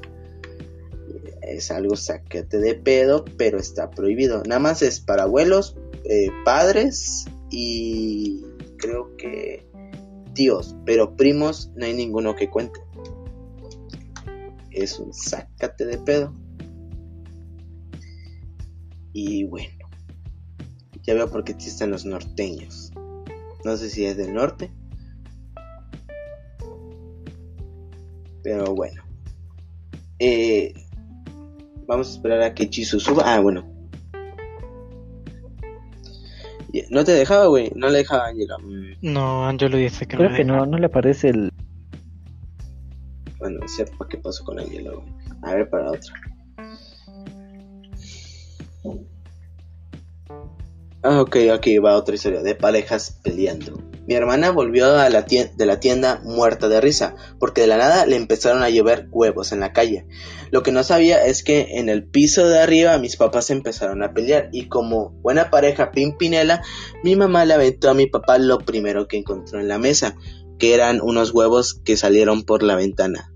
es 1.47 1.71
algo 1.71 1.97
saquete 1.97 2.59
de 2.59 2.75
pedo, 2.75 3.25
pero 3.37 3.59
está 3.59 3.91
prohibido. 3.91 4.43
Nada 4.45 4.59
más 4.59 4.83
es 4.83 5.01
para 5.01 5.23
abuelos, 5.25 5.77
eh, 6.05 6.31
padres 6.45 7.27
y 7.51 8.45
creo 8.79 9.17
que 9.17 9.67
tíos, 10.35 10.77
pero 10.85 11.17
primos 11.17 11.71
no 11.77 11.87
hay 11.87 11.95
ninguno 11.95 12.35
que 12.35 12.51
cuente. 12.51 12.81
Es 14.71 14.99
un 14.99 15.15
sácate 15.15 15.87
de 15.87 15.99
pedo. 15.99 16.35
Y 19.13 19.45
bueno, 19.45 19.89
ya 21.03 21.15
veo 21.15 21.31
por 21.31 21.45
qué 21.45 21.53
existen 21.53 21.91
los 21.91 22.05
norteños. 22.05 22.93
No 23.65 23.77
sé 23.77 23.89
si 23.89 24.05
es 24.05 24.17
del 24.17 24.35
norte. 24.35 24.71
Pero 28.43 28.75
bueno. 28.75 29.03
Eh, 30.19 30.75
Vamos 31.87 32.09
a 32.09 32.11
esperar 32.13 32.43
a 32.43 32.55
que 32.55 32.69
Chisu 32.69 32.99
suba. 33.01 33.23
Ah, 33.27 33.41
bueno. 33.41 33.65
No 36.91 37.05
te 37.05 37.13
dejaba, 37.13 37.47
güey. 37.47 37.73
No 37.75 37.89
le 37.89 37.99
dejaba 37.99 38.27
a 38.27 38.29
Angela. 38.29 38.59
Mm, 38.59 38.97
No, 39.13 39.47
Angelo 39.47 39.77
dice 39.79 40.07
que 40.07 40.17
creo 40.17 40.29
no. 40.31 40.37
que 40.37 40.45
no, 40.45 40.67
no 40.67 40.79
le 40.79 40.87
aparece 40.87 41.29
el... 41.31 41.53
Bueno, 43.39 43.67
sepa 43.67 44.07
qué 44.09 44.19
pasó 44.19 44.45
con 44.45 44.59
Angela, 44.59 44.91
güey. 44.93 45.07
A 45.43 45.55
ver, 45.55 45.71
para 45.71 45.91
otra. 45.91 46.13
Ah, 51.03 51.21
ok, 51.21 51.37
ok, 51.55 51.67
va 51.85 51.97
otra 51.97 52.15
historia 52.17 52.43
de 52.43 52.55
parejas 52.55 53.21
peleando. 53.23 53.81
Mi 54.07 54.15
hermana 54.15 54.51
volvió 54.51 54.97
a 54.97 55.09
la 55.11 55.23
de 55.23 55.67
la 55.67 55.81
tienda 55.81 56.21
muerta 56.23 56.69
de 56.69 56.81
risa, 56.81 57.17
porque 57.41 57.63
de 57.63 57.67
la 57.67 57.77
nada 57.77 58.07
le 58.07 58.17
empezaron 58.17 58.63
a 58.63 58.71
llover 58.71 59.09
huevos 59.11 59.51
en 59.53 59.61
la 59.61 59.73
calle. 59.73 60.07
Lo 60.51 60.63
que 60.63 60.71
no 60.71 60.85
sabía 60.85 61.27
es 61.27 61.43
que 61.43 61.79
en 61.79 61.89
el 61.89 62.05
piso 62.05 62.49
de 62.49 62.61
arriba 62.61 62.99
mis 62.99 63.17
papás 63.17 63.51
empezaron 63.51 64.05
a 64.05 64.15
pelear 64.15 64.49
y 64.53 64.69
como 64.69 65.11
buena 65.23 65.51
pareja 65.51 65.91
pimpinela, 65.91 66.63
mi 67.03 67.17
mamá 67.17 67.45
le 67.45 67.55
aventó 67.55 67.91
a 67.91 67.95
mi 67.95 68.07
papá 68.07 68.39
lo 68.39 68.59
primero 68.59 69.09
que 69.09 69.17
encontró 69.17 69.59
en 69.59 69.69
la 69.69 69.79
mesa, 69.79 70.17
que 70.59 70.75
eran 70.75 71.01
unos 71.01 71.33
huevos 71.33 71.75
que 71.85 71.97
salieron 71.97 72.45
por 72.45 72.63
la 72.63 72.77
ventana. 72.77 73.33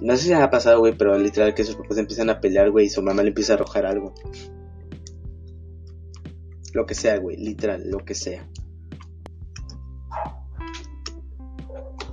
No 0.00 0.16
sé 0.16 0.26
si 0.26 0.32
ha 0.32 0.48
pasado, 0.48 0.78
güey, 0.78 0.96
pero 0.96 1.18
literal 1.18 1.54
que 1.54 1.64
sus 1.64 1.74
papás 1.74 1.98
empiezan 1.98 2.30
a 2.30 2.40
pelear, 2.40 2.70
güey, 2.70 2.86
y 2.86 2.90
su 2.90 3.02
mamá 3.02 3.22
le 3.22 3.30
empieza 3.30 3.54
a 3.54 3.56
arrojar 3.56 3.84
algo. 3.84 4.14
Lo 6.78 6.86
que 6.86 6.94
sea, 6.94 7.18
güey, 7.18 7.36
literal, 7.36 7.90
lo 7.90 7.98
que 8.04 8.14
sea. 8.14 8.46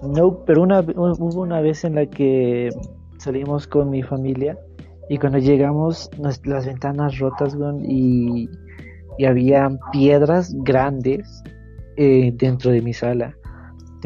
No, 0.01 0.39
pero 0.43 0.63
una, 0.63 0.80
hubo 0.80 1.41
una 1.41 1.61
vez 1.61 1.84
en 1.84 1.93
la 1.93 2.07
que 2.07 2.70
salimos 3.20 3.68
con 3.68 3.91
mi 3.91 4.01
familia 4.01 4.57
y 5.07 5.20
cuando 5.20 5.38
llegamos 5.38 6.09
nos- 6.20 6.43
las 6.47 6.66
ventanas 6.66 7.20
rotas, 7.20 7.53
weón, 7.53 7.86
y, 7.88 8.49
y 9.20 9.26
había 9.26 9.70
piedras 9.91 10.51
grandes 10.63 11.43
eh, 11.97 12.32
dentro 12.36 12.72
de 12.72 12.82
mi 12.82 12.93
sala. 12.93 13.38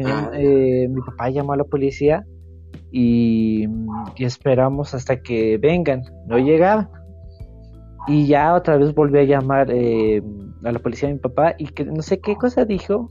Ah. 0.04 0.30
eh, 0.34 0.88
mi 0.90 1.00
papá 1.00 1.30
llamó 1.30 1.54
a 1.54 1.56
la 1.56 1.64
policía 1.64 2.22
y, 2.92 3.66
y 4.14 4.24
esperamos 4.26 4.92
hasta 4.92 5.22
que 5.22 5.56
vengan. 5.56 6.02
No 6.26 6.36
llegaban. 6.38 6.90
Y 8.08 8.26
ya 8.26 8.54
otra 8.54 8.76
vez 8.76 8.94
volví 8.94 9.18
a 9.18 9.24
llamar 9.24 9.70
eh, 9.70 10.22
a 10.62 10.72
la 10.72 10.78
policía 10.78 11.08
a 11.08 11.12
mi 11.12 11.18
papá 11.18 11.54
y 11.58 11.66
que 11.66 11.84
no 11.84 12.02
sé 12.02 12.20
qué 12.20 12.36
cosa 12.36 12.64
dijo. 12.64 13.08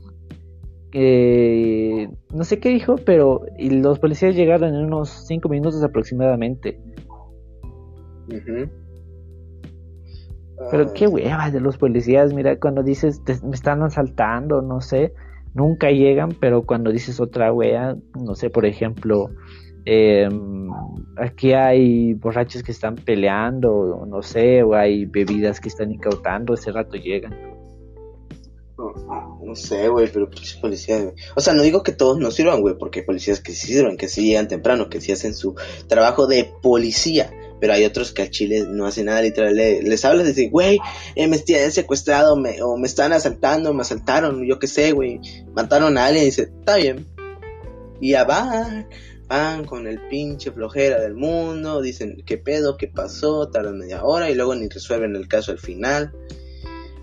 Eh, 0.92 2.08
no 2.34 2.42
sé 2.44 2.58
qué 2.58 2.68
dijo, 2.70 2.96
pero 3.04 3.42
y 3.58 3.70
los 3.70 3.98
policías 4.00 4.34
llegaron 4.34 4.74
en 4.74 4.84
unos 4.86 5.26
5 5.26 5.48
minutos 5.48 5.82
aproximadamente. 5.84 6.80
Pero 10.70 10.92
qué 10.92 11.06
hueva 11.06 11.50
de 11.50 11.60
los 11.60 11.76
policías, 11.78 12.32
mira, 12.32 12.58
cuando 12.58 12.82
dices 12.82 13.22
"Te- 13.24 13.40
me 13.44 13.54
están 13.54 13.82
asaltando, 13.82 14.62
no 14.62 14.80
sé, 14.80 15.12
nunca 15.54 15.90
llegan, 15.90 16.30
pero 16.40 16.62
cuando 16.62 16.92
dices 16.92 17.20
otra 17.20 17.52
wea, 17.52 17.96
no 18.20 18.34
sé, 18.34 18.50
por 18.50 18.66
ejemplo, 18.66 19.30
em, 19.84 20.68
aquí 21.16 21.52
hay 21.52 22.14
borrachos 22.14 22.62
que 22.62 22.72
están 22.72 22.96
peleando, 22.96 24.04
no 24.08 24.22
sé, 24.22 24.62
o 24.62 24.74
hay 24.74 25.04
bebidas 25.06 25.60
que 25.60 25.68
están 25.68 25.90
incautando, 25.92 26.54
ese 26.54 26.72
rato 26.72 26.96
llegan. 26.96 27.34
No, 29.42 29.54
sé, 29.56 29.88
güey, 29.88 30.08
pero 30.10 30.30
policías, 30.60 31.02
güey. 31.02 31.14
O 31.36 31.40
sea, 31.40 31.52
no 31.52 31.62
digo 31.62 31.82
que 31.82 31.92
todos 31.92 32.18
no 32.18 32.30
sirvan, 32.30 32.60
güey, 32.62 32.78
porque 32.78 33.00
hay 33.00 33.06
policías 33.06 33.40
que 33.40 33.52
sí 33.52 33.74
sirven, 33.74 33.96
que 33.98 34.08
sí 34.08 34.24
llegan 34.24 34.48
temprano, 34.48 34.88
que 34.88 35.00
sí 35.00 35.12
hacen 35.12 35.34
su 35.34 35.54
trabajo 35.86 36.26
de 36.26 36.50
policía. 36.62 37.30
Pero 37.60 37.74
hay 37.74 37.84
otros 37.84 38.12
que 38.12 38.22
al 38.22 38.30
chile 38.30 38.64
no 38.66 38.86
hacen 38.86 39.06
nada, 39.06 39.20
literal. 39.20 39.54
le- 39.54 39.82
les 39.82 40.02
hablas 40.06 40.24
y 40.24 40.28
dicen, 40.28 40.50
güey, 40.50 40.78
eh, 41.14 41.28
me 41.28 41.38
tienen 41.38 41.72
secuestrado, 41.72 42.36
me, 42.36 42.62
o 42.62 42.78
me 42.78 42.86
están 42.86 43.12
asaltando, 43.12 43.74
me 43.74 43.82
asaltaron, 43.82 44.46
yo 44.46 44.58
qué 44.58 44.66
sé, 44.66 44.92
güey. 44.92 45.20
Mataron 45.52 45.98
a 45.98 46.06
alguien 46.06 46.22
y 46.22 46.26
dice, 46.26 46.42
está 46.44 46.76
bien. 46.76 47.04
Y 48.00 48.12
ya 48.12 48.24
van, 48.24 48.86
van 49.30 49.64
con 49.64 49.86
el 49.86 50.00
pinche 50.08 50.50
flojera 50.50 51.00
del 51.00 51.14
mundo, 51.14 51.80
dicen, 51.80 52.20
¿qué 52.26 52.36
pedo? 52.36 52.76
¿Qué 52.76 52.88
pasó? 52.88 53.48
Tardan 53.48 53.78
media 53.78 54.02
hora 54.02 54.28
y 54.28 54.34
luego 54.34 54.56
ni 54.56 54.68
resuelven 54.68 55.14
el 55.14 55.28
caso 55.28 55.52
al 55.52 55.60
final. 55.60 56.12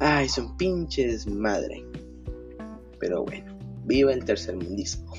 Ay, 0.01 0.28
son 0.28 0.57
pinches 0.57 1.25
madre. 1.25 1.86
Pero 2.99 3.23
bueno, 3.23 3.57
viva 3.86 4.11
el 4.11 4.25
tercermundismo. 4.25 5.13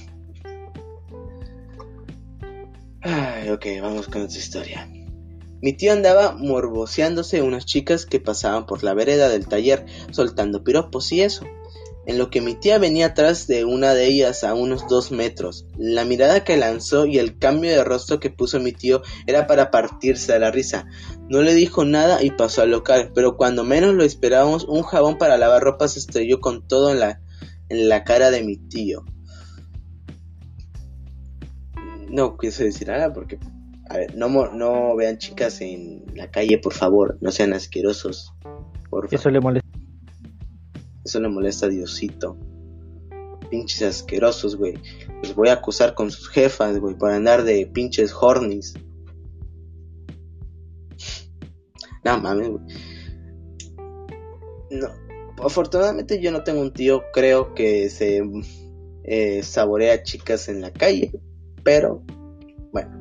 Ay, 3.00 3.48
ok, 3.48 3.64
vamos 3.80 4.06
con 4.08 4.22
otra 4.22 4.38
historia. 4.38 4.86
Mi 5.62 5.72
tío 5.72 5.94
andaba 5.94 6.32
morboseándose 6.32 7.40
unas 7.40 7.64
chicas 7.64 8.04
que 8.04 8.20
pasaban 8.20 8.66
por 8.66 8.84
la 8.84 8.92
vereda 8.92 9.30
del 9.30 9.48
taller, 9.48 9.86
soltando 10.10 10.62
piropos 10.62 11.10
y 11.12 11.22
eso. 11.22 11.46
En 12.08 12.16
lo 12.16 12.30
que 12.30 12.40
mi 12.40 12.54
tía 12.54 12.78
venía 12.78 13.08
atrás 13.08 13.46
de 13.48 13.66
una 13.66 13.92
de 13.92 14.06
ellas 14.06 14.42
a 14.42 14.54
unos 14.54 14.88
dos 14.88 15.12
metros. 15.12 15.66
La 15.76 16.06
mirada 16.06 16.42
que 16.42 16.56
lanzó 16.56 17.04
y 17.04 17.18
el 17.18 17.38
cambio 17.38 17.70
de 17.70 17.84
rostro 17.84 18.18
que 18.18 18.30
puso 18.30 18.58
mi 18.60 18.72
tío 18.72 19.02
era 19.26 19.46
para 19.46 19.70
partirse 19.70 20.32
de 20.32 20.38
la 20.38 20.50
risa. 20.50 20.86
No 21.28 21.42
le 21.42 21.52
dijo 21.52 21.84
nada 21.84 22.22
y 22.22 22.30
pasó 22.30 22.62
al 22.62 22.70
local, 22.70 23.12
pero 23.14 23.36
cuando 23.36 23.62
menos 23.62 23.94
lo 23.94 24.04
esperábamos, 24.04 24.64
un 24.64 24.84
jabón 24.84 25.18
para 25.18 25.36
lavar 25.36 25.62
ropa 25.62 25.86
se 25.86 25.98
estrelló 25.98 26.40
con 26.40 26.66
todo 26.66 26.92
en 26.92 27.00
la, 27.00 27.20
en 27.68 27.90
la 27.90 28.04
cara 28.04 28.30
de 28.30 28.42
mi 28.42 28.56
tío. 28.56 29.04
No 32.08 32.38
quise 32.38 32.64
decir 32.64 32.88
nada 32.88 33.12
porque, 33.12 33.38
a 33.90 33.98
ver, 33.98 34.16
no, 34.16 34.30
no 34.50 34.96
vean 34.96 35.18
chicas 35.18 35.60
en 35.60 36.06
la 36.14 36.30
calle, 36.30 36.56
por 36.56 36.72
favor, 36.72 37.18
no 37.20 37.30
sean 37.32 37.52
asquerosos. 37.52 38.32
Por. 38.88 39.12
Eso 39.12 39.28
le 39.28 39.40
molesta. 39.40 39.67
Eso 41.08 41.20
le 41.20 41.28
molesta 41.30 41.64
a 41.64 41.68
Diosito. 41.70 42.36
Pinches 43.48 43.80
asquerosos, 43.80 44.56
güey. 44.56 44.74
Los 45.22 45.34
voy 45.34 45.48
a 45.48 45.54
acusar 45.54 45.94
con 45.94 46.10
sus 46.10 46.28
jefas, 46.28 46.78
güey, 46.78 46.96
por 46.96 47.10
andar 47.10 47.44
de 47.44 47.66
pinches 47.66 48.12
hornies. 48.12 48.74
No 52.04 52.20
mames, 52.20 52.50
güey. 52.50 52.62
No. 54.70 54.88
Afortunadamente 55.42 56.20
yo 56.20 56.30
no 56.30 56.44
tengo 56.44 56.60
un 56.60 56.74
tío, 56.74 57.04
creo 57.14 57.54
que 57.54 57.88
se 57.88 58.22
eh, 59.04 59.42
saborea 59.42 60.02
chicas 60.02 60.50
en 60.50 60.60
la 60.60 60.74
calle. 60.74 61.10
Pero, 61.64 62.02
bueno. 62.70 62.97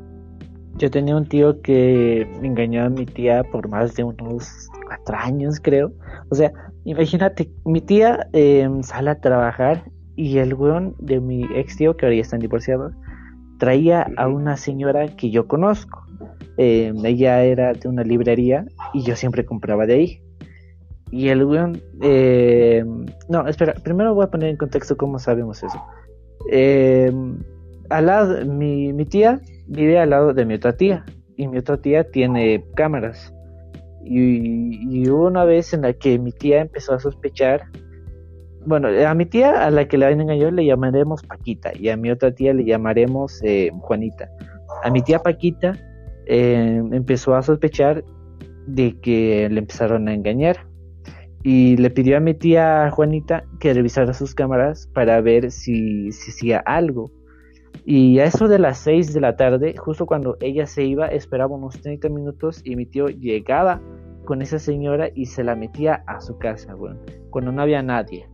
Yo 0.78 0.91
tenía 0.91 1.15
un 1.15 1.25
tío 1.25 1.59
que 1.61 2.21
engañó 2.43 2.84
a 2.84 2.89
mi 2.89 3.05
tía 3.07 3.43
por 3.43 3.67
más 3.67 3.95
de 3.95 4.03
unos 4.03 4.69
cuatro 4.86 5.17
años, 5.17 5.59
creo. 5.59 5.91
O 6.30 6.36
sea, 6.36 6.51
imagínate, 6.86 7.49
mi 7.65 7.82
tía 7.82 8.28
em, 8.34 8.84
sale 8.84 9.09
a 9.09 9.19
trabajar 9.19 9.84
y 10.15 10.38
el 10.38 10.53
weón 10.53 10.95
de 10.99 11.19
mi 11.19 11.45
ex 11.55 11.78
tío, 11.78 11.97
que 11.97 12.05
ahora 12.05 12.15
ya 12.15 12.21
están 12.21 12.41
divorciados, 12.41 12.93
traía 13.57 14.07
a 14.17 14.28
una 14.28 14.55
señora 14.55 15.07
que 15.15 15.32
yo 15.32 15.47
conozco. 15.47 16.05
Em, 16.57 17.03
ella 17.03 17.43
era 17.43 17.73
de 17.73 17.89
una 17.89 18.03
librería 18.03 18.65
y 18.93 19.01
yo 19.01 19.15
siempre 19.15 19.45
compraba 19.45 19.88
de 19.88 19.93
ahí. 19.95 20.21
Y 21.09 21.30
el 21.30 21.43
weón... 21.43 21.82
em, 22.01 23.05
no, 23.30 23.47
espera, 23.47 23.73
primero 23.84 24.13
voy 24.13 24.25
a 24.25 24.30
poner 24.30 24.49
en 24.49 24.57
contexto 24.57 24.95
cómo 24.95 25.17
sabemos 25.17 25.63
eso. 25.63 25.82
Al 27.89 28.05
lado, 28.05 28.45
mi, 28.45 28.93
mi 28.93 29.05
tía 29.05 29.41
vive 29.68 29.99
al 29.99 30.09
lado 30.09 30.34
de 30.34 30.45
mi 30.45 30.55
otra 30.55 30.76
tía 30.76 31.05
y 31.36 31.47
mi 31.47 31.57
otra 31.57 31.78
tía 31.78 32.09
tiene 32.09 32.63
cámaras. 32.76 33.34
Y, 34.03 34.80
y 34.89 35.09
hubo 35.09 35.28
una 35.28 35.43
vez 35.43 35.74
en 35.74 35.82
la 35.82 35.93
que 35.93 36.18
mi 36.18 36.32
tía 36.32 36.61
empezó 36.61 36.93
a 36.93 36.99
sospechar. 36.99 37.63
Bueno, 38.65 38.88
a 38.88 39.13
mi 39.13 39.26
tía 39.26 39.65
a 39.65 39.72
la 39.72 39.88
que 39.88 39.97
le 39.97 40.05
habían 40.05 40.22
engañado 40.22 40.51
le 40.51 40.65
llamaremos 40.65 41.24
Paquita 41.24 41.72
y 41.74 41.89
a 41.89 41.97
mi 41.97 42.09
otra 42.11 42.34
tía 42.34 42.53
le 42.53 42.65
llamaremos 42.65 43.41
eh, 43.43 43.70
Juanita. 43.80 44.30
A 44.84 44.89
mi 44.89 45.01
tía 45.01 45.20
Paquita 45.20 45.78
eh, 46.26 46.82
empezó 46.91 47.36
a 47.36 47.41
sospechar 47.41 48.03
de 48.65 48.99
que 48.99 49.47
le 49.49 49.59
empezaron 49.59 50.07
a 50.07 50.13
engañar 50.13 50.68
y 51.43 51.78
le 51.78 51.89
pidió 51.89 52.18
a 52.18 52.20
mi 52.20 52.34
tía 52.34 52.91
Juanita 52.91 53.45
que 53.59 53.74
revisara 53.74 54.13
sus 54.13 54.36
cámaras 54.36 54.89
para 54.93 55.22
ver 55.22 55.51
si, 55.51 56.11
si 56.11 56.32
hacía 56.32 56.59
algo. 56.59 57.09
Y 57.90 58.20
a 58.20 58.26
eso 58.26 58.50
de 58.50 58.60
las 58.60 58.80
6 58.80 59.14
de 59.14 59.22
la 59.22 59.38
tarde, 59.38 59.78
justo 59.78 60.06
cuando 60.06 60.36
ella 60.42 60.66
se 60.66 60.84
iba, 60.84 61.08
esperaba 61.08 61.56
unos 61.56 61.80
30 61.80 62.10
minutos 62.10 62.60
y 62.66 62.76
mi 62.76 62.86
tío 62.86 63.08
llegaba 63.08 63.80
con 64.26 64.42
esa 64.42 64.60
señora 64.60 65.10
y 65.16 65.28
se 65.28 65.42
la 65.42 65.56
metía 65.56 66.04
a 66.06 66.20
su 66.20 66.38
casa, 66.38 66.76
bueno, 66.76 67.00
cuando 67.30 67.54
no 67.54 67.62
había 67.62 67.82
nadie. 67.82 68.28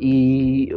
Y 0.00 0.70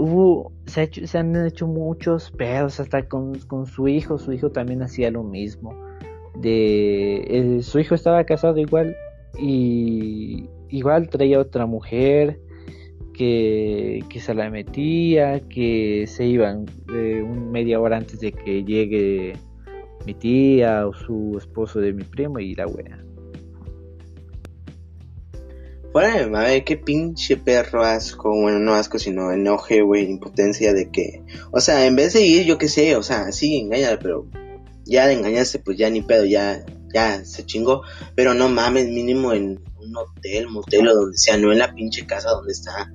se, 0.65 1.17
han 1.17 1.45
hecho 1.45 1.67
muchos 1.67 2.31
pedos 2.31 2.81
hasta 2.81 3.07
con, 3.07 3.39
su 3.65 3.87
hijo, 3.87 4.17
su 4.17 4.33
hijo 4.33 4.51
también 4.51 4.81
hacía 4.81 5.09
lo 5.09 5.23
mismo. 5.23 5.73
De, 6.35 7.59
su 7.61 7.79
hijo 7.79 7.95
estaba 7.95 8.25
casado 8.25 8.57
igual 8.57 8.93
y 9.39 10.49
igual 10.67 11.07
traía 11.07 11.39
otra 11.39 11.65
mujer 11.65 12.41
que, 13.17 14.19
se 14.21 14.33
la 14.33 14.49
metía, 14.49 15.41
que 15.49 16.05
se 16.07 16.25
iban 16.25 16.65
eh, 16.93 17.21
un 17.21 17.51
media 17.51 17.79
hora 17.79 17.97
antes 17.97 18.19
de 18.19 18.31
que 18.31 18.63
llegue 18.63 19.33
mi 20.05 20.13
tía 20.13 20.87
o 20.87 20.93
su 20.93 21.35
esposo 21.37 21.79
de 21.79 21.93
mi 21.93 22.03
primo 22.03 22.39
y 22.39 22.55
la 22.55 22.67
wea. 22.67 23.03
Fuera 25.91 26.17
de 26.17 26.29
mame, 26.29 26.63
qué 26.63 26.77
pinche 26.77 27.37
perro 27.37 27.83
asco, 27.83 28.29
bueno, 28.29 28.59
no 28.59 28.75
asco, 28.75 28.99
sino 28.99 29.31
enoje, 29.31 29.81
güey, 29.81 30.05
impotencia 30.05 30.73
de 30.73 30.91
que, 30.91 31.23
o 31.51 31.59
sea, 31.59 31.87
en 31.87 31.95
vez 31.95 32.13
de 32.13 32.21
ir, 32.21 32.45
yo 32.45 32.57
qué 32.57 32.67
sé, 32.67 32.95
o 32.95 33.03
sea, 33.03 33.31
sí, 33.31 33.57
engáñala, 33.57 33.97
pero 33.97 34.27
ya 34.85 35.07
de 35.07 35.13
engañarse, 35.13 35.59
pues 35.59 35.77
ya 35.77 35.89
ni 35.89 36.01
pedo, 36.01 36.25
ya, 36.25 36.63
ya 36.93 37.25
se 37.25 37.45
chingó, 37.45 37.81
pero 38.15 38.33
no 38.35 38.47
mames, 38.47 38.87
mínimo 38.89 39.33
en 39.33 39.59
un 39.87 39.97
hotel, 39.97 40.47
motel 40.49 40.87
o 40.87 40.95
donde 40.95 41.17
sea, 41.17 41.37
no 41.37 41.51
en 41.51 41.59
la 41.59 41.73
pinche 41.73 42.05
casa 42.05 42.29
donde 42.29 42.51
está. 42.51 42.91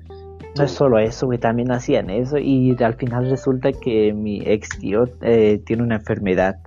No 0.55 0.63
es 0.63 0.71
solo 0.71 0.99
eso, 0.99 1.25
güey, 1.25 1.39
también 1.39 1.71
hacían 1.71 2.09
eso 2.09 2.37
y 2.37 2.75
al 2.79 2.95
final 2.95 3.29
resulta 3.29 3.71
que 3.71 4.13
mi 4.13 4.41
ex 4.45 4.69
tío 4.79 5.05
eh, 5.21 5.59
tiene 5.65 5.81
una 5.81 5.95
enfermedad, 5.95 6.57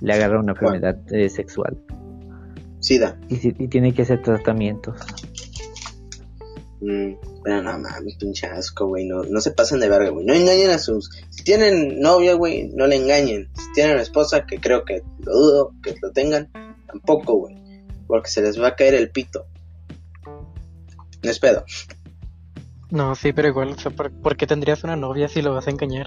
le 0.00 0.14
agarra 0.14 0.40
una 0.40 0.52
enfermedad 0.52 0.96
eh, 1.12 1.28
sexual 1.28 1.76
Sida. 2.80 3.18
y, 3.28 3.64
y 3.64 3.68
tiene 3.68 3.92
que 3.92 4.02
hacer 4.02 4.22
tratamientos. 4.22 4.96
Mm, 6.80 7.14
pero 7.42 7.62
no 7.62 7.78
mames, 7.78 8.16
pinche 8.16 8.46
asco, 8.46 8.86
güey, 8.86 9.06
no, 9.06 9.22
no 9.22 9.40
se 9.40 9.50
pasen 9.50 9.80
de 9.80 9.88
verga, 9.88 10.10
güey, 10.10 10.26
no 10.26 10.34
engañen 10.34 10.70
a 10.70 10.78
sus, 10.78 11.10
si 11.30 11.42
tienen 11.42 12.00
novia, 12.00 12.34
güey, 12.34 12.68
no 12.74 12.86
le 12.86 12.96
engañen, 12.96 13.48
si 13.54 13.72
tienen 13.72 13.98
esposa, 13.98 14.44
que 14.46 14.58
creo 14.58 14.84
que 14.84 15.02
lo 15.24 15.32
dudo, 15.32 15.72
que 15.82 15.94
lo 16.02 16.12
tengan, 16.12 16.50
tampoco, 16.86 17.38
güey, 17.38 17.56
porque 18.06 18.28
se 18.28 18.42
les 18.42 18.60
va 18.60 18.68
a 18.68 18.76
caer 18.76 18.94
el 18.94 19.10
pito. 19.10 19.46
No 21.22 21.30
es 21.30 21.38
pedo. 21.38 21.64
No, 22.90 23.14
sí, 23.14 23.32
pero 23.32 23.48
igual, 23.48 23.70
o 23.70 23.78
sea, 23.78 23.90
¿por, 23.90 24.12
por 24.12 24.36
qué 24.36 24.46
tendrías 24.46 24.84
una 24.84 24.96
novia 24.96 25.28
si 25.28 25.42
lo 25.42 25.52
vas 25.54 25.66
a 25.66 25.70
engañar? 25.70 26.06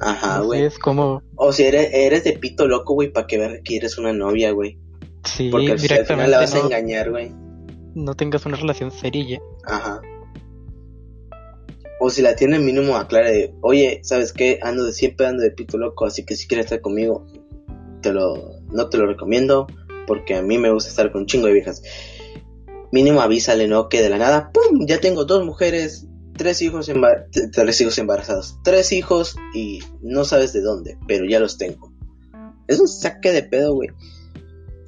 Ajá, 0.00 0.40
güey. 0.40 0.62
es 0.62 0.78
como, 0.78 1.22
O 1.34 1.52
si 1.52 1.64
eres, 1.64 1.90
eres 1.92 2.22
de 2.22 2.34
pito 2.34 2.68
loco, 2.68 2.94
güey, 2.94 3.10
para 3.12 3.26
que 3.26 3.36
vean 3.38 3.60
que 3.64 3.76
eres 3.76 3.98
una 3.98 4.12
novia, 4.12 4.52
güey. 4.52 4.78
sí, 5.24 5.48
Porque 5.50 5.66
si 5.66 5.72
al 5.72 5.78
final 5.78 5.88
directamente 5.88 6.30
la 6.30 6.38
vas 6.38 6.54
a 6.54 6.58
engañar, 6.60 7.10
güey. 7.10 7.32
no 7.94 8.14
tengas 8.14 8.46
una 8.46 8.56
relación 8.56 8.92
seria. 8.92 9.40
Ajá. 9.64 10.00
O 12.00 12.10
si 12.10 12.22
la 12.22 12.36
tiene 12.36 12.60
mínimo 12.60 12.94
aclara 12.96 13.28
de, 13.30 13.52
oye, 13.60 13.98
¿sabes 14.04 14.32
qué? 14.32 14.60
Ando 14.62 14.84
de 14.84 14.92
siempre 14.92 15.26
ando 15.26 15.42
de 15.42 15.50
pito 15.50 15.78
loco, 15.78 16.04
así 16.06 16.24
que 16.24 16.36
si 16.36 16.46
quieres 16.46 16.66
estar 16.66 16.80
conmigo, 16.80 17.26
te 18.02 18.12
lo, 18.12 18.60
no 18.70 18.88
te 18.88 18.98
lo 18.98 19.06
recomiendo, 19.06 19.66
porque 20.06 20.36
a 20.36 20.42
mí 20.42 20.58
me 20.58 20.70
gusta 20.70 20.90
estar 20.90 21.10
con 21.10 21.22
un 21.22 21.26
chingo 21.26 21.48
de 21.48 21.54
viejas. 21.54 21.82
Mínimo 22.92 23.20
avísale, 23.20 23.68
¿no? 23.68 23.88
Que 23.88 24.02
de 24.02 24.10
la 24.10 24.18
nada, 24.18 24.50
¡pum! 24.52 24.86
Ya 24.86 25.00
tengo 25.00 25.24
dos 25.24 25.44
mujeres, 25.44 26.06
tres 26.36 26.62
hijos, 26.62 26.90
tres 27.52 27.80
hijos 27.80 27.98
embarazados, 27.98 28.58
tres 28.64 28.92
hijos 28.92 29.36
y 29.54 29.80
no 30.02 30.24
sabes 30.24 30.52
de 30.52 30.62
dónde, 30.62 30.96
pero 31.06 31.26
ya 31.26 31.40
los 31.40 31.58
tengo. 31.58 31.92
Es 32.66 32.80
un 32.80 32.88
saque 32.88 33.32
de 33.32 33.42
pedo, 33.42 33.74
güey. 33.74 33.90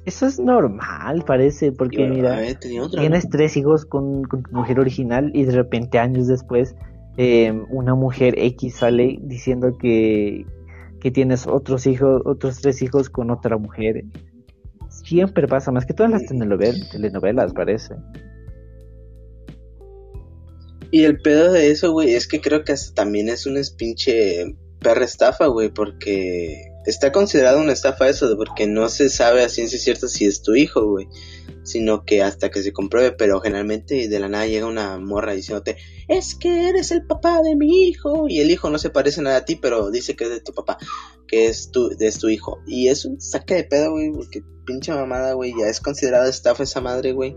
Eso 0.05 0.25
es 0.25 0.39
normal, 0.39 1.23
parece, 1.27 1.71
porque 1.71 2.07
mira, 2.07 2.35
ver, 2.37 2.57
otra, 2.81 3.01
tienes 3.01 3.25
¿no? 3.25 3.29
tres 3.29 3.55
hijos 3.55 3.85
con, 3.85 4.23
con 4.23 4.41
tu 4.41 4.51
mujer 4.51 4.79
original 4.79 5.29
y 5.35 5.43
de 5.43 5.51
repente 5.51 5.99
años 5.99 6.27
después 6.27 6.75
eh, 7.17 7.51
una 7.69 7.93
mujer 7.93 8.33
X 8.37 8.77
sale 8.77 9.19
diciendo 9.21 9.77
que, 9.77 10.45
que 10.99 11.11
tienes 11.11 11.45
otros 11.45 11.85
hijos, 11.85 12.21
otros 12.25 12.61
tres 12.61 12.81
hijos 12.81 13.09
con 13.09 13.29
otra 13.29 13.57
mujer. 13.57 14.05
Siempre 15.11 15.45
pasa, 15.45 15.73
más 15.73 15.85
que 15.85 15.93
todas 15.93 16.09
las 16.09 16.23
telenovelas, 16.25 16.89
telenovelas 16.89 17.51
parece. 17.51 17.95
Y 20.89 21.03
el 21.03 21.21
pedo 21.21 21.51
de 21.51 21.69
eso, 21.69 21.91
güey, 21.91 22.13
es 22.13 22.29
que 22.29 22.39
creo 22.39 22.63
que 22.63 22.71
hasta 22.71 22.93
también 22.93 23.27
es 23.27 23.45
una 23.45 23.59
pinche 23.77 24.55
perra 24.79 25.03
estafa, 25.03 25.47
güey, 25.47 25.67
porque 25.67 26.71
está 26.85 27.11
considerado 27.11 27.59
una 27.59 27.73
estafa 27.73 28.07
eso, 28.07 28.33
porque 28.37 28.67
no 28.67 28.87
se 28.87 29.09
sabe 29.09 29.43
a 29.43 29.49
ciencia 29.49 29.77
cierta 29.79 30.07
si 30.07 30.23
es 30.23 30.43
tu 30.43 30.55
hijo, 30.55 30.91
güey, 30.91 31.09
sino 31.63 32.05
que 32.05 32.23
hasta 32.23 32.49
que 32.49 32.63
se 32.63 32.71
compruebe, 32.71 33.11
pero 33.11 33.41
generalmente 33.41 34.07
de 34.07 34.19
la 34.21 34.29
nada 34.29 34.47
llega 34.47 34.65
una 34.65 34.97
morra 34.97 35.33
diciéndote, 35.33 35.75
es 36.07 36.35
que 36.35 36.69
eres 36.69 36.91
el 36.91 37.05
papá 37.05 37.41
de 37.41 37.57
mi 37.57 37.89
hijo, 37.89 38.29
y 38.29 38.39
el 38.39 38.49
hijo 38.49 38.69
no 38.69 38.77
se 38.77 38.89
parece 38.89 39.21
nada 39.21 39.39
a 39.39 39.45
ti, 39.45 39.57
pero 39.57 39.91
dice 39.91 40.15
que 40.15 40.23
es 40.23 40.29
de 40.29 40.39
tu 40.39 40.53
papá, 40.53 40.77
que 41.27 41.47
es 41.47 41.69
tu, 41.69 41.91
es 41.99 42.17
tu 42.17 42.29
hijo, 42.29 42.59
y 42.65 42.87
es 42.87 43.03
un 43.03 43.19
saque 43.19 43.55
de 43.55 43.63
pedo, 43.65 43.91
güey, 43.91 44.09
porque 44.13 44.41
pinche 44.71 44.93
mamada, 44.93 45.33
güey, 45.33 45.53
ya 45.57 45.67
es 45.67 45.81
considerada 45.81 46.29
estafa 46.29 46.63
esa 46.63 46.79
madre, 46.79 47.11
güey. 47.11 47.35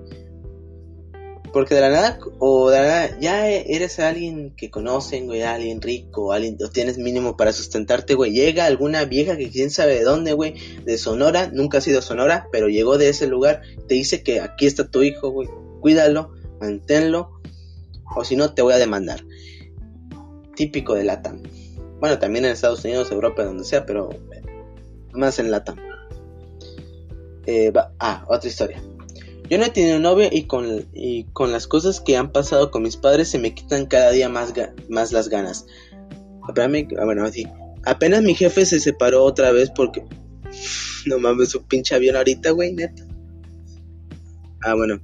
Porque 1.52 1.74
de 1.74 1.80
la 1.80 1.90
nada, 1.90 2.18
o 2.38 2.70
de 2.70 2.78
la 2.78 2.86
nada, 2.86 3.20
ya 3.20 3.48
eres 3.48 3.98
alguien 3.98 4.54
que 4.56 4.70
conocen, 4.70 5.26
güey, 5.26 5.42
alguien 5.42 5.80
rico, 5.80 6.32
alguien, 6.32 6.56
o 6.64 6.70
tienes 6.70 6.98
mínimo 6.98 7.36
para 7.36 7.52
sustentarte, 7.52 8.14
güey. 8.14 8.32
Llega 8.32 8.66
alguna 8.66 9.04
vieja 9.04 9.36
que 9.36 9.50
quién 9.50 9.70
sabe 9.70 9.96
de 9.96 10.04
dónde, 10.04 10.32
güey, 10.32 10.54
de 10.84 10.96
Sonora, 10.96 11.50
nunca 11.52 11.78
ha 11.78 11.80
sido 11.80 12.02
Sonora, 12.02 12.48
pero 12.52 12.68
llegó 12.68 12.98
de 12.98 13.08
ese 13.08 13.26
lugar, 13.26 13.62
te 13.88 13.94
dice 13.94 14.22
que 14.22 14.40
aquí 14.40 14.66
está 14.66 14.88
tu 14.88 15.02
hijo, 15.02 15.30
güey, 15.30 15.48
cuídalo, 15.80 16.32
manténlo, 16.60 17.40
o 18.16 18.24
si 18.24 18.36
no 18.36 18.54
te 18.54 18.62
voy 18.62 18.74
a 18.74 18.78
demandar. 18.78 19.24
Típico 20.54 20.94
de 20.94 21.02
Latam. 21.02 21.42
Bueno, 21.98 22.18
también 22.18 22.44
en 22.44 22.52
Estados 22.52 22.84
Unidos, 22.84 23.10
Europa, 23.10 23.44
donde 23.44 23.64
sea, 23.64 23.86
pero 23.86 24.10
más 25.12 25.38
en 25.40 25.50
Latam. 25.50 25.93
Eh, 27.46 27.70
va- 27.70 27.92
ah, 27.98 28.24
otra 28.28 28.48
historia. 28.48 28.82
Yo 29.50 29.58
no 29.58 29.64
he 29.64 29.70
tenido 29.70 29.98
novia 29.98 30.30
y 30.32 30.44
con, 30.44 30.86
y 30.94 31.24
con 31.32 31.52
las 31.52 31.66
cosas 31.66 32.00
que 32.00 32.16
han 32.16 32.32
pasado 32.32 32.70
con 32.70 32.82
mis 32.82 32.96
padres 32.96 33.28
se 33.28 33.38
me 33.38 33.54
quitan 33.54 33.86
cada 33.86 34.10
día 34.10 34.28
más, 34.28 34.54
ga- 34.54 34.72
más 34.88 35.12
las 35.12 35.28
ganas. 35.28 35.66
Ah, 36.42 37.04
bueno. 37.04 37.24
Apenas 37.84 38.22
mi 38.22 38.34
jefe 38.34 38.64
se 38.66 38.80
separó 38.80 39.22
otra 39.24 39.52
vez 39.52 39.70
porque... 39.74 40.02
No 41.06 41.18
mames, 41.18 41.50
su 41.50 41.62
pinche 41.66 41.94
avión 41.94 42.16
ahorita, 42.16 42.50
güey, 42.52 42.72
neta. 42.72 43.04
Ah, 44.62 44.74
bueno. 44.74 45.02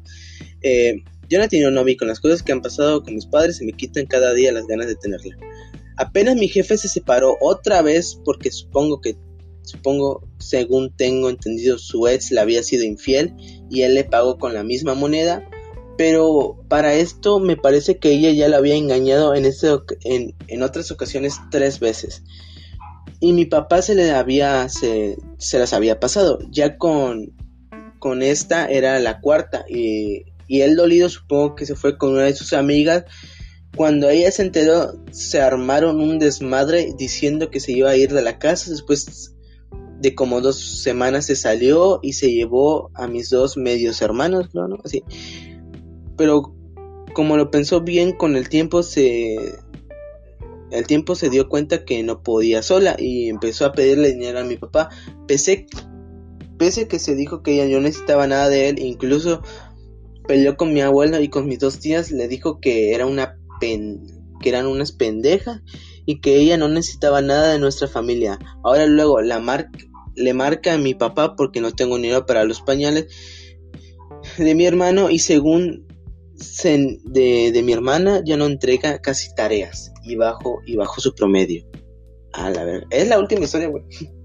Eh, 0.62 0.94
yo 1.28 1.38
no 1.38 1.44
he 1.44 1.48
tenido 1.48 1.70
novia 1.70 1.92
y 1.92 1.96
con 1.98 2.08
las 2.08 2.20
cosas 2.20 2.42
que 2.42 2.52
han 2.52 2.62
pasado 2.62 3.02
con 3.02 3.14
mis 3.14 3.26
padres 3.26 3.58
se 3.58 3.66
me 3.66 3.72
quitan 3.74 4.06
cada 4.06 4.32
día 4.32 4.50
las 4.50 4.66
ganas 4.66 4.86
de 4.86 4.96
tenerla. 4.96 5.36
Apenas 5.98 6.36
mi 6.36 6.48
jefe 6.48 6.78
se 6.78 6.88
separó 6.88 7.36
otra 7.42 7.82
vez 7.82 8.18
porque 8.24 8.50
supongo 8.50 9.02
que... 9.02 9.16
Supongo, 9.70 10.26
según 10.38 10.94
tengo 10.96 11.30
entendido, 11.30 11.78
su 11.78 12.08
ex 12.08 12.32
le 12.32 12.40
había 12.40 12.62
sido 12.62 12.84
infiel 12.84 13.34
y 13.70 13.82
él 13.82 13.94
le 13.94 14.04
pagó 14.04 14.36
con 14.38 14.52
la 14.52 14.64
misma 14.64 14.94
moneda, 14.94 15.48
pero 15.96 16.64
para 16.68 16.94
esto 16.94 17.38
me 17.40 17.56
parece 17.56 17.98
que 17.98 18.10
ella 18.10 18.30
ya 18.30 18.48
la 18.48 18.56
había 18.56 18.74
engañado 18.74 19.34
en, 19.34 19.44
este, 19.44 19.68
en, 20.04 20.62
otras 20.62 20.90
ocasiones 20.90 21.36
tres 21.50 21.78
veces. 21.78 22.22
Y 23.20 23.32
mi 23.32 23.44
papá 23.44 23.82
se 23.82 23.94
le 23.94 24.10
había, 24.10 24.66
las 24.66 25.72
había 25.72 26.00
pasado, 26.00 26.38
ya 26.50 26.78
con, 26.78 27.34
esta 28.22 28.66
era 28.66 28.98
la 28.98 29.20
cuarta 29.20 29.66
y, 29.68 30.24
y 30.48 30.62
él 30.62 30.74
dolido 30.74 31.08
supongo 31.08 31.54
que 31.54 31.66
se 31.66 31.76
fue 31.76 31.96
con 31.96 32.12
una 32.14 32.22
de 32.22 32.34
sus 32.34 32.54
amigas. 32.54 33.04
Cuando 33.76 34.08
ella 34.08 34.32
se 34.32 34.42
enteró, 34.42 35.00
se 35.12 35.40
armaron 35.40 36.00
un 36.00 36.18
desmadre 36.18 36.92
diciendo 36.98 37.50
que 37.50 37.60
se 37.60 37.70
iba 37.72 37.90
a 37.90 37.96
ir 37.96 38.12
de 38.12 38.22
la 38.22 38.38
casa. 38.38 38.70
Después 38.70 39.36
de 40.00 40.14
como 40.14 40.40
dos 40.40 40.82
semanas 40.82 41.26
se 41.26 41.36
salió 41.36 42.00
y 42.02 42.14
se 42.14 42.32
llevó 42.32 42.90
a 42.94 43.06
mis 43.06 43.28
dos 43.28 43.56
medios 43.56 44.00
hermanos, 44.00 44.48
¿no? 44.54 44.66
Así. 44.82 45.04
Pero 46.16 46.54
como 47.12 47.36
lo 47.36 47.50
pensó 47.50 47.82
bien 47.82 48.12
con 48.12 48.36
el 48.36 48.48
tiempo 48.48 48.82
se 48.82 49.36
el 50.70 50.86
tiempo 50.86 51.16
se 51.16 51.30
dio 51.30 51.48
cuenta 51.48 51.84
que 51.84 52.02
no 52.02 52.22
podía 52.22 52.62
sola 52.62 52.94
y 52.98 53.28
empezó 53.28 53.66
a 53.66 53.72
pedirle 53.72 54.12
dinero 54.12 54.38
a 54.38 54.44
mi 54.44 54.56
papá 54.56 54.88
pese 55.26 55.66
pese 56.58 56.86
que 56.86 56.98
se 56.98 57.16
dijo 57.16 57.42
que 57.42 57.54
ella 57.54 57.76
no 57.76 57.82
necesitaba 57.82 58.26
nada 58.26 58.48
de 58.48 58.68
él 58.68 58.78
incluso 58.78 59.42
peleó 60.28 60.56
con 60.56 60.72
mi 60.72 60.80
abuelo 60.80 61.20
y 61.20 61.28
con 61.28 61.48
mis 61.48 61.58
dos 61.58 61.80
tías 61.80 62.12
le 62.12 62.28
dijo 62.28 62.60
que 62.60 62.94
era 62.94 63.06
una 63.06 63.36
pen 63.58 64.00
que 64.40 64.50
eran 64.50 64.66
unas 64.66 64.92
pendejas 64.92 65.60
y 66.06 66.20
que 66.20 66.36
ella 66.36 66.56
no 66.56 66.68
necesitaba 66.68 67.20
nada 67.20 67.52
de 67.52 67.58
nuestra 67.58 67.88
familia 67.88 68.38
ahora 68.62 68.86
luego 68.86 69.20
la 69.20 69.40
marca 69.40 69.89
le 70.14 70.34
marca 70.34 70.74
a 70.74 70.78
mi 70.78 70.94
papá 70.94 71.36
porque 71.36 71.60
no 71.60 71.72
tengo 71.72 71.96
dinero 71.96 72.26
para 72.26 72.44
los 72.44 72.60
pañales 72.60 73.06
de 74.38 74.54
mi 74.54 74.66
hermano 74.66 75.10
y 75.10 75.18
según 75.18 75.86
de, 77.04 77.52
de, 77.52 77.62
mi 77.62 77.72
hermana 77.72 78.22
ya 78.24 78.36
no 78.36 78.46
entrega 78.46 79.00
casi 79.00 79.34
tareas 79.34 79.92
y 80.02 80.16
bajo 80.16 80.60
y 80.66 80.76
bajo 80.76 81.00
su 81.00 81.14
promedio. 81.14 81.66
A 82.32 82.48
la 82.50 82.64
verdad, 82.64 82.86
es 82.90 83.08
la 83.08 83.18
última 83.18 83.44
historia, 83.44 83.68
güey. 83.68 83.84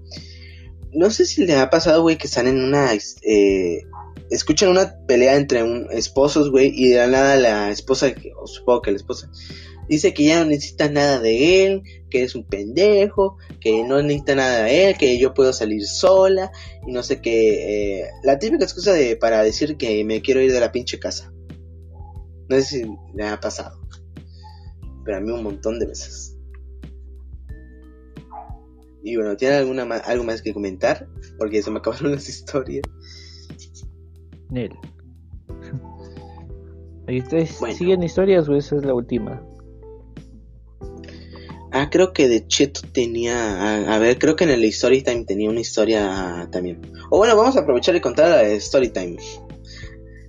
No 0.92 1.10
sé 1.10 1.26
si 1.26 1.44
le 1.44 1.54
ha 1.56 1.68
pasado, 1.68 2.00
güey, 2.00 2.16
que 2.16 2.26
están 2.26 2.46
en 2.46 2.62
una 2.62 2.90
eh, 2.94 3.82
escuchan 4.30 4.70
una 4.70 4.94
pelea 5.06 5.36
entre 5.36 5.62
un, 5.62 5.88
esposos, 5.90 6.50
güey, 6.50 6.72
y 6.74 6.88
de 6.88 6.96
la 6.96 7.06
nada 7.08 7.36
la 7.36 7.70
esposa, 7.70 8.14
o 8.40 8.46
supongo 8.46 8.82
que 8.82 8.90
la 8.92 8.96
esposa, 8.96 9.30
dice 9.88 10.14
que 10.14 10.24
ya 10.24 10.40
no 10.40 10.50
necesita 10.50 10.88
nada 10.88 11.18
de 11.20 11.64
él, 11.64 11.82
que 12.10 12.22
es 12.22 12.34
un 12.34 12.44
pendejo, 12.44 13.36
que 13.60 13.84
no 13.84 14.02
necesita 14.02 14.34
nada 14.34 14.64
de 14.64 14.88
él, 14.88 14.96
que 14.96 15.18
yo 15.18 15.34
puedo 15.34 15.52
salir 15.52 15.86
sola, 15.86 16.50
y 16.86 16.92
no 16.92 17.02
sé 17.02 17.20
qué. 17.20 18.00
Eh, 18.00 18.10
la 18.22 18.38
típica 18.38 18.64
excusa 18.64 18.92
de, 18.92 19.16
para 19.16 19.42
decir 19.42 19.76
que 19.76 20.04
me 20.04 20.22
quiero 20.22 20.40
ir 20.40 20.52
de 20.52 20.60
la 20.60 20.72
pinche 20.72 20.98
casa. 20.98 21.32
No 22.48 22.56
sé 22.56 22.62
si 22.62 22.84
le 23.14 23.24
ha 23.24 23.40
pasado. 23.40 23.80
Pero 25.04 25.16
a 25.16 25.20
mí 25.20 25.30
un 25.30 25.42
montón 25.42 25.78
de 25.78 25.86
veces. 25.86 26.36
Y 29.02 29.16
bueno, 29.16 29.36
¿tiene 29.36 29.54
alguna 29.54 29.82
algo 29.82 30.24
más 30.24 30.42
que 30.42 30.52
comentar? 30.52 31.08
Porque 31.38 31.62
se 31.62 31.70
me 31.70 31.78
acabaron 31.78 32.10
las 32.12 32.28
historias. 32.28 32.82
Nel. 34.50 34.72
Ustedes 37.08 37.56
siguen 37.76 38.02
historias 38.02 38.48
o 38.48 38.56
esa 38.56 38.76
es 38.76 38.84
la 38.84 38.94
última. 38.94 39.40
Ah, 41.86 41.90
creo 41.90 42.12
que 42.12 42.28
de 42.28 42.44
Cheto 42.48 42.80
tenía. 42.92 43.94
A, 43.94 43.98
ver, 43.98 44.18
creo 44.18 44.34
que 44.34 44.42
en 44.42 44.50
el 44.50 44.72
Storytime 44.72 45.24
tenía 45.24 45.48
una 45.48 45.60
historia 45.60 46.48
también. 46.50 46.80
O 47.10 47.18
bueno, 47.18 47.36
vamos 47.36 47.56
a 47.56 47.60
aprovechar 47.60 47.94
y 47.94 48.00
contar 48.00 48.28
la 48.28 48.38
de 48.38 48.60
Storytime. 48.60 49.16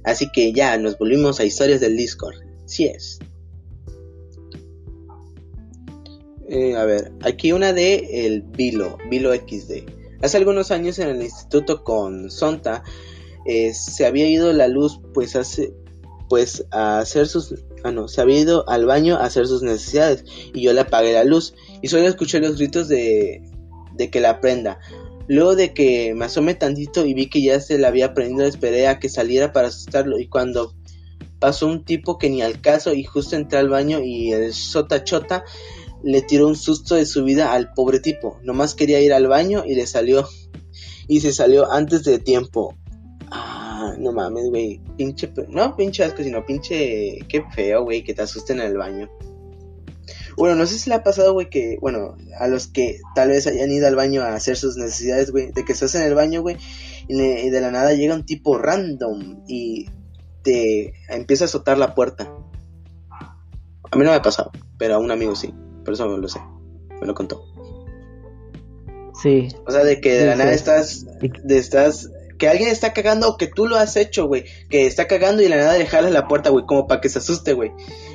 Así 0.04 0.30
que 0.32 0.54
ya 0.54 0.78
nos 0.78 1.00
volvimos 1.00 1.40
a 1.40 1.46
historias 1.46 1.80
del 1.80 1.98
Discord. 1.98 2.36
Sí 2.66 2.86
es. 2.86 3.18
Eh, 6.48 6.76
a 6.76 6.86
ver, 6.86 7.12
aquí 7.24 7.52
una 7.52 7.74
de 7.74 8.26
el 8.28 8.44
Vilo, 8.44 9.00
Vilo 9.10 9.34
XD. 9.34 9.84
Hace 10.22 10.38
algunos 10.38 10.70
años 10.70 11.00
en 11.00 11.10
el 11.10 11.24
instituto 11.24 11.84
con 11.84 12.30
Sonta 12.30 12.84
eh, 13.48 13.74
se 13.74 14.06
había 14.06 14.30
ido 14.30 14.54
la 14.54 14.68
luz, 14.68 15.02
pues 15.14 15.36
hace, 15.36 15.74
pues 16.30 16.66
a 16.72 17.00
hacer 17.00 17.28
sus, 17.28 17.56
ah 17.84 17.92
no, 17.92 18.08
se 18.08 18.22
había 18.22 18.40
ido 18.40 18.68
al 18.70 18.86
baño 18.86 19.16
a 19.16 19.26
hacer 19.26 19.48
sus 19.48 19.62
necesidades 19.62 20.24
y 20.54 20.62
yo 20.62 20.74
le 20.74 20.82
apagué 20.82 21.14
la 21.14 21.24
luz 21.24 21.54
y 21.82 21.88
solo 21.88 22.08
escuché 22.08 22.40
los 22.40 22.58
gritos 22.58 22.88
de, 22.88 23.42
de 23.94 24.10
que 24.10 24.20
la 24.20 24.42
prenda. 24.42 24.80
Luego 25.28 25.56
de 25.56 25.74
que 25.74 26.14
me 26.14 26.26
asomé 26.26 26.56
tantito 26.56 27.06
y 27.06 27.14
vi 27.14 27.30
que 27.30 27.42
ya 27.42 27.60
se 27.60 27.78
la 27.78 27.90
había 27.90 28.14
prendido, 28.14 28.46
esperé 28.46 28.88
a 28.88 29.00
que 29.00 29.10
saliera 29.10 29.52
para 29.52 29.68
asustarlo 29.68 30.20
y 30.20 30.28
cuando 30.28 30.74
pasó 31.40 31.68
un 31.68 31.84
tipo 31.84 32.18
que 32.18 32.30
ni 32.30 32.42
al 32.42 32.62
caso 32.62 32.94
y 32.94 33.04
justo 33.04 33.36
entré 33.36 33.60
al 33.60 33.70
baño 33.70 34.00
y 34.04 34.32
el 34.32 34.54
sota 34.54 35.04
chota 35.04 35.44
le 36.04 36.22
tiró 36.22 36.48
un 36.48 36.56
susto 36.56 36.96
de 36.96 37.06
su 37.06 37.24
vida 37.24 37.54
al 37.54 37.74
pobre 37.74 38.00
tipo. 38.00 38.40
Nomás 38.44 38.76
quería 38.76 39.02
ir 39.02 39.14
al 39.14 39.28
baño 39.28 39.64
y 39.66 39.76
le 39.76 39.88
salió 39.88 40.28
y 41.08 41.22
se 41.22 41.34
salió 41.34 41.72
antes 41.72 42.04
de 42.04 42.20
tiempo. 42.20 42.76
No 43.98 44.12
mames, 44.12 44.50
güey. 44.50 44.80
Pinche, 44.98 45.32
no 45.50 45.76
pinche 45.76 46.04
asco, 46.04 46.24
sino 46.24 46.46
pinche, 46.46 47.20
qué 47.28 47.44
feo, 47.54 47.84
güey, 47.84 48.04
que 48.04 48.14
te 48.14 48.22
asusten 48.22 48.60
en 48.60 48.68
el 48.68 48.78
baño. 48.78 49.10
Bueno, 50.38 50.56
no 50.56 50.68
sé 50.68 50.78
si 50.78 50.90
le 50.90 50.96
ha 50.96 51.04
pasado, 51.04 51.34
güey, 51.34 51.50
que, 51.50 51.78
bueno, 51.82 52.16
a 52.40 52.48
los 52.48 52.68
que 52.68 53.00
tal 53.16 53.30
vez 53.30 53.48
hayan 53.48 53.72
ido 53.72 53.88
al 53.88 53.96
baño 53.96 54.22
a 54.22 54.36
hacer 54.36 54.56
sus 54.56 54.78
necesidades, 54.78 55.32
güey, 55.32 55.52
de 55.52 55.66
que 55.66 55.74
estás 55.74 55.96
en 55.96 56.04
el 56.04 56.14
baño, 56.14 56.44
güey, 56.44 56.58
y, 57.08 57.50
de 57.50 57.60
la 57.62 57.72
nada 57.72 57.94
llega 57.94 58.14
un 58.14 58.24
tipo 58.26 58.58
random 58.60 59.44
y 59.48 59.90
te 60.44 60.94
empieza 61.10 61.46
a 61.46 61.48
azotar 61.48 61.80
la 61.80 61.96
puerta. 61.96 62.32
A 63.10 63.98
mí 63.98 64.04
no 64.04 64.12
me 64.12 64.16
ha 64.16 64.22
pasado, 64.22 64.52
pero 64.78 64.94
a 64.96 65.00
un 65.00 65.10
amigo 65.10 65.36
sí, 65.36 65.52
por 65.84 65.96
eso 65.96 66.08
me 66.08 66.20
lo 66.20 66.28
sé, 66.28 66.40
me 67.02 67.08
lo 67.08 67.16
contó. 67.16 67.44
Sí. 69.22 69.48
O 69.66 69.72
sea, 69.72 69.84
de 69.84 70.00
que 70.00 70.20
de 70.20 70.26
la 70.28 70.36
nada 70.36 70.52
estás, 70.52 71.08
de 71.20 71.58
estás, 71.58 72.12
que 72.38 72.48
alguien 72.48 72.70
está 72.70 72.94
cagando 72.94 73.30
o 73.30 73.38
que 73.38 73.48
tú 73.48 73.68
lo 73.68 73.76
has 73.76 73.96
hecho, 73.96 74.28
güey, 74.28 74.46
que 74.70 74.86
está 74.86 75.08
cagando 75.08 75.42
y 75.42 75.46
de 75.46 75.50
la 75.50 75.58
nada 75.58 75.78
le 75.78 75.86
jalas 75.86 76.12
la 76.12 76.28
puerta, 76.28 76.50
güey, 76.50 76.66
como 76.66 76.88
para 76.88 77.02
que 77.02 77.10
se 77.10 77.20
asuste, 77.20 77.54
güey, 77.54 77.72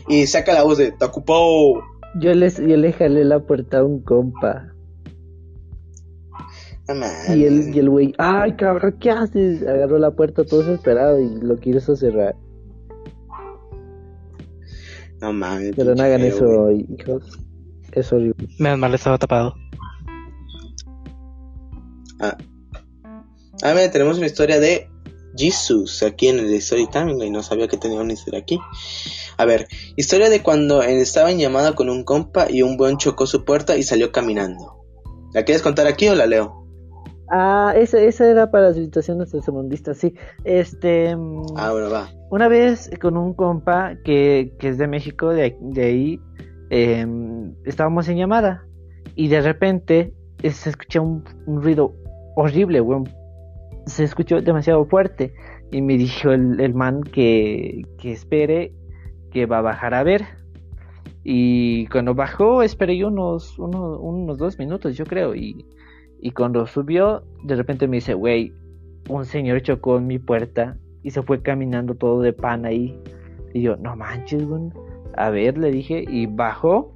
y 0.09 0.27
saca 0.27 0.55
la 0.55 0.63
voz 0.63 0.79
de, 0.79 0.93
te 0.93 1.05
ocupado 1.05 1.83
yo, 2.15 2.35
les, 2.35 2.59
yo 2.59 2.77
le 2.77 2.93
jalé 2.93 3.25
la 3.25 3.41
puerta 3.41 3.79
a 3.79 3.85
un 3.85 4.03
compa. 4.03 4.75
y 7.35 7.45
el, 7.45 7.75
y 7.75 7.79
el 7.79 7.89
güey, 7.89 8.15
ay 8.19 8.55
cabrón, 8.57 8.97
¿qué 9.01 9.11
haces? 9.11 9.67
Agarró 9.67 9.99
la 9.99 10.11
puerta 10.11 10.45
todo 10.45 10.61
desesperado 10.63 11.19
y 11.19 11.41
lo 11.41 11.57
quiso 11.57 11.97
cerrar. 11.97 12.37
No 15.21 15.33
mames. 15.33 15.75
Pero 15.77 15.95
no 15.95 16.03
hagan 16.03 16.23
eso, 16.23 16.71
hijos. 16.71 17.39
Es 17.93 18.13
horrible. 18.13 18.49
Menos 18.59 18.79
mal 18.79 18.93
estaba 18.95 19.19
tapado. 19.19 19.55
Ah. 22.21 22.37
Ah, 23.63 23.73
mira, 23.75 23.91
tenemos 23.91 24.19
una 24.19 24.27
historia 24.27 24.59
de 24.61 24.89
Jesus 25.37 26.03
aquí 26.03 26.29
en 26.29 26.41
el 26.41 26.53
Story 26.55 26.89
Time, 26.89 27.25
y 27.25 27.31
no 27.31 27.43
sabía 27.43 27.69
que 27.69 27.77
tenía 27.77 28.01
una 28.01 28.13
historia 28.13 28.41
aquí. 28.41 28.59
A 29.39 29.45
ver, 29.45 29.67
historia 29.97 30.29
de 30.29 30.43
cuando 30.43 30.83
estaba 30.83 31.31
en 31.31 31.39
llamada 31.39 31.75
con 31.75 31.89
un 31.89 32.05
compa 32.05 32.51
y 32.51 32.63
un 32.63 32.77
buen 32.77 32.99
chocó 32.99 33.27
su 33.27 33.45
puerta 33.45 33.77
y 33.77 33.83
salió 33.83 34.13
caminando. 34.13 34.85
¿La 35.33 35.45
quieres 35.45 35.63
contar 35.63 35.87
aquí 35.87 36.09
o 36.09 36.15
la 36.15 36.27
leo? 36.27 36.63
Ah, 37.31 37.73
esa, 37.75 37.99
esa 37.99 38.31
era 38.31 38.51
para 38.51 38.75
situaciones 38.75 39.31
segundistas, 39.31 39.97
sí. 39.97 40.15
Este. 40.45 41.17
Mm, 41.17 41.43
ah, 41.57 41.73
bueno, 41.73 41.91
va. 41.91 42.11
Una 42.31 42.49
vez 42.49 42.91
con 43.01 43.17
un 43.17 43.33
compa 43.33 43.95
que, 44.05 44.53
que 44.59 44.69
es 44.69 44.77
de 44.77 44.87
México, 44.87 45.31
de, 45.31 45.57
de 45.61 45.85
ahí, 45.85 46.21
em, 46.69 47.55
estábamos 47.65 48.09
en 48.09 48.19
llamada 48.19 48.67
y 49.15 49.29
de 49.29 49.41
repente 49.41 50.13
se 50.43 50.71
escucha 50.71 51.01
un, 51.01 51.25
ruido 51.47 51.95
horrible, 52.37 52.81
weón. 52.81 53.09
Se 53.87 54.05
escuchó 54.05 54.41
demasiado 54.41 54.85
fuerte 54.87 55.35
y 55.71 55.83
me 55.83 55.97
dijo 55.97 56.31
el, 56.31 56.61
el 56.61 56.75
man 56.75 57.03
que, 57.03 57.83
que 57.99 58.13
espere 58.13 58.73
que 59.31 59.47
va 59.47 59.59
a 59.59 59.63
bajar 59.63 59.95
a 59.95 60.03
ver. 60.03 60.23
Y 61.25 61.87
cuando 61.87 62.15
bajó, 62.15 62.63
esperé 62.63 63.05
unos, 63.05 63.59
unos, 63.59 63.99
unos 64.01 64.39
dos 64.39 64.59
minutos, 64.59 64.97
yo 64.97 65.05
creo. 65.05 65.35
Y, 65.35 65.67
y 66.21 66.31
cuando 66.33 66.67
subió, 66.67 67.25
de 67.45 67.57
repente 67.57 67.89
me 67.89 67.97
dice, 67.97 68.15
güey, 68.15 68.53
un 69.09 69.25
señor 69.25 69.63
chocó 69.63 69.99
en 69.99 70.07
mi 70.07 70.19
puerta 70.19 70.77
y 71.03 71.11
se 71.11 71.23
fue 71.23 71.43
caminando 71.43 71.95
todo 71.95 72.23
de 72.23 72.33
pan 72.33 72.65
ahí. 72.65 72.99
Y 73.55 73.63
yo, 73.63 73.77
no 73.77 73.97
manches. 73.97 74.45
A 75.17 75.31
ver, 75.31 75.59
le 75.59 75.71
dije, 75.71 76.05
y 76.09 76.27
bajó 76.27 76.93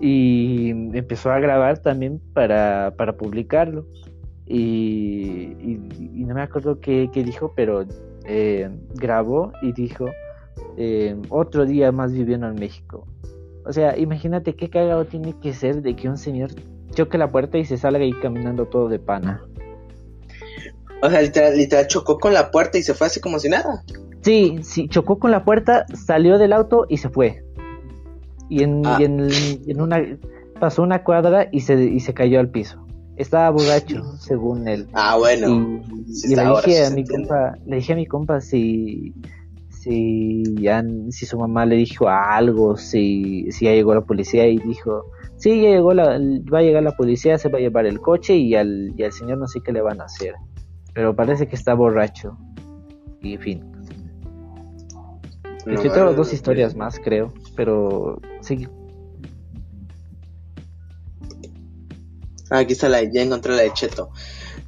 y 0.00 0.70
empezó 0.70 1.30
a 1.30 1.40
grabar 1.40 1.78
también 1.78 2.20
para, 2.34 2.94
para 2.96 3.16
publicarlo. 3.16 3.86
Y, 4.52 5.54
y, 5.62 6.24
no 6.24 6.34
me 6.34 6.42
acuerdo 6.42 6.80
qué, 6.80 7.08
qué 7.12 7.22
dijo, 7.22 7.52
pero 7.54 7.84
eh, 8.24 8.68
grabó 8.94 9.52
y 9.62 9.72
dijo 9.72 10.06
eh, 10.76 11.16
otro 11.28 11.66
día 11.66 11.92
más 11.92 12.12
viviendo 12.12 12.48
en 12.48 12.56
México. 12.56 13.06
O 13.64 13.72
sea, 13.72 13.96
imagínate 13.96 14.56
qué 14.56 14.68
cagado 14.68 15.04
tiene 15.04 15.34
que 15.40 15.52
ser 15.52 15.82
de 15.82 15.94
que 15.94 16.08
un 16.08 16.18
señor 16.18 16.50
choque 16.94 17.16
la 17.16 17.28
puerta 17.28 17.58
y 17.58 17.64
se 17.64 17.76
salga 17.76 18.00
ahí 18.00 18.12
caminando 18.20 18.66
todo 18.66 18.88
de 18.88 18.98
pana. 18.98 19.40
O 21.00 21.08
sea, 21.08 21.22
literal, 21.22 21.86
chocó 21.86 22.18
con 22.18 22.34
la 22.34 22.50
puerta 22.50 22.76
y 22.76 22.82
se 22.82 22.92
fue 22.94 23.06
así 23.06 23.20
como 23.20 23.38
si 23.38 23.48
nada. 23.48 23.84
Sí, 24.22 24.58
sí, 24.62 24.88
chocó 24.88 25.20
con 25.20 25.30
la 25.30 25.44
puerta, 25.44 25.86
salió 25.94 26.38
del 26.38 26.52
auto 26.52 26.86
y 26.88 26.96
se 26.96 27.08
fue. 27.08 27.44
Y 28.48 28.64
en, 28.64 28.82
ah. 28.84 28.98
en, 29.00 29.80
una 29.80 30.02
pasó 30.58 30.82
una 30.82 31.04
cuadra 31.04 31.46
y 31.52 31.60
se, 31.60 31.80
y 31.84 32.00
se 32.00 32.14
cayó 32.14 32.40
al 32.40 32.50
piso. 32.50 32.84
Estaba 33.16 33.50
borracho, 33.50 34.16
según 34.18 34.66
él. 34.66 34.88
Ah, 34.92 35.16
bueno. 35.18 35.48
Y, 35.48 36.00
Sí, 36.12 36.32
y 36.32 36.36
le 36.36 36.44
dije 36.44 36.72
sí 36.72 36.76
a 36.76 36.90
mi 36.90 37.06
compa, 37.06 37.54
le 37.66 37.76
dije 37.76 37.92
a 37.92 37.96
mi 37.96 38.06
compa 38.06 38.40
si 38.40 39.14
si 39.68 40.42
ya 40.60 40.82
si 41.10 41.24
su 41.24 41.38
mamá 41.38 41.64
le 41.64 41.76
dijo 41.76 42.08
algo, 42.08 42.76
si 42.76 43.50
si 43.52 43.66
ya 43.66 43.72
llegó 43.72 43.94
la 43.94 44.00
policía 44.02 44.46
y 44.48 44.58
dijo, 44.58 45.04
sí, 45.36 45.62
ya 45.62 45.70
llegó 45.70 45.94
la, 45.94 46.18
va 46.52 46.58
a 46.58 46.62
llegar 46.62 46.82
la 46.82 46.96
policía, 46.96 47.38
se 47.38 47.48
va 47.48 47.58
a 47.58 47.60
llevar 47.60 47.86
el 47.86 48.00
coche 48.00 48.34
y 48.36 48.56
al, 48.56 48.92
y 48.96 49.04
al 49.04 49.12
señor 49.12 49.38
no 49.38 49.46
sé 49.46 49.60
qué 49.60 49.72
le 49.72 49.80
van 49.80 50.00
a 50.00 50.04
hacer. 50.04 50.34
Pero 50.92 51.14
parece 51.14 51.46
que 51.46 51.56
está 51.56 51.74
borracho. 51.74 52.36
Y 53.22 53.36
fin. 53.36 53.64
No, 55.66 55.82
no, 55.82 56.12
dos 56.14 56.32
historias 56.32 56.74
más, 56.74 56.98
creo, 56.98 57.32
pero 57.54 58.18
sí, 58.40 58.66
Ah, 62.50 62.58
aquí 62.58 62.72
está 62.72 62.88
la, 62.88 63.02
ya 63.02 63.22
encontré 63.22 63.54
la 63.54 63.62
de 63.62 63.72
Cheto. 63.72 64.10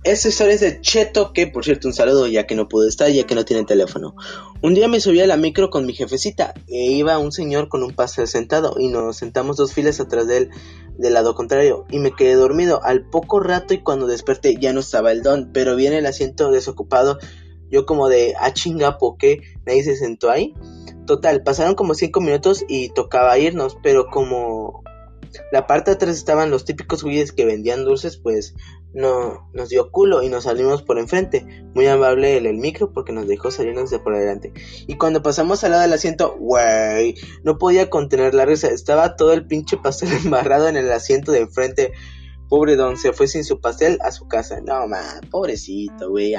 Esta 0.04 0.28
historia 0.28 0.54
es 0.54 0.60
de 0.60 0.80
Cheto, 0.80 1.32
que 1.32 1.46
por 1.46 1.64
cierto 1.64 1.86
un 1.86 1.94
saludo 1.94 2.26
ya 2.26 2.46
que 2.46 2.54
no 2.54 2.68
pudo 2.68 2.88
estar, 2.88 3.08
ya 3.10 3.24
que 3.24 3.34
no 3.34 3.44
tiene 3.44 3.64
teléfono. 3.64 4.14
Un 4.62 4.74
día 4.74 4.88
me 4.88 5.00
subí 5.00 5.20
a 5.20 5.26
la 5.26 5.36
micro 5.36 5.70
con 5.70 5.86
mi 5.86 5.92
jefecita, 5.92 6.54
e 6.68 6.92
iba 6.92 7.18
un 7.18 7.32
señor 7.32 7.68
con 7.68 7.82
un 7.82 7.92
pastel 7.92 8.26
sentado, 8.26 8.76
y 8.78 8.88
nos 8.88 9.16
sentamos 9.16 9.56
dos 9.56 9.72
filas 9.72 10.00
atrás 10.00 10.26
de 10.26 10.38
él, 10.38 10.50
del 10.96 11.14
lado 11.14 11.34
contrario, 11.34 11.84
y 11.90 11.98
me 11.98 12.14
quedé 12.14 12.34
dormido. 12.34 12.82
Al 12.82 13.08
poco 13.08 13.40
rato 13.40 13.74
y 13.74 13.78
cuando 13.78 14.06
desperté 14.06 14.56
ya 14.60 14.72
no 14.72 14.80
estaba 14.80 15.12
el 15.12 15.22
don, 15.22 15.50
pero 15.52 15.76
viene 15.76 15.98
el 15.98 16.06
asiento 16.06 16.50
desocupado, 16.50 17.18
yo 17.70 17.86
como 17.86 18.08
de, 18.08 18.34
ah 18.38 18.52
chinga, 18.52 18.98
¿por 18.98 19.16
qué? 19.16 19.40
Nadie 19.66 19.82
se 19.82 19.96
sentó 19.96 20.30
ahí. 20.30 20.54
Total, 21.06 21.42
pasaron 21.42 21.74
como 21.74 21.94
cinco 21.94 22.20
minutos 22.20 22.64
y 22.68 22.90
tocaba 22.90 23.38
irnos, 23.38 23.76
pero 23.82 24.06
como 24.06 24.82
la 25.50 25.66
parte 25.66 25.90
de 25.90 25.96
atrás 25.96 26.16
estaban 26.16 26.50
los 26.50 26.64
típicos 26.64 27.02
güeyes 27.02 27.32
que 27.32 27.44
vendían 27.44 27.84
dulces, 27.84 28.16
pues 28.16 28.54
no 28.94 29.50
nos 29.52 29.68
dio 29.68 29.90
culo 29.90 30.22
y 30.22 30.28
nos 30.28 30.44
salimos 30.44 30.82
por 30.82 30.98
enfrente. 30.98 31.46
Muy 31.74 31.86
amable 31.86 32.36
el, 32.36 32.58
micro 32.58 32.92
porque 32.92 33.12
nos 33.12 33.26
dejó 33.26 33.50
salirnos 33.50 33.90
de 33.90 33.98
por 33.98 34.14
adelante. 34.14 34.52
Y 34.86 34.96
cuando 34.96 35.22
pasamos 35.22 35.64
al 35.64 35.70
lado 35.70 35.82
del 35.82 35.92
asiento, 35.92 36.36
güey, 36.38 37.14
no 37.42 37.58
podía 37.58 37.90
contener 37.90 38.34
la 38.34 38.44
risa. 38.44 38.68
Estaba 38.68 39.16
todo 39.16 39.32
el 39.32 39.46
pinche 39.46 39.76
pastel 39.76 40.10
embarrado 40.24 40.68
en 40.68 40.76
el 40.76 40.90
asiento 40.92 41.32
de 41.32 41.40
enfrente. 41.40 41.92
Pobre 42.48 42.76
don, 42.76 42.98
se 42.98 43.12
fue 43.12 43.28
sin 43.28 43.44
su 43.44 43.60
pastel 43.60 43.98
a 44.02 44.10
su 44.12 44.28
casa. 44.28 44.60
No, 44.60 44.86
man, 44.86 45.20
pobrecito, 45.30 46.10
güey. 46.10 46.34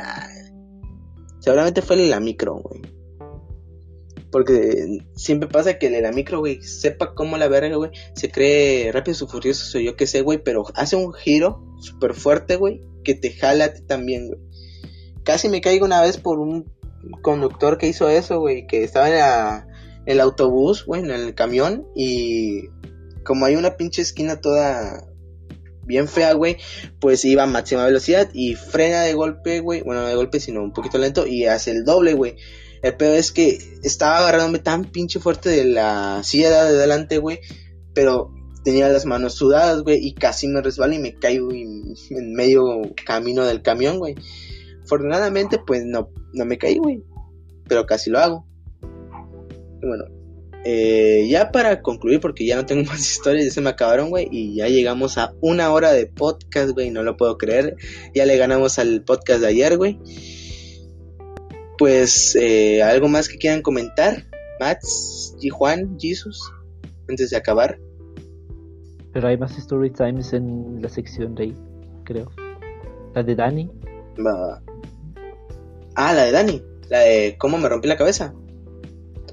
Seguramente 1.39 1.81
fue 1.81 1.95
la 1.97 2.19
micro, 2.19 2.55
güey. 2.55 2.81
Porque 4.34 4.97
siempre 5.15 5.47
pasa 5.47 5.77
que 5.77 5.91
de 5.91 6.01
la 6.01 6.11
micro, 6.11 6.39
güey, 6.39 6.59
sepa 6.63 7.13
cómo 7.13 7.38
la 7.38 7.47
verga, 7.47 7.75
güey, 7.75 7.91
se 8.15 8.31
cree 8.31 8.91
rápido 8.91 9.13
su 9.15 9.27
furioso, 9.27 9.79
yo 9.79 9.95
que 9.95 10.07
sé, 10.07 10.21
güey, 10.21 10.39
pero 10.43 10.65
hace 10.73 10.95
un 10.95 11.13
giro 11.13 11.63
súper 11.79 12.15
fuerte, 12.15 12.55
güey, 12.55 12.81
que 13.03 13.13
te 13.13 13.31
jala 13.31 13.65
a 13.65 13.73
ti 13.73 13.84
también, 13.84 14.27
güey. 14.27 14.39
Casi 15.23 15.49
me 15.49 15.61
caigo 15.61 15.86
una 15.86 16.01
vez 16.01 16.17
por 16.17 16.39
un 16.39 16.73
conductor 17.21 17.77
que 17.77 17.88
hizo 17.88 18.09
eso, 18.09 18.39
güey, 18.39 18.65
que 18.65 18.84
estaba 18.84 19.07
en 19.07 19.15
la- 19.19 19.67
el 20.07 20.19
autobús, 20.19 20.84
güey, 20.84 21.01
en 21.03 21.11
el 21.11 21.36
camión, 21.36 21.86
y 21.95 22.69
como 23.23 23.45
hay 23.45 23.55
una 23.55 23.77
pinche 23.77 24.01
esquina 24.01 24.41
toda 24.41 25.07
bien 25.86 26.07
fea, 26.07 26.34
güey, 26.34 26.57
pues 26.99 27.23
iba 27.23 27.43
a 27.43 27.45
máxima 27.45 27.86
velocidad 27.86 28.29
y 28.34 28.55
frena 28.55 29.03
de 29.03 29.13
golpe, 29.13 29.59
güey, 29.59 29.81
bueno, 29.81 30.01
no 30.01 30.07
de 30.07 30.15
golpe, 30.15 30.39
sino 30.39 30.63
un 30.63 30.73
poquito 30.73 30.97
lento 30.97 31.27
y 31.27 31.45
hace 31.45 31.69
el 31.69 31.84
doble, 31.86 32.13
güey. 32.15 32.36
El 32.84 32.97
peor 32.97 33.15
es 33.15 33.31
que 33.31 33.57
estaba 33.81 34.19
agarrándome 34.19 34.59
tan 34.59 34.84
pinche 34.84 35.19
fuerte 35.19 35.49
de 35.49 35.63
la 35.63 36.21
silla 36.23 36.51
de 36.51 36.57
adelante, 36.57 37.17
güey, 37.17 37.39
pero 37.93 38.34
tenía 38.65 38.89
las 38.89 39.05
manos 39.05 39.36
sudadas, 39.36 39.84
güey, 39.84 40.05
y 40.05 40.13
casi 40.13 40.49
me 40.49 40.61
resbalo 40.61 40.93
y 40.93 40.99
me 40.99 41.15
caigo 41.15 41.51
en, 41.51 41.95
medio 42.34 42.81
camino 43.05 43.45
del 43.45 43.61
camión, 43.61 43.99
güey. 43.99 44.15
Afortunadamente, 44.84 45.59
pues 45.65 45.86
no, 45.86 46.09
no 46.34 46.45
me 46.45 46.57
caí, 46.57 46.77
güey, 46.77 47.01
pero 47.69 47.86
casi 47.86 48.09
lo 48.09 48.19
hago. 48.19 48.45
Bueno, 49.81 50.03
eh, 50.65 51.25
ya 51.29 51.51
para 51.51 51.81
concluir, 51.81 52.19
porque 52.19 52.45
ya 52.45 52.57
no 52.57 52.65
tengo 52.65 52.84
más 52.89 52.99
historias, 52.99 53.45
ya 53.45 53.51
se 53.51 53.61
me 53.61 53.69
acabaron, 53.69 54.09
güey, 54.09 54.27
y 54.29 54.55
ya 54.55 54.67
llegamos 54.67 55.17
a 55.17 55.34
una 55.39 55.71
hora 55.71 55.93
de 55.93 56.05
podcast, 56.05 56.71
güey, 56.71 56.89
no 56.89 57.01
lo 57.03 57.15
puedo 57.15 57.38
creer. 57.38 57.77
Ya 58.13 58.25
le 58.25 58.36
ganamos 58.36 58.77
al 58.77 59.03
podcast 59.03 59.39
de 59.39 59.47
ayer, 59.47 59.77
güey. 59.77 59.99
Pues, 61.84 62.38
eh, 62.39 62.81
¿algo 62.81 63.09
más 63.09 63.27
que 63.27 63.38
quieran 63.38 63.61
comentar? 63.61 64.23
Mats 64.57 65.36
y 65.41 65.49
Juan, 65.49 65.97
Jesus, 65.99 66.49
antes 67.09 67.29
de 67.31 67.36
acabar. 67.36 67.77
pero 69.11 69.27
hay 69.27 69.36
más 69.36 69.57
story 69.57 69.89
times 69.89 70.31
en 70.31 70.81
la 70.81 70.88
sección 70.88 71.36
de 71.36 71.43
ahí, 71.43 71.57
creo. 72.05 72.31
La 73.13 73.21
de 73.21 73.36
Dani. 73.36 73.69
Va. 74.17 74.63
Ah, 75.95 76.13
la 76.13 76.23
de 76.23 76.31
Dani, 76.31 76.63
la 76.88 76.99
de 76.99 77.36
cómo 77.38 77.57
me 77.57 77.67
rompí 77.67 77.89
la 77.89 77.97
cabeza. 77.97 78.34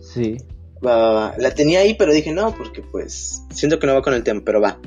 Sí. 0.00 0.36
Va, 0.84 0.96
va, 0.96 1.12
va. 1.12 1.34
La 1.38 1.54
tenía 1.54 1.78
ahí, 1.78 1.94
pero 1.94 2.12
dije 2.12 2.32
no, 2.32 2.52
porque 2.56 2.82
pues 2.82 3.44
siento 3.52 3.78
que 3.78 3.86
no 3.86 3.94
va 3.94 4.02
con 4.02 4.14
el 4.14 4.24
tema, 4.24 4.42
pero 4.44 4.60
va. 4.60 4.80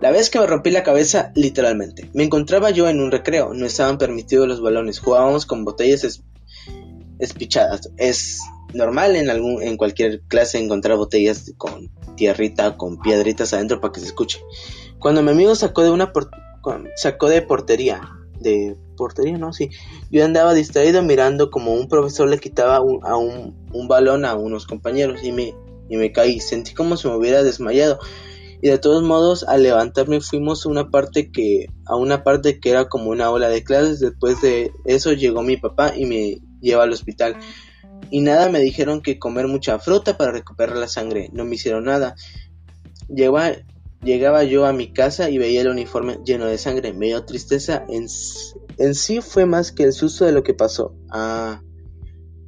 La 0.00 0.12
vez 0.12 0.30
que 0.30 0.38
me 0.38 0.46
rompí 0.46 0.70
la 0.70 0.84
cabeza, 0.84 1.32
literalmente. 1.34 2.08
Me 2.14 2.22
encontraba 2.22 2.70
yo 2.70 2.88
en 2.88 3.00
un 3.00 3.10
recreo, 3.10 3.54
no 3.54 3.66
estaban 3.66 3.98
permitidos 3.98 4.46
los 4.46 4.62
balones, 4.62 5.00
jugábamos 5.00 5.46
con 5.46 5.64
botellas 5.64 6.22
es-. 7.22 7.90
Es 7.96 8.40
normal 8.74 9.16
en 9.16 9.30
algún 9.30 9.62
en 9.62 9.76
cualquier 9.76 10.22
clase 10.28 10.58
encontrar 10.58 10.96
botellas 10.96 11.52
con 11.56 11.90
tierrita, 12.16 12.76
con 12.76 13.00
piedritas 13.00 13.52
adentro 13.52 13.80
para 13.80 13.92
que 13.92 14.00
se 14.00 14.06
escuche. 14.06 14.40
Cuando 14.98 15.22
mi 15.22 15.30
amigo 15.30 15.54
sacó 15.54 15.82
de 15.82 15.90
una 15.90 16.12
sacó 16.96 17.28
de 17.28 17.42
portería, 17.42 18.00
de 18.40 18.76
portería, 18.96 19.36
no, 19.38 19.52
sí. 19.52 19.70
Yo 20.10 20.24
andaba 20.24 20.54
distraído 20.54 21.02
mirando 21.02 21.50
como 21.50 21.74
un 21.74 21.88
profesor 21.88 22.28
le 22.28 22.38
quitaba 22.38 22.80
un- 22.80 23.04
a 23.04 23.16
un, 23.16 23.56
un 23.72 23.88
balón 23.88 24.24
a 24.24 24.34
unos 24.34 24.66
compañeros 24.66 25.22
y 25.24 25.32
me, 25.32 25.54
y 25.88 25.96
me 25.96 26.12
caí. 26.12 26.40
Sentí 26.40 26.72
como 26.74 26.96
si 26.96 27.08
me 27.08 27.16
hubiera 27.16 27.42
desmayado. 27.42 27.98
Y 28.64 28.68
de 28.68 28.78
todos 28.78 29.02
modos, 29.02 29.42
al 29.48 29.64
levantarme 29.64 30.20
fuimos 30.20 30.64
a 30.64 30.68
una 30.68 30.88
parte 30.88 31.32
que, 31.32 31.66
a 31.84 31.96
una 31.96 32.22
parte 32.22 32.60
que 32.60 32.70
era 32.70 32.88
como 32.88 33.10
una 33.10 33.28
ola 33.30 33.48
de 33.48 33.64
clases. 33.64 33.98
Después 33.98 34.40
de 34.40 34.70
eso 34.84 35.12
llegó 35.12 35.42
mi 35.42 35.56
papá 35.56 35.94
y 35.96 36.06
me 36.06 36.38
lleva 36.62 36.84
al 36.84 36.92
hospital. 36.92 37.36
Y 38.10 38.20
nada, 38.20 38.48
me 38.48 38.60
dijeron 38.60 39.02
que 39.02 39.18
comer 39.18 39.46
mucha 39.48 39.78
fruta 39.78 40.16
para 40.16 40.32
recuperar 40.32 40.76
la 40.76 40.88
sangre. 40.88 41.28
No 41.32 41.44
me 41.44 41.56
hicieron 41.56 41.84
nada. 41.84 42.14
Llegaba, 43.08 43.52
llegaba 44.02 44.44
yo 44.44 44.66
a 44.66 44.72
mi 44.72 44.92
casa 44.92 45.30
y 45.30 45.38
veía 45.38 45.60
el 45.60 45.68
uniforme 45.68 46.18
lleno 46.24 46.46
de 46.46 46.58
sangre. 46.58 46.92
Me 46.92 47.06
dio 47.06 47.24
tristeza. 47.24 47.84
En, 47.88 48.06
en 48.78 48.94
sí 48.94 49.20
fue 49.20 49.46
más 49.46 49.72
que 49.72 49.84
el 49.84 49.92
susto 49.92 50.24
de 50.24 50.32
lo 50.32 50.42
que 50.42 50.54
pasó. 50.54 50.94
Ah, 51.10 51.62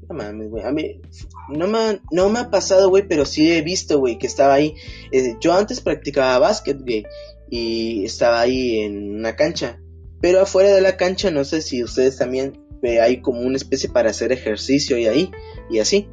no 0.08 0.14
mames, 0.14 0.50
güey. 0.50 0.64
A 0.64 0.70
mí 0.72 1.00
no 1.48 1.66
me, 1.66 1.78
ha- 1.78 2.00
no 2.10 2.28
me 2.28 2.40
ha 2.40 2.50
pasado, 2.50 2.88
güey, 2.90 3.06
pero 3.08 3.24
sí 3.24 3.50
he 3.50 3.62
visto, 3.62 3.98
güey, 3.98 4.18
que 4.18 4.26
estaba 4.26 4.54
ahí. 4.54 4.74
Eh, 5.12 5.36
yo 5.40 5.54
antes 5.54 5.80
practicaba 5.80 6.38
básquet, 6.38 6.78
güey, 6.82 7.06
y 7.50 8.04
estaba 8.04 8.40
ahí 8.40 8.80
en 8.80 9.14
una 9.16 9.36
cancha. 9.36 9.78
Pero 10.20 10.40
afuera 10.40 10.74
de 10.74 10.80
la 10.80 10.96
cancha, 10.96 11.30
no 11.30 11.44
sé 11.44 11.60
si 11.62 11.82
ustedes 11.84 12.16
también 12.16 12.63
hay 12.82 13.20
como 13.20 13.40
una 13.40 13.56
especie 13.56 13.88
para 13.88 14.10
hacer 14.10 14.32
ejercicio 14.32 14.98
y 14.98 15.06
ahí, 15.06 15.30
y 15.70 15.78
así. 15.78 16.08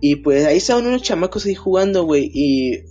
Y 0.00 0.16
pues 0.16 0.44
ahí 0.46 0.58
estaban 0.58 0.86
unos 0.86 1.02
chamacos 1.02 1.44
ahí 1.46 1.54
jugando, 1.54 2.04
güey, 2.04 2.30
y 2.32 2.84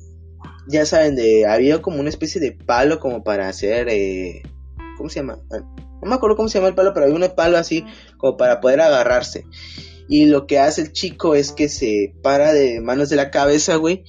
ya 0.68 0.86
saben, 0.86 1.16
de, 1.16 1.46
había 1.46 1.82
como 1.82 2.00
una 2.00 2.10
especie 2.10 2.42
de 2.42 2.52
palo 2.52 3.00
como 3.00 3.24
para 3.24 3.48
hacer, 3.48 3.88
eh, 3.90 4.42
¿cómo 4.98 5.10
se 5.10 5.22
llama? 5.22 5.40
Ah, 5.52 5.60
No 6.02 6.10
me 6.10 6.16
acuerdo 6.16 6.36
cómo 6.36 6.50
se 6.50 6.58
llama 6.58 6.70
el 6.70 6.76
palo, 6.76 6.94
pero 6.94 7.06
había 7.06 7.16
un 7.16 7.36
palo 7.36 7.58
así 7.58 7.86
como 8.18 8.36
para 8.38 8.60
poder 8.60 8.82
agarrarse. 8.82 9.46
Y 10.10 10.26
lo 10.26 10.48
que 10.48 10.60
hace 10.60 10.82
el 10.82 10.92
chico 10.92 11.36
es 11.36 11.52
que 11.52 11.70
se 11.70 12.14
para 12.22 12.54
de 12.54 12.80
manos 12.82 13.10
de 13.10 13.18
la 13.18 13.30
cabeza, 13.30 13.76
güey. 13.76 14.04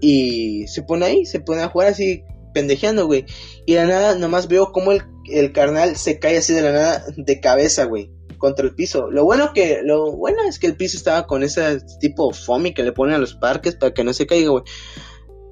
Y 0.00 0.66
se 0.68 0.82
pone 0.82 1.06
ahí, 1.06 1.26
se 1.26 1.40
pone 1.40 1.62
a 1.62 1.68
jugar 1.68 1.88
así, 1.88 2.22
pendejeando, 2.56 3.04
güey. 3.04 3.26
Y 3.66 3.74
de 3.74 3.80
la 3.80 3.86
nada, 3.86 4.14
nomás 4.14 4.48
veo 4.48 4.72
cómo 4.72 4.90
el, 4.90 5.02
el 5.26 5.52
carnal 5.52 5.94
se 5.96 6.18
cae 6.18 6.38
así 6.38 6.54
de 6.54 6.62
la 6.62 6.72
nada 6.72 7.04
de 7.14 7.38
cabeza, 7.38 7.84
güey. 7.84 8.10
Contra 8.38 8.64
el 8.64 8.74
piso. 8.74 9.10
Lo 9.10 9.24
bueno 9.24 9.52
que, 9.52 9.82
lo 9.84 10.12
bueno 10.12 10.38
es 10.48 10.58
que 10.58 10.66
el 10.66 10.74
piso 10.74 10.96
estaba 10.96 11.26
con 11.26 11.42
ese 11.42 11.80
tipo 12.00 12.32
foamy 12.32 12.72
que 12.72 12.82
le 12.82 12.92
ponen 12.92 13.16
a 13.16 13.18
los 13.18 13.34
parques 13.34 13.74
para 13.74 13.92
que 13.92 14.04
no 14.04 14.14
se 14.14 14.26
caiga, 14.26 14.48
güey. 14.48 14.64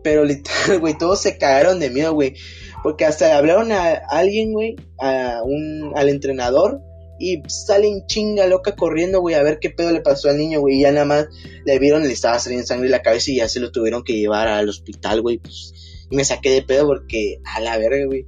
Pero 0.02 0.24
literal, 0.24 0.78
güey, 0.80 0.96
todos 0.96 1.20
se 1.20 1.36
cagaron 1.36 1.78
de 1.78 1.90
miedo, 1.90 2.14
güey. 2.14 2.36
Porque 2.82 3.04
hasta 3.04 3.36
hablaron 3.36 3.70
a 3.70 4.00
alguien, 4.08 4.54
güey, 4.54 4.76
a 4.98 5.42
un, 5.44 5.92
al 5.94 6.08
entrenador. 6.08 6.80
Y 7.18 7.42
salen 7.48 8.06
chinga 8.06 8.46
loca 8.46 8.76
corriendo, 8.76 9.20
güey, 9.20 9.34
a 9.34 9.42
ver 9.42 9.58
qué 9.60 9.68
pedo 9.68 9.92
le 9.92 10.00
pasó 10.00 10.30
al 10.30 10.38
niño, 10.38 10.60
güey. 10.60 10.76
Y 10.76 10.80
ya 10.82 10.92
nada 10.92 11.04
más 11.04 11.26
le 11.66 11.78
vieron, 11.78 12.02
le 12.02 12.12
estaba 12.14 12.38
saliendo 12.38 12.66
sangre 12.66 12.86
en 12.86 12.92
la 12.92 13.02
cabeza 13.02 13.30
y 13.30 13.36
ya 13.36 13.48
se 13.48 13.60
lo 13.60 13.72
tuvieron 13.72 14.04
que 14.04 14.14
llevar 14.14 14.48
al 14.48 14.70
hospital, 14.70 15.20
güey. 15.20 15.36
Pues, 15.36 15.74
me 16.14 16.24
saqué 16.24 16.50
de 16.50 16.62
pedo 16.62 16.86
porque, 16.86 17.40
a 17.56 17.60
la 17.60 17.78
verga, 17.78 18.06
güey. 18.06 18.26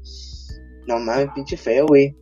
No 0.86 0.98
mames, 0.98 1.28
pinche 1.34 1.56
feo, 1.56 1.86
güey. 1.86 2.14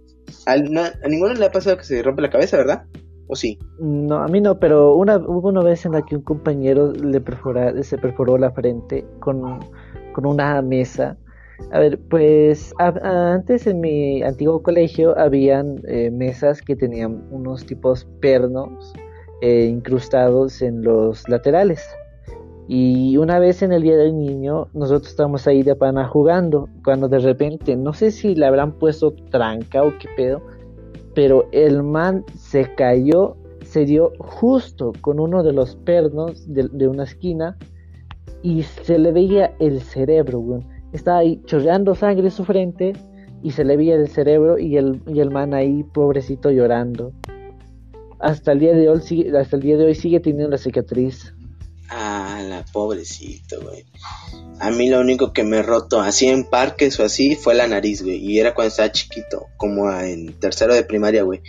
No- 0.71 0.83
a 0.83 1.09
ninguno 1.09 1.35
le 1.35 1.45
ha 1.47 1.53
pasado 1.53 1.77
que 1.77 1.85
se 1.85 2.03
rompe 2.03 2.23
la 2.23 2.31
cabeza, 2.31 2.57
¿verdad? 2.57 2.85
¿O 3.29 3.37
sí? 3.37 3.59
No, 3.79 4.17
a 4.19 4.29
mí 4.29 4.41
no, 4.41 4.59
pero 4.59 4.95
una, 4.95 5.17
hubo 5.17 5.49
una 5.49 5.63
vez 5.63 5.85
en 5.87 5.93
la 5.93 6.03
que 6.03 6.17
un 6.17 6.23
compañero 6.23 6.93
le 6.93 7.21
perfora, 7.21 7.83
se 7.83 7.99
perforó 7.99 8.37
la 8.39 8.51
frente 8.53 9.07
con, 9.21 9.61
con 10.13 10.27
una 10.27 10.61
mesa 10.63 11.17
A 11.71 11.79
ver, 11.81 11.99
pues 12.11 12.73
antes 12.79 13.67
en 13.67 13.81
mi 13.81 14.23
antiguo 14.23 14.63
colegio 14.63 15.19
habían 15.19 15.81
eh, 15.89 16.11
mesas 16.11 16.61
que 16.63 16.77
tenían 16.77 17.27
unos 17.31 17.65
tipos 17.67 18.07
pernos 18.21 18.93
eh, 19.41 19.67
incrustados 19.67 20.63
en 20.63 20.83
los 20.83 21.29
laterales. 21.29 21.83
Y 22.67 23.19
una 23.19 23.39
vez 23.39 23.63
en 23.63 23.73
el 23.73 23.83
día 23.83 23.97
del 23.97 24.17
niño, 24.17 24.69
nosotros 24.73 25.11
estábamos 25.11 25.47
ahí 25.47 25.63
de 25.63 25.77
pana 25.77 26.09
jugando, 26.09 26.69
cuando 26.83 27.09
de 27.09 27.19
repente, 27.19 27.77
no 27.77 27.93
sé 27.93 28.11
si 28.11 28.35
le 28.35 28.47
habrán 28.47 28.73
puesto 28.73 29.13
tranca 29.31 29.83
o 29.83 29.93
qué 29.99 30.09
pedo, 30.17 30.43
pero 31.15 31.47
el 31.53 31.83
man 31.83 32.25
se 32.37 32.75
cayó, 32.75 33.37
se 33.65 33.85
dio 33.85 34.13
justo 34.19 34.93
con 35.03 35.21
uno 35.21 35.43
de 35.43 35.53
los 35.53 35.77
pernos 35.77 36.45
de, 36.47 36.89
una 36.89 37.05
esquina 37.05 37.57
y 38.43 38.63
se 38.63 38.99
le 38.99 39.13
veía 39.13 39.55
el 39.59 39.81
cerebro. 39.83 40.61
Estaba 40.93 41.19
ahí 41.19 41.43
chorreando 41.45 41.95
sangre 41.95 42.25
en 42.25 42.31
su 42.31 42.45
frente 42.45 42.95
y 43.43 43.51
se 43.51 43.65
le 43.65 43.77
veía 43.77 43.97
el 43.97 44.09
cerebro 44.09 44.59
y 44.59 44.79
el, 44.79 45.03
y 45.07 45.21
el 45.21 45.31
man 45.31 45.53
ahí 45.53 45.83
pobrecito 45.83 46.51
llorando. 46.51 47.13
Hasta 48.21 48.53
el 48.53 48.61
día 48.61 48.73
de 48.73 48.89
hoy 48.89 49.01
hasta 49.37 49.57
el 49.57 49.63
día 49.63 49.77
de 49.77 49.85
hoy 49.85 49.95
sigue 49.95 50.19
teniendo 50.19 50.51
la 50.51 50.59
cicatriz. 50.59 51.35
Ah, 51.91 52.24
la 52.51 52.65
pobrecito, 52.65 53.61
güey. 53.61 53.85
A 54.61 54.71
mí 54.71 54.89
lo 54.89 55.01
único 55.01 55.33
que 55.33 55.45
me 55.45 55.63
roto 55.63 56.01
así 56.01 56.27
en 56.29 56.45
parques 56.45 56.99
o 57.01 57.05
así 57.05 57.37
fue 57.37 57.55
la 57.55 57.67
nariz, 57.67 58.03
güey. 58.03 58.17
Y 58.17 58.39
era 58.39 58.55
cuando 58.55 58.69
estaba 58.69 58.93
chiquito, 58.93 59.47
como 59.57 59.91
en 59.91 60.33
tercero 60.39 60.75
de 60.75 60.85
primaria, 60.85 61.23
güey. 61.23 61.43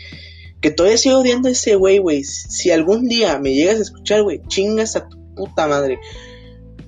Que 0.62 0.72
todavía 0.72 0.98
sigo 0.98 1.20
odiando 1.20 1.50
a 1.50 1.52
ese 1.52 1.76
güey, 1.76 2.00
güey. 2.00 2.24
Si 2.24 2.72
algún 2.72 3.08
día 3.08 3.38
me 3.40 3.54
llegas 3.54 3.80
a 3.80 3.84
escuchar, 3.84 4.24
güey, 4.24 4.42
chingas 4.48 4.96
a 4.96 5.08
tu 5.08 5.18
puta 5.36 5.68
madre. 5.68 6.00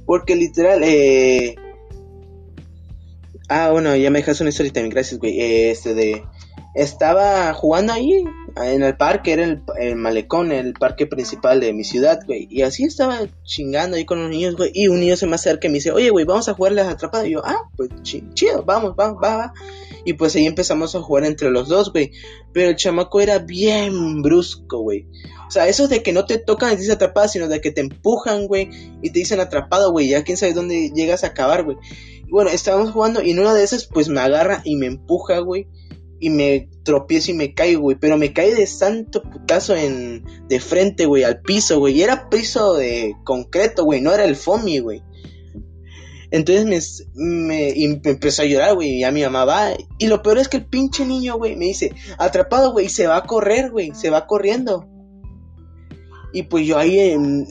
Porque 0.06 0.36
literal, 0.36 0.82
eh... 0.84 1.56
Ah, 3.50 3.72
bueno, 3.72 3.96
ya 3.96 4.10
me 4.10 4.20
dejas 4.20 4.42
una 4.42 4.50
historia 4.50 4.74
también, 4.74 4.94
gracias, 4.94 5.20
güey. 5.20 5.40
este 5.40 5.94
de 5.94 6.24
estaba 6.78 7.54
jugando 7.54 7.94
ahí 7.94 8.24
en 8.66 8.84
el 8.84 8.98
parque, 8.98 9.34
era 9.34 9.44
el, 9.80 9.96
malecón, 9.96 10.52
el 10.52 10.74
parque 10.74 11.06
principal 11.06 11.60
de 11.60 11.74
mi 11.74 11.84
ciudad, 11.84 12.20
güey. 12.26 12.48
Y 12.50 12.62
así 12.62 12.84
estaba 12.84 13.20
chingando 13.44 13.98
ahí 13.98 14.06
con 14.06 14.22
los 14.22 14.30
niños, 14.30 14.56
güey. 14.56 14.72
Y 14.74 14.88
un 14.88 15.00
niño 15.00 15.16
se 15.16 15.28
me 15.28 15.36
acerca 15.36 15.68
y 15.68 15.70
me 15.70 15.76
dice, 15.76 15.92
oye, 15.92 16.10
güey, 16.10 16.26
vamos 16.26 16.50
a 16.50 16.54
jugar 16.54 16.74
las 16.74 16.88
atrapadas. 16.88 17.28
Y 17.28 17.32
yo, 17.32 17.42
ah, 17.46 17.70
pues 17.76 17.90
chido, 18.04 18.64
vamos, 18.64 18.96
vamos, 18.96 19.22
va, 19.24 19.38
va. 19.38 19.54
Y 20.06 20.14
pues 20.14 20.36
ahí 20.36 20.46
empezamos 20.46 20.96
a 20.96 21.02
jugar 21.02 21.26
entre 21.26 21.50
los 21.52 21.68
dos, 21.68 21.92
güey. 21.92 22.12
Pero 22.54 22.70
el 22.70 22.76
chamaco 22.76 23.20
era 23.20 23.40
bien 23.40 24.22
brusco, 24.22 24.80
güey. 24.80 25.08
O 25.48 25.52
sea, 25.52 25.68
eso 25.68 25.88
de 25.88 26.04
que 26.04 26.14
no 26.14 26.26
te 26.26 26.38
tocan 26.38 26.70
y 26.72 26.76
te 26.76 26.82
dicen 26.82 26.96
atrapada, 26.96 27.28
sino 27.28 27.48
de 27.48 27.62
que 27.62 27.72
te 27.72 27.82
empujan, 27.82 28.48
güey, 28.48 28.70
y 29.02 29.12
te 29.12 29.20
dicen 29.20 29.40
atrapado, 29.40 29.92
güey. 29.92 30.10
Ya 30.10 30.24
quién 30.24 30.38
sabe 30.38 30.54
dónde 30.54 30.92
llegas 30.94 31.24
a 31.24 31.28
acabar, 31.28 31.64
güey. 31.64 31.78
Bueno, 32.30 32.50
estábamos 32.50 32.92
jugando 32.92 33.22
y 33.22 33.32
en 33.32 33.40
una 33.40 33.54
de 33.54 33.64
esas, 33.64 33.86
pues 33.86 34.10
me 34.10 34.20
agarra 34.20 34.62
y 34.64 34.76
me 34.76 34.88
empuja, 34.88 35.40
güey 35.40 35.68
y 36.20 36.30
me 36.30 36.70
tropiezo 36.84 37.32
y 37.32 37.36
me 37.36 37.54
caigo, 37.54 37.82
güey. 37.82 37.98
Pero 38.00 38.18
me 38.18 38.34
caí 38.34 38.54
de 38.54 38.68
santo 38.68 39.22
putazo 39.24 39.76
en, 39.76 40.24
de 40.48 40.60
frente, 40.60 41.06
güey, 41.06 41.24
al 41.24 41.42
piso, 41.42 41.80
güey. 41.80 41.98
Y 41.98 42.04
era 42.04 42.30
piso 42.30 42.74
de 42.76 43.16
concreto, 43.24 43.84
güey, 43.84 44.02
no 44.02 44.14
era 44.14 44.26
el 44.26 44.36
foamy, 44.36 44.80
güey. 44.80 45.04
Entonces 46.30 46.66
me, 47.14 47.74
me, 47.74 47.92
empezó 48.04 48.42
a 48.42 48.46
llorar, 48.46 48.76
güey, 48.76 48.96
y 48.98 49.04
a 49.04 49.12
mi 49.12 49.24
mamá 49.24 49.46
va. 49.46 49.70
Y 49.98 50.08
lo 50.08 50.22
peor 50.22 50.40
es 50.40 50.50
que 50.50 50.58
el 50.58 50.66
pinche 50.66 51.06
niño, 51.06 51.38
güey, 51.38 51.56
me 51.56 51.66
dice, 51.66 51.94
atrapado, 52.18 52.72
güey, 52.72 52.90
se 52.90 53.08
va 53.08 53.18
a 53.18 53.24
correr, 53.24 53.72
güey, 53.72 53.92
se 53.94 54.10
va 54.10 54.28
corriendo. 54.28 54.88
Y 56.34 56.44
pues 56.44 56.68
yo 56.68 56.78
ahí, 56.78 57.00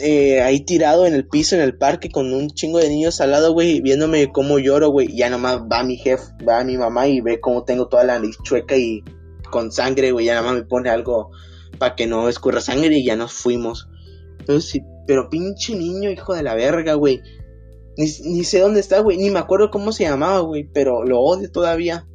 eh, 0.00 0.42
ahí 0.42 0.60
tirado 0.60 1.06
en 1.06 1.14
el 1.14 1.26
piso, 1.26 1.56
en 1.56 1.62
el 1.62 1.78
parque, 1.78 2.10
con 2.10 2.32
un 2.32 2.50
chingo 2.50 2.78
de 2.78 2.88
niños 2.88 3.20
al 3.20 3.30
lado, 3.30 3.52
güey, 3.52 3.80
viéndome 3.80 4.30
cómo 4.30 4.58
lloro, 4.58 4.90
güey. 4.90 5.16
Ya 5.16 5.30
nomás 5.30 5.62
va 5.62 5.82
mi 5.82 5.96
jefe, 5.96 6.24
va 6.46 6.62
mi 6.62 6.76
mamá 6.76 7.08
y 7.08 7.20
ve 7.20 7.40
cómo 7.40 7.64
tengo 7.64 7.88
toda 7.88 8.04
la 8.04 8.18
nariz 8.18 8.36
chueca 8.42 8.76
y 8.76 9.02
con 9.50 9.72
sangre, 9.72 10.12
güey. 10.12 10.26
Ya 10.26 10.36
nomás 10.36 10.54
me 10.54 10.64
pone 10.64 10.90
algo 10.90 11.30
para 11.78 11.96
que 11.96 12.06
no 12.06 12.28
escurra 12.28 12.60
sangre 12.60 12.98
y 12.98 13.04
ya 13.04 13.16
nos 13.16 13.32
fuimos. 13.32 13.88
Pero, 14.46 14.60
sí, 14.60 14.82
pero 15.06 15.30
pinche 15.30 15.74
niño, 15.74 16.10
hijo 16.10 16.34
de 16.34 16.42
la 16.42 16.54
verga, 16.54 16.94
güey. 16.94 17.22
Ni, 17.96 18.04
ni 18.24 18.44
sé 18.44 18.60
dónde 18.60 18.80
está, 18.80 19.00
güey. 19.00 19.16
Ni 19.16 19.30
me 19.30 19.38
acuerdo 19.38 19.70
cómo 19.70 19.90
se 19.90 20.04
llamaba, 20.04 20.40
güey. 20.40 20.64
Pero 20.64 21.02
lo 21.02 21.20
odio 21.20 21.50
todavía. 21.50 22.06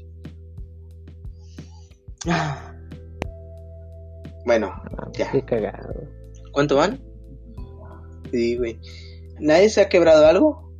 Bueno, 4.43 4.73
ya. 5.13 5.31
Qué 5.31 5.45
cagado. 5.45 6.20
¿Cuánto 6.51 6.75
van? 6.75 7.01
Sí, 8.31 8.57
güey. 8.57 8.79
¿Nadie 9.39 9.69
se 9.69 9.81
ha 9.81 9.89
quebrado 9.89 10.25
algo? 10.25 10.71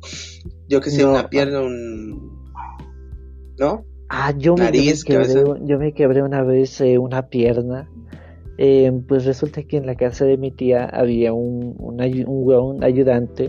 Yo 0.68 0.80
que 0.80 0.90
sé, 0.90 1.04
una 1.04 1.28
pierna, 1.28 1.60
un... 1.60 2.42
¿No? 3.58 3.84
Ah, 4.08 4.32
yo, 4.36 4.54
me, 4.54 4.70
quebré, 4.70 5.44
yo 5.64 5.78
me 5.78 5.92
quebré 5.94 6.22
una 6.22 6.42
vez 6.42 6.80
eh, 6.80 6.98
una 6.98 7.28
pierna. 7.28 7.90
Eh, 8.58 8.92
pues 9.08 9.24
resulta 9.24 9.62
que 9.62 9.78
en 9.78 9.86
la 9.86 9.94
casa 9.94 10.24
de 10.24 10.36
mi 10.36 10.50
tía 10.50 10.84
había 10.84 11.32
un, 11.32 11.74
un, 11.78 12.82
ayudante 12.84 13.48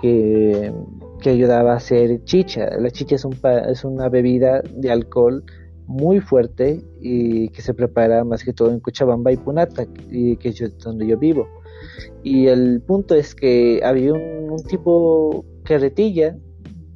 que, 0.00 0.72
que, 1.20 1.30
ayudaba 1.30 1.72
a 1.72 1.76
hacer 1.76 2.22
chicha. 2.24 2.68
La 2.78 2.90
chicha 2.90 3.16
es, 3.16 3.24
un, 3.24 3.36
es 3.68 3.84
una 3.84 4.08
bebida 4.08 4.62
de 4.72 4.90
alcohol 4.90 5.44
muy 5.88 6.20
fuerte 6.20 6.84
y 7.00 7.48
que 7.48 7.62
se 7.62 7.72
prepara 7.72 8.22
más 8.22 8.44
que 8.44 8.52
todo 8.52 8.70
en 8.70 8.78
Cochabamba 8.78 9.32
y 9.32 9.38
Punata, 9.38 9.86
y 10.10 10.36
que 10.36 10.50
es 10.50 10.78
donde 10.78 11.06
yo 11.06 11.18
vivo. 11.18 11.48
Y 12.22 12.46
el 12.46 12.82
punto 12.82 13.14
es 13.14 13.34
que 13.34 13.80
había 13.82 14.12
un, 14.12 14.62
tipo 14.68 15.44
carretilla 15.64 16.36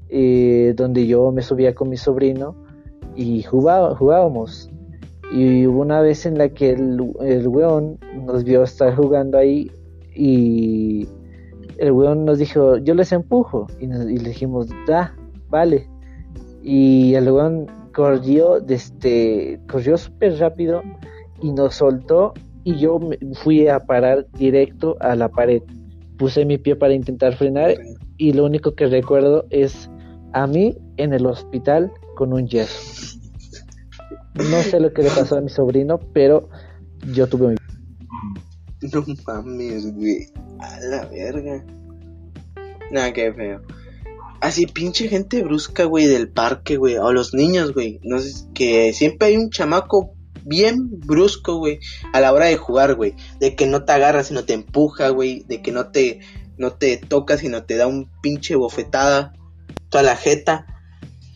eh, 0.09 0.75
donde 0.77 1.07
yo 1.07 1.33
me 1.33 1.43
subía 1.43 1.75
con 1.75 1.89
mi 1.89 1.97
sobrino 1.97 2.55
y 3.17 3.43
jugábamos. 3.43 4.71
Y 5.33 5.67
hubo 5.67 5.81
una 5.81 6.03
vez 6.03 6.27
en 6.27 6.37
la 6.37 6.51
que 6.51 6.73
el, 6.73 6.99
el 7.21 7.49
weón 7.49 7.99
nos 8.27 8.45
vio 8.45 8.63
estar 8.63 8.95
jugando 8.95 9.39
ahí 9.39 9.71
y 10.15 11.09
el 11.79 11.93
weón 11.93 12.27
nos 12.27 12.39
dijo, 12.39 12.77
yo 12.77 12.95
les 12.95 13.13
empujo. 13.13 13.69
Y, 13.81 13.85
y 13.85 14.19
le 14.19 14.29
dijimos, 14.29 14.69
da, 14.87 15.17
vale. 15.49 15.89
Y 16.63 17.15
el 17.15 17.31
weón 17.31 17.82
corrió 17.93 18.61
desde 18.61 19.61
corrió 19.71 19.97
súper 19.97 20.39
rápido 20.39 20.83
y 21.41 21.53
nos 21.53 21.77
soltó 21.77 22.35
y 22.65 22.79
yo 22.79 22.99
me 22.99 23.19
fui 23.35 23.69
a 23.69 23.81
parar 23.81 24.27
directo 24.33 24.97
a 25.01 25.15
la 25.17 25.29
pared. 25.29 25.63
Puse 26.17 26.45
mi 26.45 26.59
pie 26.59 26.77
para 26.77 26.95
intentar 26.95 27.35
frenar 27.35 27.75
y 28.17 28.33
lo 28.33 28.45
único 28.45 28.75
que 28.75 28.87
recuerdo 28.87 29.47
es 29.51 29.91
a 30.33 30.47
mí 30.47 30.77
en 30.97 31.13
el 31.13 31.27
hospital 31.27 31.93
con 32.17 32.33
un 32.33 32.47
yeso. 32.47 33.19
No 34.35 34.63
sé 34.63 34.81
lo 34.81 34.93
que 34.93 35.03
le 35.03 35.11
pasó 35.11 35.37
a 35.37 35.41
mi 35.41 35.49
sobrino, 35.49 35.99
pero 36.13 36.49
yo 37.13 37.27
tuve 37.27 37.47
un... 37.49 37.57
No 38.93 39.05
mames, 39.27 39.95
güey. 39.95 40.27
A 40.59 40.81
la 40.81 41.07
verga. 41.07 41.65
Nada, 42.91 43.13
que 43.13 43.33
feo. 43.33 43.61
Así 44.43 44.67
pinche 44.67 45.07
gente 45.07 45.41
brusca, 45.45 45.85
güey, 45.85 46.07
del 46.07 46.29
parque, 46.29 46.77
güey. 46.77 46.97
O 46.97 47.13
los 47.13 47.33
niños, 47.33 47.73
güey. 47.73 48.01
No 48.03 48.19
sé, 48.19 48.45
que 48.53 48.93
siempre 48.93 49.29
hay 49.29 49.37
un 49.37 49.51
chamaco 49.51 50.15
bien 50.45 50.99
brusco, 50.99 51.59
güey. 51.59 51.79
A 52.13 52.19
la 52.21 52.33
hora 52.33 52.47
de 52.47 52.57
jugar, 52.57 52.97
güey. 52.97 53.15
De 53.39 53.55
que 53.55 53.69
no 53.69 53.85
te 53.85 53.93
agarra, 53.93 54.25
sino 54.25 54.45
te 54.45 54.55
empuja, 54.55 55.11
güey. 55.11 55.45
De 55.47 55.63
que 55.63 55.71
no 55.71 55.93
te, 55.93 56.19
no 56.59 56.73
te 56.73 56.97
toca, 56.97 57.39
sino 57.39 57.63
te 57.63 57.77
da 57.77 57.87
un 57.87 58.11
pinche 58.21 58.57
bofetada. 58.57 59.33
Toda 59.91 60.03
la 60.03 60.17
jeta. 60.17 60.67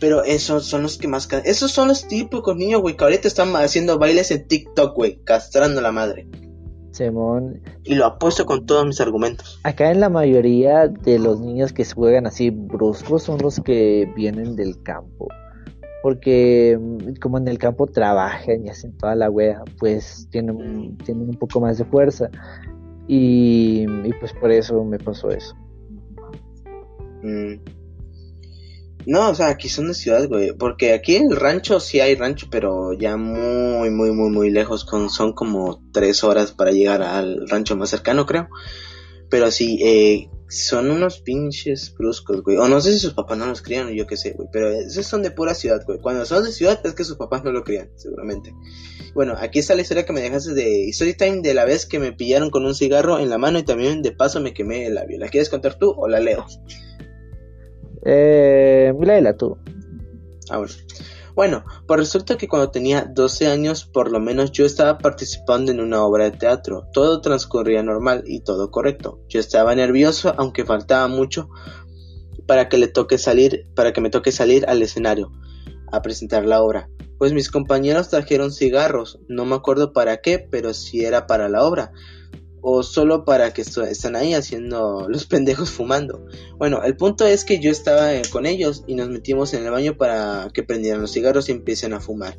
Pero 0.01 0.25
esos 0.25 0.67
son 0.67 0.83
los 0.83 0.99
que 0.99 1.07
más... 1.07 1.29
Esos 1.45 1.71
son 1.71 1.87
los 1.87 2.09
típicos 2.09 2.57
niños, 2.57 2.81
güey. 2.81 2.97
Que 2.97 3.05
ahorita 3.05 3.29
están 3.29 3.55
haciendo 3.55 4.01
bailes 4.01 4.33
en 4.33 4.49
TikTok, 4.49 4.97
güey. 4.97 5.21
Castrando 5.23 5.81
la 5.81 5.93
madre. 5.93 6.27
Simón. 6.97 7.61
Y 7.85 7.95
lo 7.95 8.07
apuesto 8.07 8.47
con 8.47 8.67
todos 8.67 8.87
mis 8.87 9.01
argumentos. 9.01 9.61
Acá 9.63 9.91
en 9.91 10.01
la 10.01 10.09
mayoría 10.09 10.89
de 10.89 11.19
los 11.19 11.41
niños 11.41 11.73
que 11.73 11.85
juegan 11.85 12.27
así 12.27 12.51
bruscos 12.51 13.23
son 13.23 13.39
los 13.39 13.61
que 13.61 14.11
vienen 14.17 14.57
del 14.57 14.83
campo. 14.83 15.29
Porque 16.03 16.79
mm, 16.81 17.21
como 17.21 17.39
en 17.39 17.49
el 17.49 17.59
campo 17.59 17.87
trabajan 17.87 18.65
y 18.65 18.71
hacen 18.71 18.97
toda 18.97 19.15
la 19.15 19.31
wea, 19.31 19.63
pues 19.79 20.29
tienen, 20.31 20.97
tienen 20.99 21.29
un 21.29 21.37
poco 21.37 21.61
más 21.61 21.79
de 21.79 21.85
fuerza. 21.85 22.31
Y, 23.07 23.87
y 24.05 24.13
pues 24.19 24.33
por 24.33 24.51
eso 24.51 24.83
me 24.85 24.99
pasó 24.99 25.31
eso. 25.31 25.55
Mm. 27.23 27.76
No, 29.07 29.31
o 29.31 29.35
sea, 29.37 29.49
aquí 29.49 29.69
son 29.69 29.87
de 29.87 29.95
ciudad, 29.95 30.29
güey. 30.29 30.53
Porque 30.53 30.93
aquí 30.93 31.15
en 31.15 31.31
el 31.31 31.37
rancho 31.37 31.79
sí 31.79 32.01
hay 32.01 32.17
rancho, 32.17 32.49
pero 32.51 32.93
ya 32.93 33.17
muy, 33.17 33.89
muy, 33.91 34.11
muy, 34.11 34.31
muy 34.31 34.51
lejos. 34.51 34.85
Son 35.11 35.33
como 35.33 35.81
tres 35.93 36.25
horas 36.25 36.51
para 36.51 36.73
llegar 36.73 37.03
al 37.03 37.49
rancho 37.49 37.77
más 37.77 37.91
cercano, 37.91 38.27
creo. 38.27 38.49
Pero 39.31 39.53
sí, 39.53 39.79
eh, 39.81 40.29
son 40.49 40.91
unos 40.91 41.21
pinches 41.21 41.95
bruscos, 41.97 42.43
güey. 42.43 42.57
O 42.57 42.67
no 42.67 42.81
sé 42.81 42.93
si 42.93 42.99
sus 42.99 43.15
papás 43.15 43.39
no 43.39 43.47
los 43.47 43.63
crían 43.63 43.87
o 43.87 43.91
yo 43.91 44.09
qué 44.09 44.17
sé, 44.17 44.33
güey. 44.33 44.49
Pero 44.53 44.71
esos 44.71 45.07
son 45.07 45.23
de 45.23 45.31
pura 45.31 45.55
ciudad, 45.55 45.85
güey. 45.87 46.01
Cuando 46.01 46.25
son 46.25 46.43
de 46.43 46.51
ciudad 46.51 46.81
es 46.85 46.95
que 46.95 47.05
sus 47.05 47.17
papás 47.17 47.45
no 47.45 47.53
lo 47.53 47.63
crían, 47.63 47.91
seguramente. 47.95 48.53
Bueno, 49.15 49.35
aquí 49.39 49.61
está 49.61 49.77
la 49.77 49.83
historia 49.83 50.05
que 50.05 50.13
me 50.13 50.21
dejaste 50.21 50.53
de 50.53 50.91
Storytime 50.93 51.43
de 51.43 51.55
la 51.55 51.65
vez 51.65 51.87
que 51.87 52.01
me 52.01 52.13
pillaron 52.13 52.51
con 52.51 52.65
un 52.65 52.75
cigarro 52.75 53.21
en 53.21 53.31
la 53.31 53.39
mano 53.39 53.61
y 53.61 53.63
también 53.65 54.03
de 54.03 54.11
paso 54.11 54.41
me 54.41 54.53
quemé 54.53 54.87
el 54.87 54.95
labio. 54.97 55.19
¿La 55.19 55.29
quieres 55.29 55.49
contar 55.49 55.79
tú 55.79 55.95
o 55.97 56.09
la 56.09 56.19
leo? 56.19 56.45
Eh, 58.09 58.95
léela 59.01 59.37
tú. 59.37 59.59
Ah, 60.49 60.59
bueno. 60.59 60.73
Bueno, 61.35 61.65
pues 61.87 62.01
resulta 62.01 62.39
que 62.39 62.49
cuando 62.49 62.71
tenía 62.71 63.05
12 63.05 63.49
años, 63.49 63.85
por 63.85 64.11
lo 64.11 64.21
menos 64.21 64.53
yo 64.53 64.65
estaba 64.65 64.97
participando 64.97 65.71
en 65.71 65.81
una 65.81 66.03
obra 66.03 66.25
de 66.25 66.31
teatro. 66.31 66.87
Todo 66.95 67.21
transcurría 67.21 67.83
normal 67.83 68.25
y 68.27 68.41
todo 68.41 68.71
correcto. 68.71 69.21
Yo 69.29 69.39
estaba 69.39 69.75
nervioso, 69.75 70.33
aunque 70.39 70.65
faltaba 70.65 71.09
mucho 71.09 71.51
para 72.47 72.71
que 72.71 72.79
le 72.79 72.89
toque 72.89 73.19
salir, 73.19 73.67
para 73.75 73.93
que 73.93 74.01
me 74.01 74.09
toque 74.09 74.33
salir 74.33 74.65
al 74.67 74.81
escenario 74.81 75.31
a 75.93 76.01
presentar 76.01 76.47
la 76.47 76.63
obra. 76.63 76.89
Pues 77.19 77.35
mis 77.35 77.51
compañeros 77.51 78.09
trajeron 78.09 78.51
cigarros, 78.51 79.19
no 79.29 79.45
me 79.45 79.57
acuerdo 79.57 79.93
para 79.93 80.19
qué, 80.19 80.39
pero 80.39 80.73
si 80.73 81.05
era 81.05 81.27
para 81.27 81.51
la 81.51 81.65
obra 81.65 81.93
o 82.69 82.83
solo 82.83 83.25
para 83.25 83.53
que 83.53 83.63
están 83.63 84.17
ahí 84.17 84.35
haciendo 84.35 85.07
los 85.09 85.27
pendejos 85.27 85.71
fumando. 85.71 86.27
Bueno, 86.59 86.83
el 86.83 86.97
punto 86.97 87.25
es 87.25 87.45
que 87.45 87.61
yo 87.61 87.71
estaba 87.71 88.13
eh, 88.13 88.23
con 88.33 88.45
ellos 88.45 88.83
y 88.89 88.97
nos 88.97 89.09
metimos 89.09 89.55
en 89.55 89.65
el 89.65 89.71
baño 89.71 89.97
para 89.97 90.51
que 90.53 90.65
prendieran 90.65 91.01
los 91.01 91.13
cigarros 91.13 91.49
y 91.49 91.53
empiecen 91.53 91.93
a 91.93 92.01
fumar. 92.01 92.37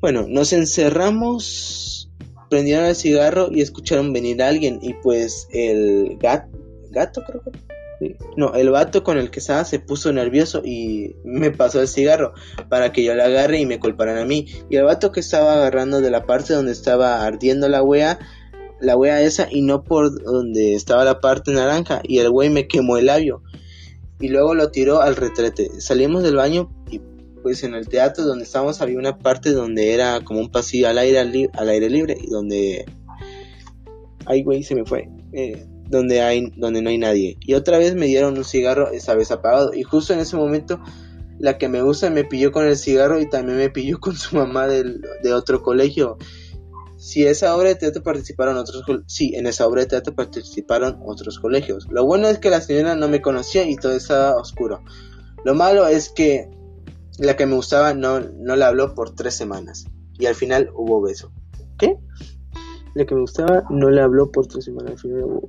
Bueno, 0.00 0.24
nos 0.26 0.54
encerramos, 0.54 2.10
prendieron 2.48 2.86
el 2.86 2.96
cigarro 2.96 3.50
y 3.52 3.60
escucharon 3.60 4.14
venir 4.14 4.42
a 4.42 4.48
alguien 4.48 4.78
y 4.80 4.94
pues 4.94 5.48
el 5.52 6.16
gato, 6.18 6.58
gato 6.88 7.22
creo 7.26 7.42
que 7.42 8.16
no, 8.38 8.54
el 8.54 8.70
vato 8.70 9.04
con 9.04 9.18
el 9.18 9.30
que 9.30 9.40
estaba 9.40 9.62
se 9.66 9.80
puso 9.80 10.10
nervioso 10.14 10.62
y 10.64 11.16
me 11.22 11.50
pasó 11.50 11.82
el 11.82 11.88
cigarro 11.88 12.32
para 12.70 12.92
que 12.92 13.04
yo 13.04 13.14
le 13.14 13.22
agarre 13.22 13.60
y 13.60 13.66
me 13.66 13.78
culparan 13.78 14.16
a 14.16 14.24
mí. 14.24 14.46
Y 14.70 14.76
el 14.76 14.84
vato 14.84 15.12
que 15.12 15.20
estaba 15.20 15.52
agarrando 15.52 16.00
de 16.00 16.10
la 16.10 16.24
parte 16.24 16.54
donde 16.54 16.72
estaba 16.72 17.22
ardiendo 17.26 17.68
la 17.68 17.82
wea 17.82 18.18
la 18.80 18.96
wea 18.96 19.22
esa 19.22 19.48
y 19.50 19.62
no 19.62 19.84
por 19.84 20.22
donde 20.22 20.74
estaba 20.74 21.04
la 21.04 21.20
parte 21.20 21.52
naranja 21.52 22.00
y 22.02 22.18
el 22.18 22.30
güey 22.30 22.50
me 22.50 22.66
quemó 22.68 22.96
el 22.96 23.06
labio 23.06 23.42
y 24.20 24.28
luego 24.28 24.54
lo 24.54 24.70
tiró 24.70 25.00
al 25.00 25.16
retrete. 25.16 25.80
Salimos 25.80 26.22
del 26.22 26.36
baño 26.36 26.70
y 26.90 27.00
pues 27.42 27.64
en 27.64 27.74
el 27.74 27.88
teatro 27.88 28.24
donde 28.24 28.44
estábamos 28.44 28.82
había 28.82 28.98
una 28.98 29.18
parte 29.18 29.52
donde 29.52 29.94
era 29.94 30.20
como 30.22 30.40
un 30.40 30.50
pasillo 30.50 30.88
al 30.88 30.98
aire, 30.98 31.18
al, 31.18 31.68
aire 31.68 31.90
libre 31.90 32.16
y 32.20 32.28
donde... 32.28 32.84
Ay 34.26 34.42
güey, 34.42 34.62
se 34.62 34.74
me 34.74 34.84
fue. 34.84 35.08
Eh, 35.32 35.66
donde, 35.88 36.20
hay, 36.20 36.52
donde 36.56 36.82
no 36.82 36.90
hay 36.90 36.98
nadie. 36.98 37.38
Y 37.40 37.54
otra 37.54 37.78
vez 37.78 37.94
me 37.94 38.06
dieron 38.06 38.36
un 38.36 38.44
cigarro, 38.44 38.90
esa 38.90 39.14
vez 39.14 39.30
apagado. 39.30 39.72
Y 39.74 39.82
justo 39.82 40.12
en 40.12 40.20
ese 40.20 40.36
momento 40.36 40.80
la 41.38 41.56
que 41.56 41.68
me 41.68 41.80
gusta 41.80 42.10
me 42.10 42.24
pilló 42.24 42.52
con 42.52 42.66
el 42.66 42.76
cigarro 42.76 43.20
y 43.20 43.28
también 43.28 43.56
me 43.56 43.70
pilló 43.70 43.98
con 43.98 44.14
su 44.14 44.36
mamá 44.36 44.68
del, 44.68 45.00
de 45.22 45.32
otro 45.32 45.62
colegio. 45.62 46.18
Si 47.00 47.26
esa 47.26 47.56
obra 47.56 47.70
de 47.70 47.76
teatro 47.76 48.02
participaron 48.02 48.58
otros 48.58 48.84
sí, 49.06 49.32
en 49.34 49.46
esa 49.46 49.66
obra 49.66 49.80
de 49.80 49.86
teatro 49.86 50.14
participaron 50.14 51.00
otros 51.06 51.38
colegios. 51.38 51.88
Lo 51.90 52.04
bueno 52.04 52.28
es 52.28 52.38
que 52.38 52.50
la 52.50 52.60
señora 52.60 52.94
no 52.94 53.08
me 53.08 53.22
conocía 53.22 53.66
y 53.66 53.76
todo 53.76 53.92
estaba 53.92 54.36
oscuro. 54.36 54.82
Lo 55.42 55.54
malo 55.54 55.86
es 55.86 56.10
que 56.10 56.50
la 57.18 57.36
que 57.36 57.46
me 57.46 57.54
gustaba 57.54 57.94
no, 57.94 58.20
no 58.20 58.54
le 58.54 58.66
habló 58.66 58.94
por 58.94 59.14
tres 59.14 59.34
semanas. 59.34 59.86
Y 60.18 60.26
al 60.26 60.34
final 60.34 60.68
hubo 60.74 61.00
beso. 61.00 61.32
¿Qué? 61.78 61.96
La 62.92 63.06
que 63.06 63.14
me 63.14 63.22
gustaba 63.22 63.64
no 63.70 63.88
le 63.88 64.02
habló 64.02 64.30
por 64.30 64.46
tres 64.46 64.66
semanas. 64.66 65.02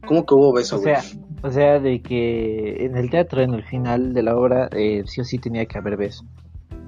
¿Cómo 0.07 0.25
que 0.25 0.33
hubo 0.33 0.53
beso, 0.53 0.77
o 0.77 0.81
sea, 0.81 1.03
o 1.43 1.51
sea, 1.51 1.81
de 1.81 2.01
que 2.01 2.85
en 2.85 2.95
el 2.95 3.09
teatro, 3.09 3.41
en 3.41 3.55
el 3.55 3.65
final 3.65 4.13
de 4.13 4.23
la 4.23 4.37
obra, 4.37 4.69
eh, 4.71 5.03
sí 5.05 5.19
o 5.19 5.25
sí 5.25 5.37
tenía 5.37 5.65
que 5.65 5.77
haber 5.77 5.97
beso. 5.97 6.23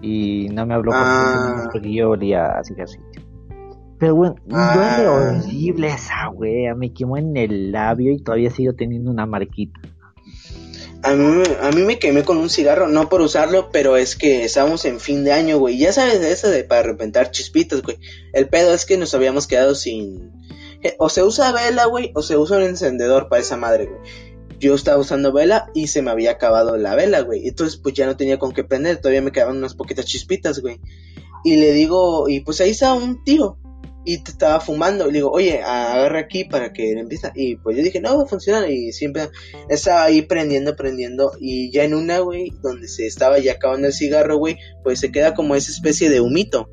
Y 0.02 0.48
no 0.54 0.66
me 0.66 0.74
habló 0.74 0.92
por 0.92 1.02
tres 1.02 1.12
ah. 1.12 1.44
semanas 1.48 1.70
porque 1.70 1.94
yo 1.94 2.12
olía 2.12 2.46
así 2.58 2.74
así. 2.80 3.00
Pero 4.04 4.16
bueno, 4.16 4.36
duele 4.48 4.60
ah. 4.60 5.40
horrible 5.46 5.88
esa 5.88 6.30
wea. 6.30 6.76
Me 6.76 6.92
quemó 6.92 7.16
en 7.16 7.38
el 7.38 7.72
labio 7.72 8.12
y 8.12 8.22
todavía 8.22 8.52
sigo 8.52 8.74
teniendo 8.74 9.10
una 9.10 9.26
marquita. 9.26 9.80
A 11.04 11.14
mí, 11.14 11.42
a 11.62 11.72
mí 11.72 11.84
me 11.84 12.00
quemé 12.00 12.26
con 12.26 12.36
un 12.36 12.50
cigarro, 12.50 12.90
no 12.90 13.08
por 13.08 13.22
usarlo, 13.22 13.70
pero 13.72 13.96
es 13.96 14.18
que 14.18 14.44
estábamos 14.44 14.84
en 14.84 15.00
fin 15.00 15.24
de 15.24 15.32
año, 15.32 15.58
güey. 15.58 15.78
Ya 15.78 15.94
sabes 15.94 16.20
de 16.20 16.34
eso 16.34 16.50
de 16.50 16.66
para 16.66 16.84
repentar 16.84 17.32
chispitas, 17.32 17.82
güey. 17.82 17.98
El 18.34 18.50
pedo 18.50 18.74
es 18.74 18.86
que 18.86 18.98
nos 18.98 19.14
habíamos 19.14 19.48
quedado 19.48 19.74
sin... 19.74 20.34
O 21.00 21.08
se 21.08 21.24
usa 21.24 21.54
vela, 21.54 21.86
güey, 21.86 22.12
o 22.14 22.22
se 22.22 22.36
usa 22.36 22.58
un 22.58 22.64
encendedor 22.64 23.30
para 23.30 23.42
esa 23.42 23.56
madre, 23.56 23.86
güey. 23.86 24.02
Yo 24.60 24.76
estaba 24.76 24.98
usando 24.98 25.32
vela 25.32 25.72
y 25.74 25.88
se 25.88 26.02
me 26.02 26.12
había 26.12 26.32
acabado 26.32 26.76
la 26.76 26.94
vela, 26.96 27.22
güey. 27.22 27.48
Entonces, 27.48 27.78
pues 27.78 27.96
ya 27.96 28.06
no 28.06 28.18
tenía 28.18 28.38
con 28.38 28.52
qué 28.52 28.66
prender. 28.66 28.98
Todavía 28.98 29.22
me 29.22 29.32
quedaban 29.32 29.56
unas 29.56 29.76
poquitas 29.76 30.04
chispitas, 30.04 30.60
güey. 30.60 30.82
Y 31.46 31.56
le 31.56 31.72
digo, 31.72 32.28
y 32.28 32.42
pues 32.42 32.60
ahí 32.60 32.72
está 32.72 32.94
un 32.94 33.24
tío 33.24 33.60
y 34.06 34.24
te 34.24 34.32
estaba 34.32 34.60
fumando. 34.60 35.06
Y 35.06 35.12
le 35.12 35.18
digo, 35.20 35.32
oye, 35.32 35.62
agarra 35.62 36.20
aquí 36.20 36.44
para 36.44 36.74
que 36.74 36.92
empiece. 36.92 37.32
Y 37.36 37.56
pues 37.58 37.78
yo 37.78 37.84
dije, 37.84 38.00
no, 38.00 38.18
va 38.18 38.24
a 38.24 38.28
funcionar. 38.28 38.70
Y 38.70 38.92
siempre 38.92 39.30
estaba 39.70 40.04
ahí 40.04 40.22
prendiendo, 40.22 40.76
prendiendo. 40.76 41.32
Y 41.40 41.72
ya 41.72 41.84
en 41.84 41.94
una, 41.94 42.20
güey, 42.20 42.52
donde 42.62 42.88
se 42.88 43.06
estaba 43.06 43.40
ya 43.40 43.54
acabando 43.54 43.88
el 43.88 43.94
cigarro, 43.94 44.38
güey, 44.38 44.58
pues 44.84 45.00
se 45.00 45.12
queda 45.12 45.34
como 45.34 45.56
esa 45.56 45.72
especie 45.72 46.10
de 46.10 46.22
humito. 46.22 46.70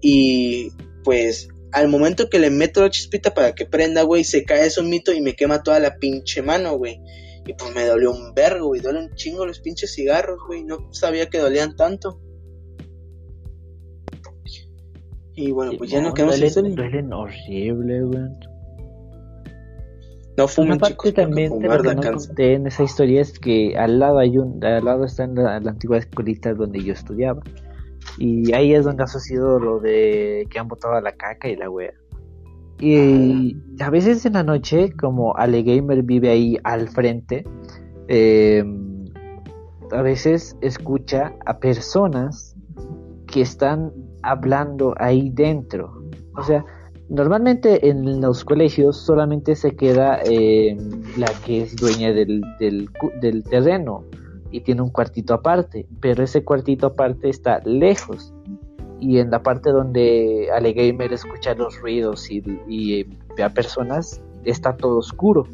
Y 0.00 0.70
pues 1.04 1.48
al 1.72 1.88
momento 1.88 2.28
que 2.28 2.38
le 2.38 2.50
meto 2.50 2.82
la 2.82 2.90
chispita 2.90 3.32
para 3.34 3.54
que 3.54 3.66
prenda, 3.66 4.02
güey, 4.02 4.24
se 4.24 4.44
cae 4.44 4.66
ese 4.66 4.80
humito 4.80 5.12
y 5.12 5.20
me 5.20 5.34
quema 5.34 5.62
toda 5.62 5.80
la 5.80 5.96
pinche 5.96 6.42
mano, 6.42 6.76
güey. 6.76 7.00
Y 7.46 7.54
pues 7.54 7.74
me 7.74 7.84
dolió 7.84 8.12
un 8.12 8.34
vergo, 8.34 8.68
güey. 8.68 8.80
Duele 8.80 9.00
un 9.00 9.14
chingo 9.14 9.46
los 9.46 9.60
pinches 9.60 9.94
cigarros, 9.94 10.38
güey. 10.46 10.64
No 10.64 10.92
sabía 10.92 11.28
que 11.28 11.38
dolían 11.38 11.74
tanto. 11.76 12.20
Y 15.34 15.50
bueno, 15.50 15.72
pues 15.78 15.90
ya 15.90 16.02
no 16.02 16.12
quedamos 16.12 16.38
duelen, 16.38 16.74
duelen 16.74 17.12
horrible, 17.12 18.02
güey. 18.02 18.22
No 20.36 20.48
fumen, 20.48 20.80
chicos, 20.80 21.12
también 21.12 21.58
de 21.58 21.68
lo 21.68 21.82
que 21.82 21.94
no 21.94 22.02
conté 22.02 22.54
en 22.54 22.66
esa 22.66 22.84
historia 22.84 23.20
es 23.20 23.38
que 23.38 23.76
al 23.76 23.98
lado 23.98 24.18
hay 24.18 24.38
un, 24.38 24.64
al 24.64 24.84
lado 24.84 25.04
está 25.04 25.24
en 25.24 25.34
la, 25.34 25.56
antigua 25.56 25.98
escuelita 25.98 26.54
donde 26.54 26.82
yo 26.82 26.94
estudiaba. 26.94 27.42
Y 28.18 28.52
ahí 28.52 28.74
es 28.74 28.84
donde 28.84 29.04
ha 29.04 29.06
sucedido 29.06 29.58
lo 29.58 29.78
de 29.78 30.46
que 30.50 30.58
han 30.58 30.68
botado 30.68 30.98
la 31.00 31.12
caca 31.12 31.48
y 31.48 31.56
la 31.56 31.68
wea. 31.68 31.92
Y 32.80 33.56
a 33.78 33.90
veces 33.90 34.24
en 34.26 34.32
la 34.32 34.42
noche, 34.42 34.92
como 34.92 35.36
Ale 35.36 35.62
Gamer 35.62 36.02
vive 36.02 36.30
ahí 36.30 36.58
al 36.64 36.88
frente, 36.88 37.44
eh, 38.08 38.64
a 39.92 40.02
veces 40.02 40.56
escucha 40.62 41.34
a 41.46 41.58
personas 41.58 42.56
que 43.26 43.42
están 43.42 43.92
hablando 44.22 44.94
ahí 44.98 45.30
dentro. 45.30 46.02
O 46.36 46.42
sea, 46.42 46.64
normalmente 47.08 47.88
en 47.88 48.20
los 48.20 48.44
colegios 48.44 48.96
solamente 48.96 49.54
se 49.54 49.74
queda 49.76 50.20
eh, 50.24 50.76
la 51.16 51.28
que 51.44 51.62
es 51.62 51.76
dueña 51.76 52.12
del, 52.12 52.42
terreno 53.50 54.04
y 54.50 54.60
tiene 54.60 54.82
un 54.82 54.90
cuartito 54.90 55.34
aparte, 55.34 55.86
pero 56.00 56.22
ese 56.22 56.44
cuartito 56.44 56.88
aparte 56.88 57.28
está 57.28 57.60
lejos. 57.64 58.32
Y 59.00 59.18
en 59.18 59.30
la 59.30 59.42
parte 59.42 59.70
donde 59.70 60.48
Gamer 60.76 61.12
escucha 61.12 61.54
los 61.54 61.80
ruidos 61.80 62.30
y, 62.30 62.42
y 62.68 63.04
ve 63.36 63.42
a 63.42 63.48
personas 63.48 64.22
está 64.44 64.76
todo 64.76 64.98
oscuro. 64.98 65.46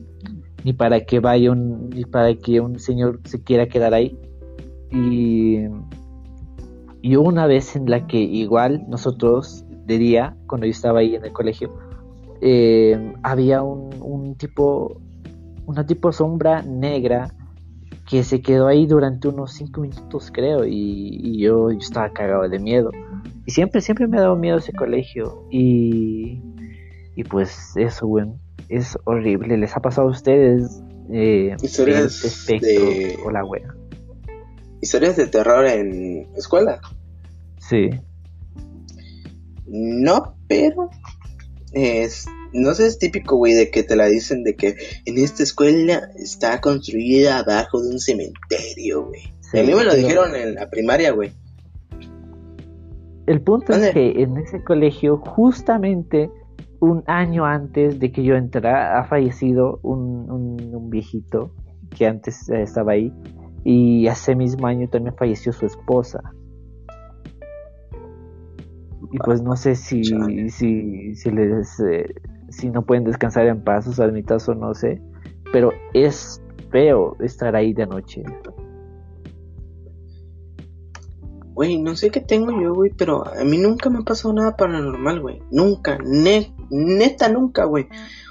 Ni 0.64 0.72
para 0.72 1.00
que 1.00 1.20
vaya 1.20 1.52
un 1.52 1.88
ni 1.90 2.04
para 2.04 2.34
que 2.34 2.60
un 2.60 2.78
señor 2.78 3.20
se 3.24 3.42
quiera 3.42 3.68
quedar 3.68 3.94
ahí. 3.94 4.18
Y 4.90 5.66
y 7.03 7.16
una 7.16 7.46
vez 7.46 7.76
en 7.76 7.90
la 7.90 8.07
que 8.07 8.18
igual 8.18 8.84
nosotros 8.88 9.64
de 9.86 9.99
día, 9.99 10.36
cuando 10.46 10.66
yo 10.66 10.70
estaba 10.70 11.01
ahí 11.01 11.14
en 11.14 11.24
el 11.24 11.32
colegio, 11.32 11.74
eh, 12.40 13.14
había 13.22 13.62
un, 13.62 14.34
tipo, 14.36 15.01
una 15.66 15.86
tipo 15.86 16.12
sombra 16.12 16.62
negra 16.62 17.34
que 18.09 18.22
se 18.22 18.40
quedó 18.40 18.66
ahí 18.68 18.86
durante 18.86 19.28
unos 19.28 19.53
cinco 19.53 19.82
minutos 19.82 20.30
creo 20.32 20.64
y, 20.64 21.38
yo, 21.38 21.70
estaba 21.70 22.11
cagado 22.11 22.49
de 22.49 22.59
miedo. 22.59 22.90
Y 23.46 23.51
siempre, 23.51 23.80
siempre 23.80 24.07
me 24.07 24.18
ha 24.18 24.22
dado 24.22 24.36
miedo 24.36 24.59
ese 24.59 24.72
colegio 24.72 25.44
y, 25.51 26.40
y 27.16 27.24
pues 27.24 27.72
eso, 27.76 28.07
bueno, 28.07 28.38
es 28.68 28.99
horrible. 29.05 29.57
¿Les 29.57 29.76
ha 29.76 29.80
pasado 29.80 30.09
a 30.09 30.11
ustedes? 30.11 30.82
Eh, 31.11 31.57
historias 31.62 32.46
de... 32.46 33.18
o 33.24 33.30
la 33.30 33.42
wea 33.42 33.77
historias 34.80 35.16
de 35.16 35.26
terror 35.26 35.66
en 35.66 36.28
escuela. 36.36 36.80
Sí. 37.58 37.90
No, 39.66 40.36
pero 40.48 40.90
es, 41.72 42.26
no 42.52 42.74
sé, 42.74 42.86
es 42.86 42.98
típico, 42.98 43.36
güey, 43.36 43.54
de 43.54 43.70
que 43.70 43.82
te 43.82 43.96
la 43.96 44.06
dicen 44.06 44.42
de 44.42 44.56
que 44.56 44.76
en 45.04 45.18
esta 45.18 45.42
escuela 45.42 46.10
está 46.16 46.60
construida 46.60 47.38
abajo 47.40 47.82
de 47.82 47.90
un 47.90 47.98
cementerio, 47.98 49.06
güey. 49.06 49.22
a 49.52 49.66
mí 49.66 49.74
me 49.74 49.84
lo 49.84 49.94
dijeron 49.94 50.34
en 50.34 50.54
la 50.54 50.68
primaria, 50.70 51.12
güey. 51.12 51.32
El 53.26 53.42
punto 53.42 53.74
es 53.74 53.92
que 53.92 54.22
en 54.22 54.38
ese 54.38 54.64
colegio, 54.64 55.18
justamente 55.18 56.30
un 56.80 57.02
año 57.06 57.44
antes 57.44 57.98
de 57.98 58.10
que 58.10 58.24
yo 58.24 58.36
entrara, 58.36 58.98
ha 58.98 59.04
fallecido 59.04 59.80
un, 59.82 60.30
un, 60.30 60.74
un 60.74 60.88
viejito 60.88 61.52
que 61.94 62.06
antes 62.06 62.48
estaba 62.48 62.92
ahí 62.92 63.12
y 63.70 64.06
ese 64.06 64.34
mismo 64.34 64.66
año 64.66 64.88
también 64.88 65.14
falleció 65.14 65.52
su 65.52 65.66
esposa. 65.66 66.22
Y 69.12 69.18
pues 69.18 69.42
no 69.42 69.56
sé 69.56 69.74
si, 69.74 70.02
si, 70.48 71.14
si 71.14 71.30
les 71.30 71.78
eh, 71.80 72.14
si 72.48 72.70
no 72.70 72.80
pueden 72.80 73.04
descansar 73.04 73.46
en 73.46 73.62
paz 73.62 73.84
sus 73.84 74.00
almitas 74.00 74.48
o 74.48 74.54
no 74.54 74.72
sé, 74.72 75.02
pero 75.52 75.70
es 75.92 76.42
feo 76.70 77.14
estar 77.20 77.54
ahí 77.56 77.74
de 77.74 77.86
noche. 77.86 78.22
Güey, 81.52 81.82
no 81.82 81.94
sé 81.94 82.10
qué 82.10 82.20
tengo 82.22 82.58
yo, 82.58 82.72
güey, 82.72 82.90
pero 82.96 83.26
a 83.26 83.44
mí 83.44 83.58
nunca 83.58 83.90
me 83.90 83.98
ha 83.98 84.02
pasado 84.02 84.32
nada 84.32 84.56
paranormal, 84.56 85.20
güey. 85.20 85.42
Nunca, 85.50 85.98
ne- 85.98 86.54
neta, 86.70 87.28
nunca, 87.28 87.64
güey. 87.64 87.86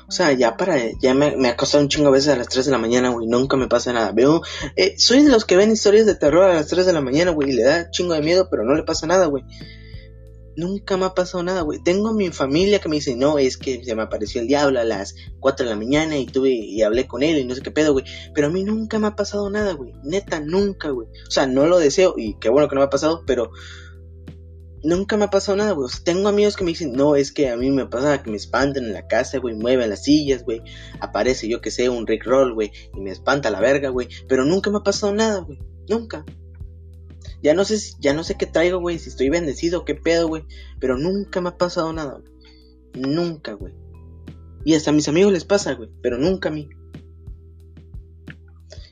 O 0.08 0.12
sea, 0.12 0.32
ya 0.32 0.56
para, 0.56 0.78
ya 1.02 1.14
me, 1.14 1.36
me 1.36 1.50
ha 1.50 1.58
costado 1.58 1.84
un 1.84 1.90
chingo 1.90 2.08
a 2.08 2.12
veces 2.12 2.30
a 2.30 2.38
las 2.38 2.48
3 2.48 2.66
de 2.66 2.72
la 2.72 2.78
mañana, 2.78 3.10
güey. 3.10 3.28
Nunca 3.28 3.58
me 3.58 3.68
pasa 3.68 3.92
nada. 3.92 4.14
Veo, 4.14 4.42
eh, 4.78 4.96
soy 4.98 5.24
de 5.24 5.30
los 5.30 5.44
que 5.44 5.58
ven 5.58 5.72
historias 5.72 6.06
de 6.06 6.16
terror 6.16 6.46
a 6.46 6.54
las 6.54 6.68
3 6.68 6.86
de 6.86 6.94
la 6.94 7.02
mañana, 7.02 7.32
güey, 7.32 7.50
y 7.50 7.54
le 7.54 7.64
da 7.64 7.92
chingo 7.92 8.14
de 8.14 8.22
miedo, 8.22 8.48
pero 8.50 8.64
no 8.64 8.74
le 8.74 8.84
pasa 8.84 9.06
nada, 9.06 9.26
güey. 9.26 9.44
Nunca 10.56 10.96
me 10.96 11.06
ha 11.06 11.14
pasado 11.14 11.44
nada, 11.44 11.62
güey. 11.62 11.84
Tengo 11.84 12.14
mi 12.14 12.30
familia 12.30 12.80
que 12.80 12.88
me 12.88 12.96
dice, 12.96 13.16
no, 13.16 13.38
es 13.38 13.58
que 13.58 13.84
se 13.84 13.96
me 13.96 14.02
apareció 14.02 14.40
el 14.42 14.48
diablo 14.48 14.80
a 14.80 14.86
las 14.86 15.14
4 15.42 15.66
de 15.66 15.72
la 15.72 15.78
mañana 15.78 16.18
y 16.18 16.26
tuve 16.26 16.52
y 16.52 16.82
hablé 16.84 17.06
con 17.06 17.22
él 17.22 17.38
y 17.38 17.44
no 17.44 17.54
sé 17.54 17.62
qué 17.62 17.72
pedo, 17.72 17.92
güey. 17.92 18.06
Pero 18.34 18.48
a 18.48 18.50
mí 18.50 18.64
nunca 18.64 19.00
me 19.00 19.08
ha 19.08 19.16
pasado 19.16 19.50
nada, 19.50 19.74
güey. 19.74 19.94
Neta, 20.04 20.40
nunca, 20.40 20.90
güey. 20.90 21.10
O 21.28 21.32
sea, 21.32 21.48
no 21.48 21.68
lo 21.68 21.80
deseo 21.80 22.16
y 22.18 22.40
qué 22.40 22.48
bueno 22.48 22.70
que 22.70 22.76
no 22.76 22.82
me 22.82 22.88
ha 22.88 22.90
pasado, 22.90 23.24
pero 23.28 23.52
nunca 24.88 25.18
me 25.18 25.26
ha 25.26 25.30
pasado 25.30 25.58
nada, 25.58 25.72
güey. 25.74 25.90
Tengo 26.04 26.30
amigos 26.30 26.56
que 26.56 26.64
me 26.64 26.72
dicen, 26.72 26.94
no, 26.94 27.16
es 27.16 27.32
que 27.32 27.50
a 27.50 27.58
mí 27.58 27.70
me 27.72 27.86
pasa 27.86 28.24
que 28.24 28.32
me 28.32 28.38
espantan 28.38 28.86
en 28.86 28.94
la 28.94 29.08
casa, 29.08 29.38
güey, 29.40 29.56
mueven 29.56 29.90
las 29.90 30.04
sillas, 30.04 30.44
güey. 30.44 30.62
Aparece, 31.00 31.48
yo 31.48 31.62
que 31.62 31.72
sé, 31.72 31.90
un 31.90 32.08
Rick 32.08 32.26
Roll, 32.26 32.54
güey, 32.54 32.72
y 32.94 33.02
me 33.02 33.12
espanta 33.12 33.52
la 33.52 33.60
verga, 33.60 33.90
güey. 33.90 34.08
Pero 34.28 34.46
nunca 34.46 34.70
me 34.70 34.78
ha 34.78 34.84
pasado 34.84 35.14
nada, 35.14 35.40
güey. 35.40 35.60
Nunca. 35.90 36.26
Ya 37.44 37.54
no 37.54 37.66
sé, 37.66 37.78
ya 38.00 38.14
no 38.14 38.24
sé 38.24 38.36
qué 38.36 38.46
traigo, 38.46 38.80
güey, 38.80 38.98
si 38.98 39.10
estoy 39.10 39.30
bendecido, 39.30 39.86
qué 39.86 39.94
pedo, 39.94 40.28
güey. 40.28 40.44
Pero 40.80 40.98
nunca 40.98 41.42
me 41.42 41.50
ha 41.50 41.58
pasado 41.58 41.92
nada, 41.94 42.20
güey. 42.20 42.34
Nunca, 42.94 43.54
güey. 43.54 43.74
Y 44.64 44.74
hasta 44.74 44.90
a 44.90 44.94
mis 44.94 45.08
amigos 45.08 45.32
les 45.34 45.46
pasa, 45.46 45.74
güey, 45.74 45.90
pero 46.02 46.18
nunca 46.18 46.50
a 46.50 46.52
mí. 46.52 46.70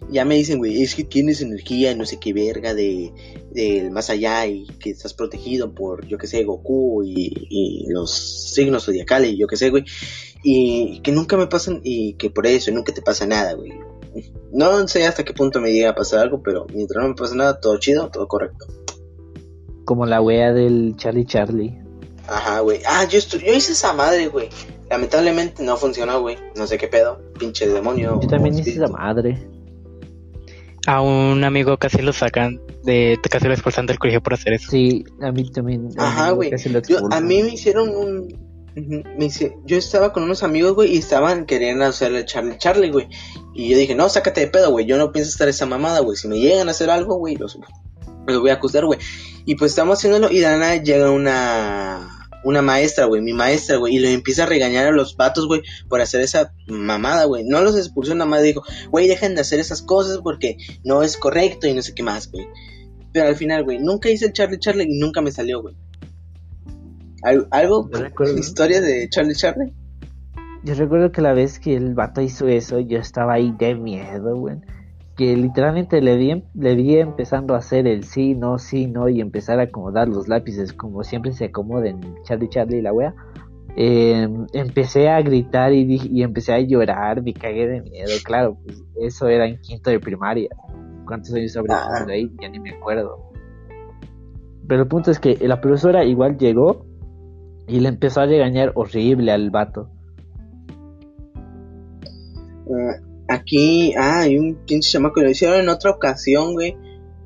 Ya 0.09 0.23
me 0.23 0.35
dicen, 0.35 0.59
güey, 0.59 0.83
es 0.83 0.95
que 0.95 1.03
tienes 1.03 1.41
energía 1.41 1.91
y 1.91 1.95
no 1.95 2.05
sé 2.05 2.19
qué 2.19 2.31
verga 2.31 2.73
de 2.73 3.11
del 3.51 3.89
más 3.91 4.09
allá 4.09 4.45
y 4.45 4.67
que 4.79 4.89
estás 4.89 5.13
protegido 5.13 5.73
por, 5.73 6.05
yo 6.07 6.17
que 6.17 6.27
sé, 6.27 6.43
Goku 6.43 7.03
y, 7.03 7.33
y 7.49 7.85
los 7.89 8.11
signos 8.53 8.85
zodiacales 8.85 9.31
y 9.31 9.37
yo 9.37 9.47
que 9.47 9.55
sé, 9.55 9.69
güey. 9.69 9.85
Y 10.43 10.99
que 10.99 11.11
nunca 11.11 11.37
me 11.37 11.47
pasan 11.47 11.81
y 11.83 12.13
que 12.15 12.29
por 12.29 12.45
eso 12.45 12.71
nunca 12.71 12.93
te 12.93 13.01
pasa 13.01 13.25
nada, 13.25 13.53
güey. 13.53 13.71
No 14.51 14.87
sé 14.87 15.05
hasta 15.05 15.23
qué 15.23 15.33
punto 15.33 15.59
me 15.59 15.73
llega 15.73 15.89
a 15.89 15.95
pasar 15.95 16.19
algo, 16.19 16.41
pero 16.43 16.67
mientras 16.73 17.01
no 17.01 17.09
me 17.09 17.15
pasa 17.15 17.35
nada, 17.35 17.59
todo 17.59 17.77
chido, 17.79 18.09
todo 18.09 18.27
correcto. 18.27 18.67
Como 19.85 20.05
la 20.05 20.21
wea 20.21 20.53
del 20.53 20.95
Charlie 20.97 21.25
Charlie. 21.25 21.77
Ajá, 22.27 22.59
güey. 22.59 22.81
Ah, 22.85 23.05
yo, 23.05 23.19
yo 23.19 23.53
hice 23.53 23.73
esa 23.73 23.93
madre, 23.93 24.27
güey. 24.27 24.49
Lamentablemente 24.89 25.63
no 25.63 25.77
funcionó, 25.77 26.21
güey. 26.21 26.37
No 26.55 26.67
sé 26.67 26.77
qué 26.77 26.87
pedo. 26.87 27.21
Pinche 27.37 27.67
demonio. 27.67 28.19
Yo 28.21 28.27
también 28.27 28.57
hice 28.57 28.71
esa 28.71 28.87
madre. 28.87 29.47
A 30.85 31.01
un 31.01 31.43
amigo 31.43 31.77
casi 31.77 32.01
lo 32.01 32.13
sacan 32.13 32.61
de 32.83 33.17
casi 33.29 33.47
lo 33.47 33.53
expulsan 33.53 33.87
del 33.87 33.97
colegio 33.99 34.21
por 34.21 34.33
hacer 34.35 34.53
eso. 34.53 34.69
Sí, 34.69 35.03
a 35.21 35.31
mí 35.31 35.49
también. 35.51 35.89
a 35.97 36.07
Ajá, 36.07 36.31
güey. 36.31 36.51
a 37.11 37.21
mí 37.21 37.43
me 37.43 37.49
hicieron 37.49 37.89
un... 37.89 38.45
Me 39.17 39.25
hice, 39.25 39.55
yo 39.65 39.77
estaba 39.77 40.11
con 40.11 40.23
unos 40.23 40.43
amigos, 40.43 40.73
güey, 40.73 40.93
y 40.93 40.97
estaban 40.97 41.45
queriendo 41.45 41.85
hacerle 41.85 42.25
Charlie 42.25 42.57
Charlie, 42.57 42.91
güey. 42.91 43.07
Y 43.53 43.69
yo 43.69 43.77
dije, 43.77 43.95
no, 43.95 44.09
sácate 44.09 44.41
de 44.41 44.47
pedo, 44.47 44.71
güey. 44.71 44.85
Yo 44.85 44.97
no 44.97 45.13
pienso 45.13 45.31
estar 45.31 45.47
esa 45.47 45.65
mamada, 45.65 46.01
güey. 46.01 46.17
Si 46.17 46.27
me 46.27 46.39
llegan 46.39 46.67
a 46.67 46.71
hacer 46.71 46.89
algo, 46.89 47.15
güey, 47.15 47.37
los, 47.37 47.57
los 48.27 48.41
voy 48.41 48.49
a 48.49 48.55
acusar, 48.55 48.85
güey. 48.85 48.99
Y 49.45 49.55
pues 49.55 49.71
estamos 49.71 49.97
haciéndolo 49.97 50.29
y 50.29 50.39
de 50.39 50.47
la 50.47 50.57
nada 50.57 50.75
llega 50.75 51.09
una... 51.09 52.14
Una 52.45 52.61
maestra, 52.61 53.05
güey, 53.05 53.21
mi 53.21 53.33
maestra, 53.33 53.75
güey, 53.77 53.95
y 53.95 53.99
le 53.99 54.13
empieza 54.13 54.43
a 54.43 54.45
regañar 54.45 54.85
a 54.87 54.91
los 54.91 55.17
vatos, 55.17 55.47
güey, 55.47 55.61
por 55.89 55.99
hacer 55.99 56.21
esa 56.21 56.53
mamada, 56.67 57.25
güey. 57.25 57.43
No 57.43 57.61
los 57.61 57.75
expulsó, 57.77 58.13
nada 58.15 58.29
más 58.29 58.43
dijo, 58.43 58.63
güey, 58.91 59.07
dejen 59.07 59.35
de 59.35 59.41
hacer 59.41 59.59
esas 59.59 59.81
cosas 59.81 60.19
porque 60.23 60.55
no 60.83 61.01
es 61.03 61.17
correcto 61.17 61.67
y 61.67 61.73
no 61.73 61.81
sé 61.81 61.93
qué 61.93 62.03
más, 62.03 62.31
güey. 62.31 62.45
Pero 63.11 63.27
al 63.27 63.35
final, 63.35 63.63
güey, 63.63 63.79
nunca 63.79 64.09
hice 64.09 64.27
el 64.27 64.33
Charlie 64.33 64.59
Charlie 64.59 64.85
y 64.87 64.99
nunca 64.99 65.21
me 65.21 65.31
salió, 65.31 65.61
güey. 65.61 65.75
Al- 67.23 67.47
¿Algo? 67.51 67.89
Yo 67.91 67.99
recuerdo. 67.99 68.37
¿Historia 68.37 68.79
de 68.81 69.09
Charlie 69.09 69.35
Charlie? 69.35 69.73
Yo 70.63 70.73
recuerdo 70.75 71.11
que 71.11 71.21
la 71.21 71.33
vez 71.33 71.59
que 71.59 71.75
el 71.75 71.93
vato 71.93 72.21
hizo 72.21 72.47
eso, 72.47 72.79
yo 72.79 72.99
estaba 72.99 73.33
ahí 73.33 73.53
de 73.57 73.75
miedo, 73.75 74.35
güey. 74.35 74.57
Que 75.15 75.35
literalmente 75.37 76.01
le 76.01 76.17
vi, 76.17 76.43
le 76.55 76.75
vi 76.75 76.97
empezando 76.97 77.55
a 77.55 77.59
hacer 77.59 77.87
el 77.87 78.03
sí, 78.03 78.35
no, 78.35 78.59
sí, 78.59 78.87
no, 78.87 79.07
y 79.07 79.21
empezar 79.21 79.59
a 79.59 79.63
acomodar 79.63 80.09
los 80.09 80.27
lápices 80.27 80.73
como 80.73 81.03
siempre 81.03 81.31
se 81.31 81.45
acomoden 81.45 82.01
Charlie 82.23 82.49
Charlie 82.49 82.79
y 82.79 82.81
la 82.81 82.91
wea. 82.91 83.15
Eh, 83.77 84.27
empecé 84.53 85.09
a 85.09 85.21
gritar 85.21 85.71
y, 85.73 85.85
dije- 85.85 86.09
y 86.11 86.23
empecé 86.23 86.53
a 86.53 86.59
llorar, 86.59 87.21
me 87.23 87.33
cagué 87.33 87.67
de 87.67 87.81
miedo, 87.81 88.09
claro, 88.25 88.57
pues 88.65 88.83
eso 89.01 89.27
era 89.27 89.47
en 89.47 89.59
quinto 89.61 89.89
de 89.89 89.99
primaria. 89.99 90.49
¿Cuántos 91.05 91.33
años 91.33 91.55
habré 91.55 91.73
Ah. 91.73 92.05
ahí? 92.09 92.31
Ya 92.41 92.49
ni 92.49 92.59
me 92.59 92.71
acuerdo. 92.71 93.31
Pero 94.67 94.81
el 94.83 94.87
punto 94.87 95.11
es 95.11 95.19
que 95.19 95.37
la 95.47 95.61
profesora 95.61 96.03
igual 96.03 96.37
llegó 96.37 96.85
y 97.67 97.79
le 97.79 97.89
empezó 97.89 98.21
a 98.21 98.25
regañar 98.25 98.71
horrible 98.75 99.31
al 99.31 99.49
vato. 99.51 99.89
Ah, 102.69 102.95
aquí, 103.27 103.93
ah, 103.97 104.21
hay 104.21 104.37
un 104.37 104.55
pinche 104.65 104.91
chamaco, 104.91 105.21
lo 105.21 105.29
hicieron 105.29 105.59
en 105.59 105.69
otra 105.69 105.91
ocasión, 105.91 106.53
güey. 106.53 106.75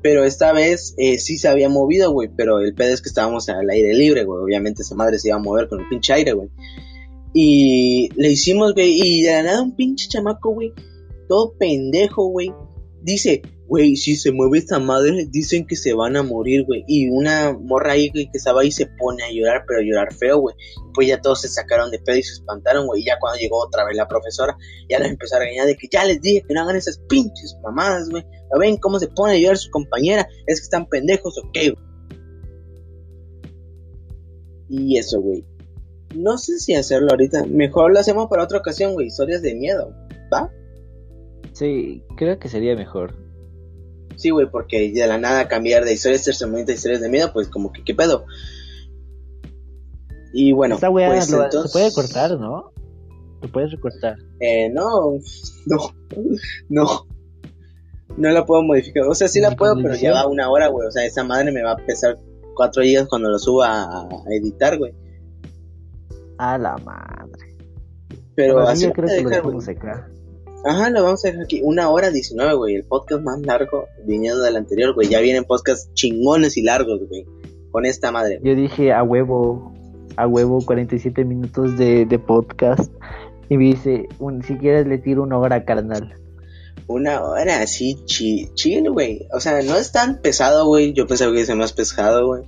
Pero 0.02 0.24
esta 0.24 0.52
vez 0.52 0.94
eh, 0.96 1.18
sí 1.18 1.36
se 1.36 1.48
había 1.48 1.68
movido, 1.68 2.10
güey. 2.12 2.30
Pero 2.34 2.60
el 2.60 2.74
pedo 2.74 2.94
es 2.94 3.02
que 3.02 3.10
estábamos 3.10 3.48
al 3.48 3.68
aire 3.68 3.92
libre, 3.94 4.24
güey. 4.24 4.42
Obviamente 4.42 4.82
esa 4.82 4.94
madre 4.94 5.18
se 5.18 5.28
iba 5.28 5.36
a 5.36 5.40
mover 5.40 5.68
con 5.68 5.80
el 5.80 5.88
pinche 5.88 6.12
aire, 6.14 6.32
güey. 6.32 6.48
Y 7.34 8.08
le 8.16 8.30
hicimos, 8.30 8.72
güey. 8.72 8.92
Y 8.98 9.22
de 9.22 9.32
la 9.32 9.42
nada 9.42 9.62
un 9.62 9.76
pinche 9.76 10.08
chamaco, 10.08 10.54
güey. 10.54 10.72
Todo 11.28 11.52
pendejo, 11.58 12.28
güey. 12.28 12.50
Dice, 13.02 13.42
güey, 13.70 13.94
si 13.94 14.16
se 14.16 14.32
mueve 14.32 14.58
esta 14.58 14.80
madre, 14.80 15.28
dicen 15.30 15.64
que 15.64 15.76
se 15.76 15.94
van 15.94 16.16
a 16.16 16.24
morir, 16.24 16.64
güey. 16.66 16.82
Y 16.88 17.08
una 17.08 17.56
morra 17.56 17.92
ahí, 17.92 18.10
güey, 18.10 18.28
que 18.28 18.38
estaba 18.38 18.62
ahí 18.62 18.72
se 18.72 18.86
pone 18.86 19.22
a 19.22 19.30
llorar, 19.32 19.62
pero 19.64 19.78
a 19.78 19.82
llorar 19.84 20.12
feo, 20.12 20.40
güey. 20.40 20.56
Pues 20.92 21.06
ya 21.06 21.20
todos 21.20 21.42
se 21.42 21.48
sacaron 21.48 21.92
de 21.92 22.00
pedo 22.00 22.16
y 22.16 22.24
se 22.24 22.32
espantaron, 22.32 22.86
güey. 22.86 23.02
Y 23.02 23.04
ya 23.04 23.16
cuando 23.20 23.38
llegó 23.38 23.64
otra 23.64 23.84
vez 23.84 23.96
la 23.96 24.08
profesora, 24.08 24.56
ya 24.88 24.98
les 24.98 25.10
empezó 25.12 25.36
a 25.36 25.38
regañar 25.38 25.68
de 25.68 25.76
que 25.76 25.86
ya 25.88 26.04
les 26.04 26.20
dije 26.20 26.42
que 26.42 26.52
no 26.52 26.62
hagan 26.62 26.74
esas 26.74 26.98
pinches 27.08 27.56
mamadas, 27.62 28.10
güey. 28.10 28.24
¿No 28.52 28.58
ven 28.58 28.76
cómo 28.76 28.98
se 28.98 29.06
pone 29.06 29.34
a 29.34 29.38
llorar 29.38 29.56
su 29.56 29.70
compañera? 29.70 30.26
Es 30.48 30.58
que 30.58 30.64
están 30.64 30.88
pendejos, 30.88 31.38
ok, 31.38 31.54
güey. 31.54 31.76
Y 34.68 34.98
eso, 34.98 35.20
güey. 35.20 35.44
No 36.16 36.38
sé 36.38 36.58
si 36.58 36.74
hacerlo 36.74 37.12
ahorita. 37.12 37.44
Mejor 37.46 37.92
lo 37.92 38.00
hacemos 38.00 38.26
para 38.28 38.42
otra 38.42 38.58
ocasión, 38.58 38.94
güey. 38.94 39.06
Historias 39.06 39.42
de 39.42 39.54
miedo. 39.54 39.94
¿Va? 40.34 40.50
Sí, 41.52 42.02
creo 42.16 42.36
que 42.40 42.48
sería 42.48 42.74
mejor. 42.74 43.29
Sí, 44.20 44.28
güey, 44.28 44.50
porque 44.50 44.92
de 44.92 45.06
la 45.06 45.16
nada 45.16 45.48
cambiar 45.48 45.86
de 45.86 45.94
historias 45.94 46.28
a 46.28 46.72
historias 46.72 47.00
de 47.00 47.08
miedo, 47.08 47.32
pues 47.32 47.48
como 47.48 47.72
que 47.72 47.82
qué 47.82 47.94
pedo. 47.94 48.26
Y 50.34 50.52
bueno, 50.52 50.74
Esta 50.74 50.90
wea 50.90 51.08
pues 51.08 51.30
lo- 51.30 51.44
entonces... 51.44 51.72
se 51.72 51.78
puede 51.78 51.92
cortar, 51.94 52.38
¿no? 52.38 52.70
Lo 53.40 53.48
puedes 53.50 53.70
recortar. 53.70 54.18
Eh, 54.40 54.68
no, 54.68 55.14
no, 55.66 55.78
no. 56.68 57.06
No 58.18 58.28
la 58.28 58.44
puedo 58.44 58.62
modificar. 58.62 59.04
O 59.04 59.14
sea, 59.14 59.26
sí 59.26 59.40
la 59.40 59.50
¿Ni 59.50 59.56
puedo, 59.56 59.74
pero 59.80 59.94
lleva 59.94 60.26
una 60.26 60.50
hora, 60.50 60.68
güey. 60.68 60.86
O 60.86 60.90
sea, 60.90 61.06
esa 61.06 61.24
madre 61.24 61.50
me 61.50 61.62
va 61.62 61.72
a 61.72 61.76
pesar 61.76 62.18
cuatro 62.54 62.82
días 62.82 63.08
cuando 63.08 63.30
lo 63.30 63.38
suba 63.38 64.02
a, 64.02 64.08
editar, 64.30 64.76
güey. 64.76 64.92
A 66.36 66.58
la 66.58 66.76
madre. 66.76 67.56
Pero 68.34 68.66
sí, 68.66 68.72
así 68.72 68.82
yo 68.82 68.88
lo 68.88 68.92
creo 68.92 69.08
que 69.08 69.22
lo 69.22 69.28
dejar, 69.30 69.42
güey. 69.42 69.56
dejamos 69.56 69.68
acá. 69.68 70.10
Ajá, 70.64 70.90
lo 70.90 71.02
vamos 71.02 71.24
a 71.24 71.28
dejar 71.28 71.44
aquí. 71.44 71.60
Una 71.64 71.88
hora 71.90 72.10
diecinueve, 72.10 72.54
güey. 72.54 72.74
El 72.74 72.84
podcast 72.84 73.22
más 73.22 73.40
largo 73.40 73.86
viniendo 74.06 74.42
del 74.42 74.56
anterior, 74.56 74.94
güey. 74.94 75.08
Ya 75.08 75.20
vienen 75.20 75.44
podcasts 75.44 75.90
chingones 75.94 76.56
y 76.56 76.62
largos, 76.62 77.00
güey. 77.08 77.24
Con 77.70 77.86
esta 77.86 78.10
madre. 78.12 78.40
Yo 78.42 78.54
dije 78.54 78.92
a 78.92 79.02
huevo, 79.02 79.72
a 80.16 80.26
huevo 80.26 80.58
47 80.64 81.24
minutos 81.24 81.78
de, 81.78 82.04
de 82.04 82.18
podcast. 82.18 82.92
Y 83.48 83.56
me 83.56 83.64
dice, 83.64 84.06
un, 84.18 84.42
si 84.42 84.56
quieres 84.56 84.86
le 84.86 84.98
tiro 84.98 85.22
una 85.22 85.38
hora, 85.38 85.64
carnal. 85.64 86.14
Una 86.86 87.22
hora 87.22 87.60
así 87.62 87.96
chi- 88.04 88.50
chill, 88.54 88.90
güey. 88.90 89.26
O 89.32 89.40
sea, 89.40 89.62
no 89.62 89.76
es 89.76 89.92
tan 89.92 90.20
pesado, 90.20 90.66
güey. 90.66 90.92
Yo 90.92 91.06
pensaba 91.06 91.30
que 91.30 91.38
iba 91.38 91.44
a 91.44 91.46
ser 91.46 91.56
más 91.56 91.72
pesado, 91.72 92.26
güey. 92.26 92.42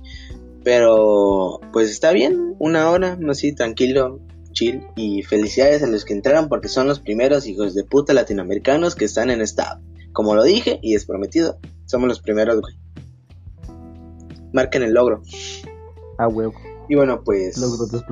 Pero, 0.63 1.59
pues 1.73 1.89
está 1.89 2.11
bien. 2.11 2.55
Una 2.59 2.89
hora, 2.89 3.17
así, 3.29 3.53
tranquilo, 3.53 4.19
chill. 4.53 4.87
Y 4.95 5.23
felicidades 5.23 5.83
a 5.83 5.87
los 5.87 6.05
que 6.05 6.13
entraron 6.13 6.47
porque 6.47 6.69
son 6.69 6.87
los 6.87 6.99
primeros 6.99 7.45
hijos 7.47 7.73
de 7.73 7.83
puta 7.83 8.13
latinoamericanos 8.13 8.95
que 8.95 9.05
están 9.05 9.29
en 9.29 9.41
esta 9.41 9.71
app. 9.71 9.81
Como 10.13 10.35
lo 10.35 10.43
dije 10.43 10.79
y 10.81 10.95
es 10.95 11.05
prometido, 11.05 11.57
somos 11.85 12.07
los 12.07 12.21
primeros, 12.21 12.61
güey. 12.61 12.75
Marquen 14.53 14.83
el 14.83 14.93
logro. 14.93 15.23
A 16.17 16.27
huevo. 16.27 16.53
Y 16.87 16.95
bueno, 16.95 17.23
pues 17.23 17.59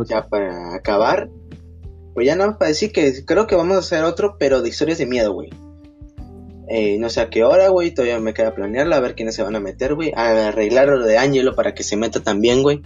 ya 0.07 0.27
para 0.27 0.73
acabar, 0.75 1.29
pues 2.13 2.25
ya 2.25 2.35
nada 2.35 2.51
más 2.51 2.57
para 2.57 2.69
decir 2.69 2.91
que 2.91 3.25
creo 3.25 3.47
que 3.47 3.55
vamos 3.55 3.75
a 3.75 3.79
hacer 3.79 4.03
otro, 4.03 4.37
pero 4.39 4.61
de 4.61 4.69
historias 4.69 4.97
de 4.97 5.05
miedo, 5.05 5.33
güey. 5.33 5.49
Eh, 6.67 6.97
no 6.97 7.09
sé 7.09 7.19
a 7.19 7.29
qué 7.29 7.43
hora, 7.43 7.67
güey, 7.67 7.91
todavía 7.93 8.19
me 8.19 8.33
queda 8.33 8.55
planearla, 8.55 8.95
a 8.95 9.01
ver 9.01 9.13
quiénes 9.13 9.35
se 9.35 9.43
van 9.43 9.55
a 9.55 9.59
meter, 9.59 9.93
güey. 9.93 10.13
A 10.15 10.47
arreglar 10.47 10.87
lo 10.87 11.05
de 11.05 11.17
Angelo 11.17 11.53
para 11.53 11.73
que 11.73 11.83
se 11.83 11.97
meta 11.97 12.21
también, 12.21 12.63
güey. 12.63 12.81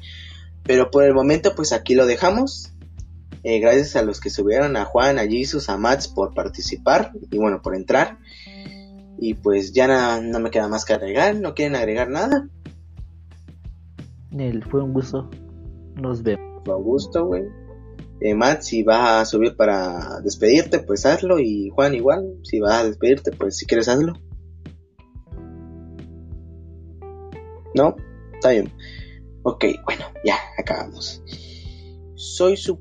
Pero 0.63 0.89
por 0.89 1.03
el 1.03 1.13
momento, 1.13 1.53
pues 1.55 1.71
aquí 1.71 1.93
lo 1.93 2.07
dejamos. 2.07 2.73
Eh, 3.47 3.59
gracias 3.59 3.95
a 3.95 4.01
los 4.01 4.19
que 4.19 4.31
subieron, 4.31 4.75
a 4.75 4.85
Juan, 4.85 5.19
a 5.19 5.27
Jesus, 5.27 5.69
a 5.69 5.77
Mats 5.77 6.07
por 6.07 6.33
participar 6.33 7.11
y 7.29 7.37
bueno, 7.37 7.61
por 7.61 7.75
entrar. 7.75 8.17
Y 9.19 9.35
pues 9.35 9.71
ya 9.71 9.87
na- 9.87 10.19
no 10.19 10.39
me 10.39 10.49
queda 10.49 10.67
más 10.67 10.83
que 10.83 10.93
agregar, 10.93 11.35
no 11.35 11.53
quieren 11.53 11.75
agregar 11.75 12.09
nada. 12.09 12.49
Nel, 14.31 14.63
fue 14.63 14.81
un 14.83 14.93
gusto. 14.93 15.29
Nos 15.95 16.23
vemos. 16.23 16.63
Fue 16.65 16.75
un 16.75 16.83
gusto, 16.83 17.25
güey. 17.27 17.43
Eh, 18.19 18.33
Matt, 18.33 18.61
si 18.61 18.81
vas 18.81 19.21
a 19.21 19.25
subir 19.25 19.55
para 19.55 20.19
despedirte, 20.21 20.79
pues 20.79 21.05
hazlo. 21.05 21.37
Y 21.37 21.69
Juan, 21.69 21.93
igual, 21.93 22.39
si 22.41 22.59
vas 22.59 22.81
a 22.81 22.83
despedirte, 22.85 23.31
pues 23.31 23.57
si 23.57 23.67
quieres 23.67 23.87
hazlo. 23.89 24.13
¿No? 27.75 27.95
Está 28.33 28.49
bien. 28.51 28.71
Ok, 29.43 29.65
bueno, 29.85 30.05
ya, 30.25 30.35
acabamos. 30.57 31.21
Soy 32.15 32.57
su 32.57 32.79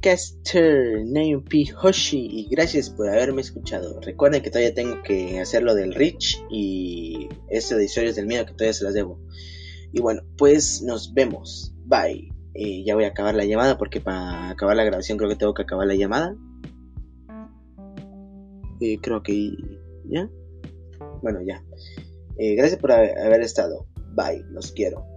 podcaster, 0.00 1.04
P. 1.50 1.66
Hoshi, 1.82 2.26
y 2.30 2.48
gracias 2.50 2.88
por 2.88 3.08
haberme 3.08 3.42
escuchado. 3.42 4.00
Recuerden 4.00 4.42
que 4.42 4.50
todavía 4.50 4.74
tengo 4.74 5.02
que 5.02 5.38
hacer 5.40 5.62
lo 5.62 5.74
del 5.74 5.94
Rich 5.94 6.42
y 6.50 7.28
este 7.50 7.76
de 7.76 7.84
historias 7.84 8.16
del 8.16 8.26
miedo 8.26 8.46
que 8.46 8.52
todavía 8.52 8.72
se 8.72 8.84
las 8.84 8.94
debo. 8.94 9.20
Y 9.92 10.00
bueno, 10.00 10.22
pues 10.38 10.82
nos 10.82 11.12
vemos. 11.12 11.74
Bye. 11.84 12.32
Eh, 12.54 12.82
ya 12.84 12.94
voy 12.94 13.04
a 13.04 13.08
acabar 13.08 13.34
la 13.34 13.44
llamada 13.44 13.76
porque 13.76 14.00
para 14.00 14.50
acabar 14.50 14.74
la 14.74 14.84
grabación 14.84 15.18
creo 15.18 15.28
que 15.28 15.36
tengo 15.36 15.54
que 15.54 15.62
acabar 15.62 15.86
la 15.86 15.94
llamada. 15.94 16.34
Eh, 18.80 18.98
creo 19.02 19.22
que 19.22 19.52
ya. 20.06 20.30
Bueno, 21.22 21.40
ya. 21.46 21.62
Eh, 22.38 22.54
gracias 22.54 22.80
por 22.80 22.92
haber 22.92 23.42
estado. 23.42 23.86
Bye, 24.14 24.44
los 24.50 24.72
quiero. 24.72 25.09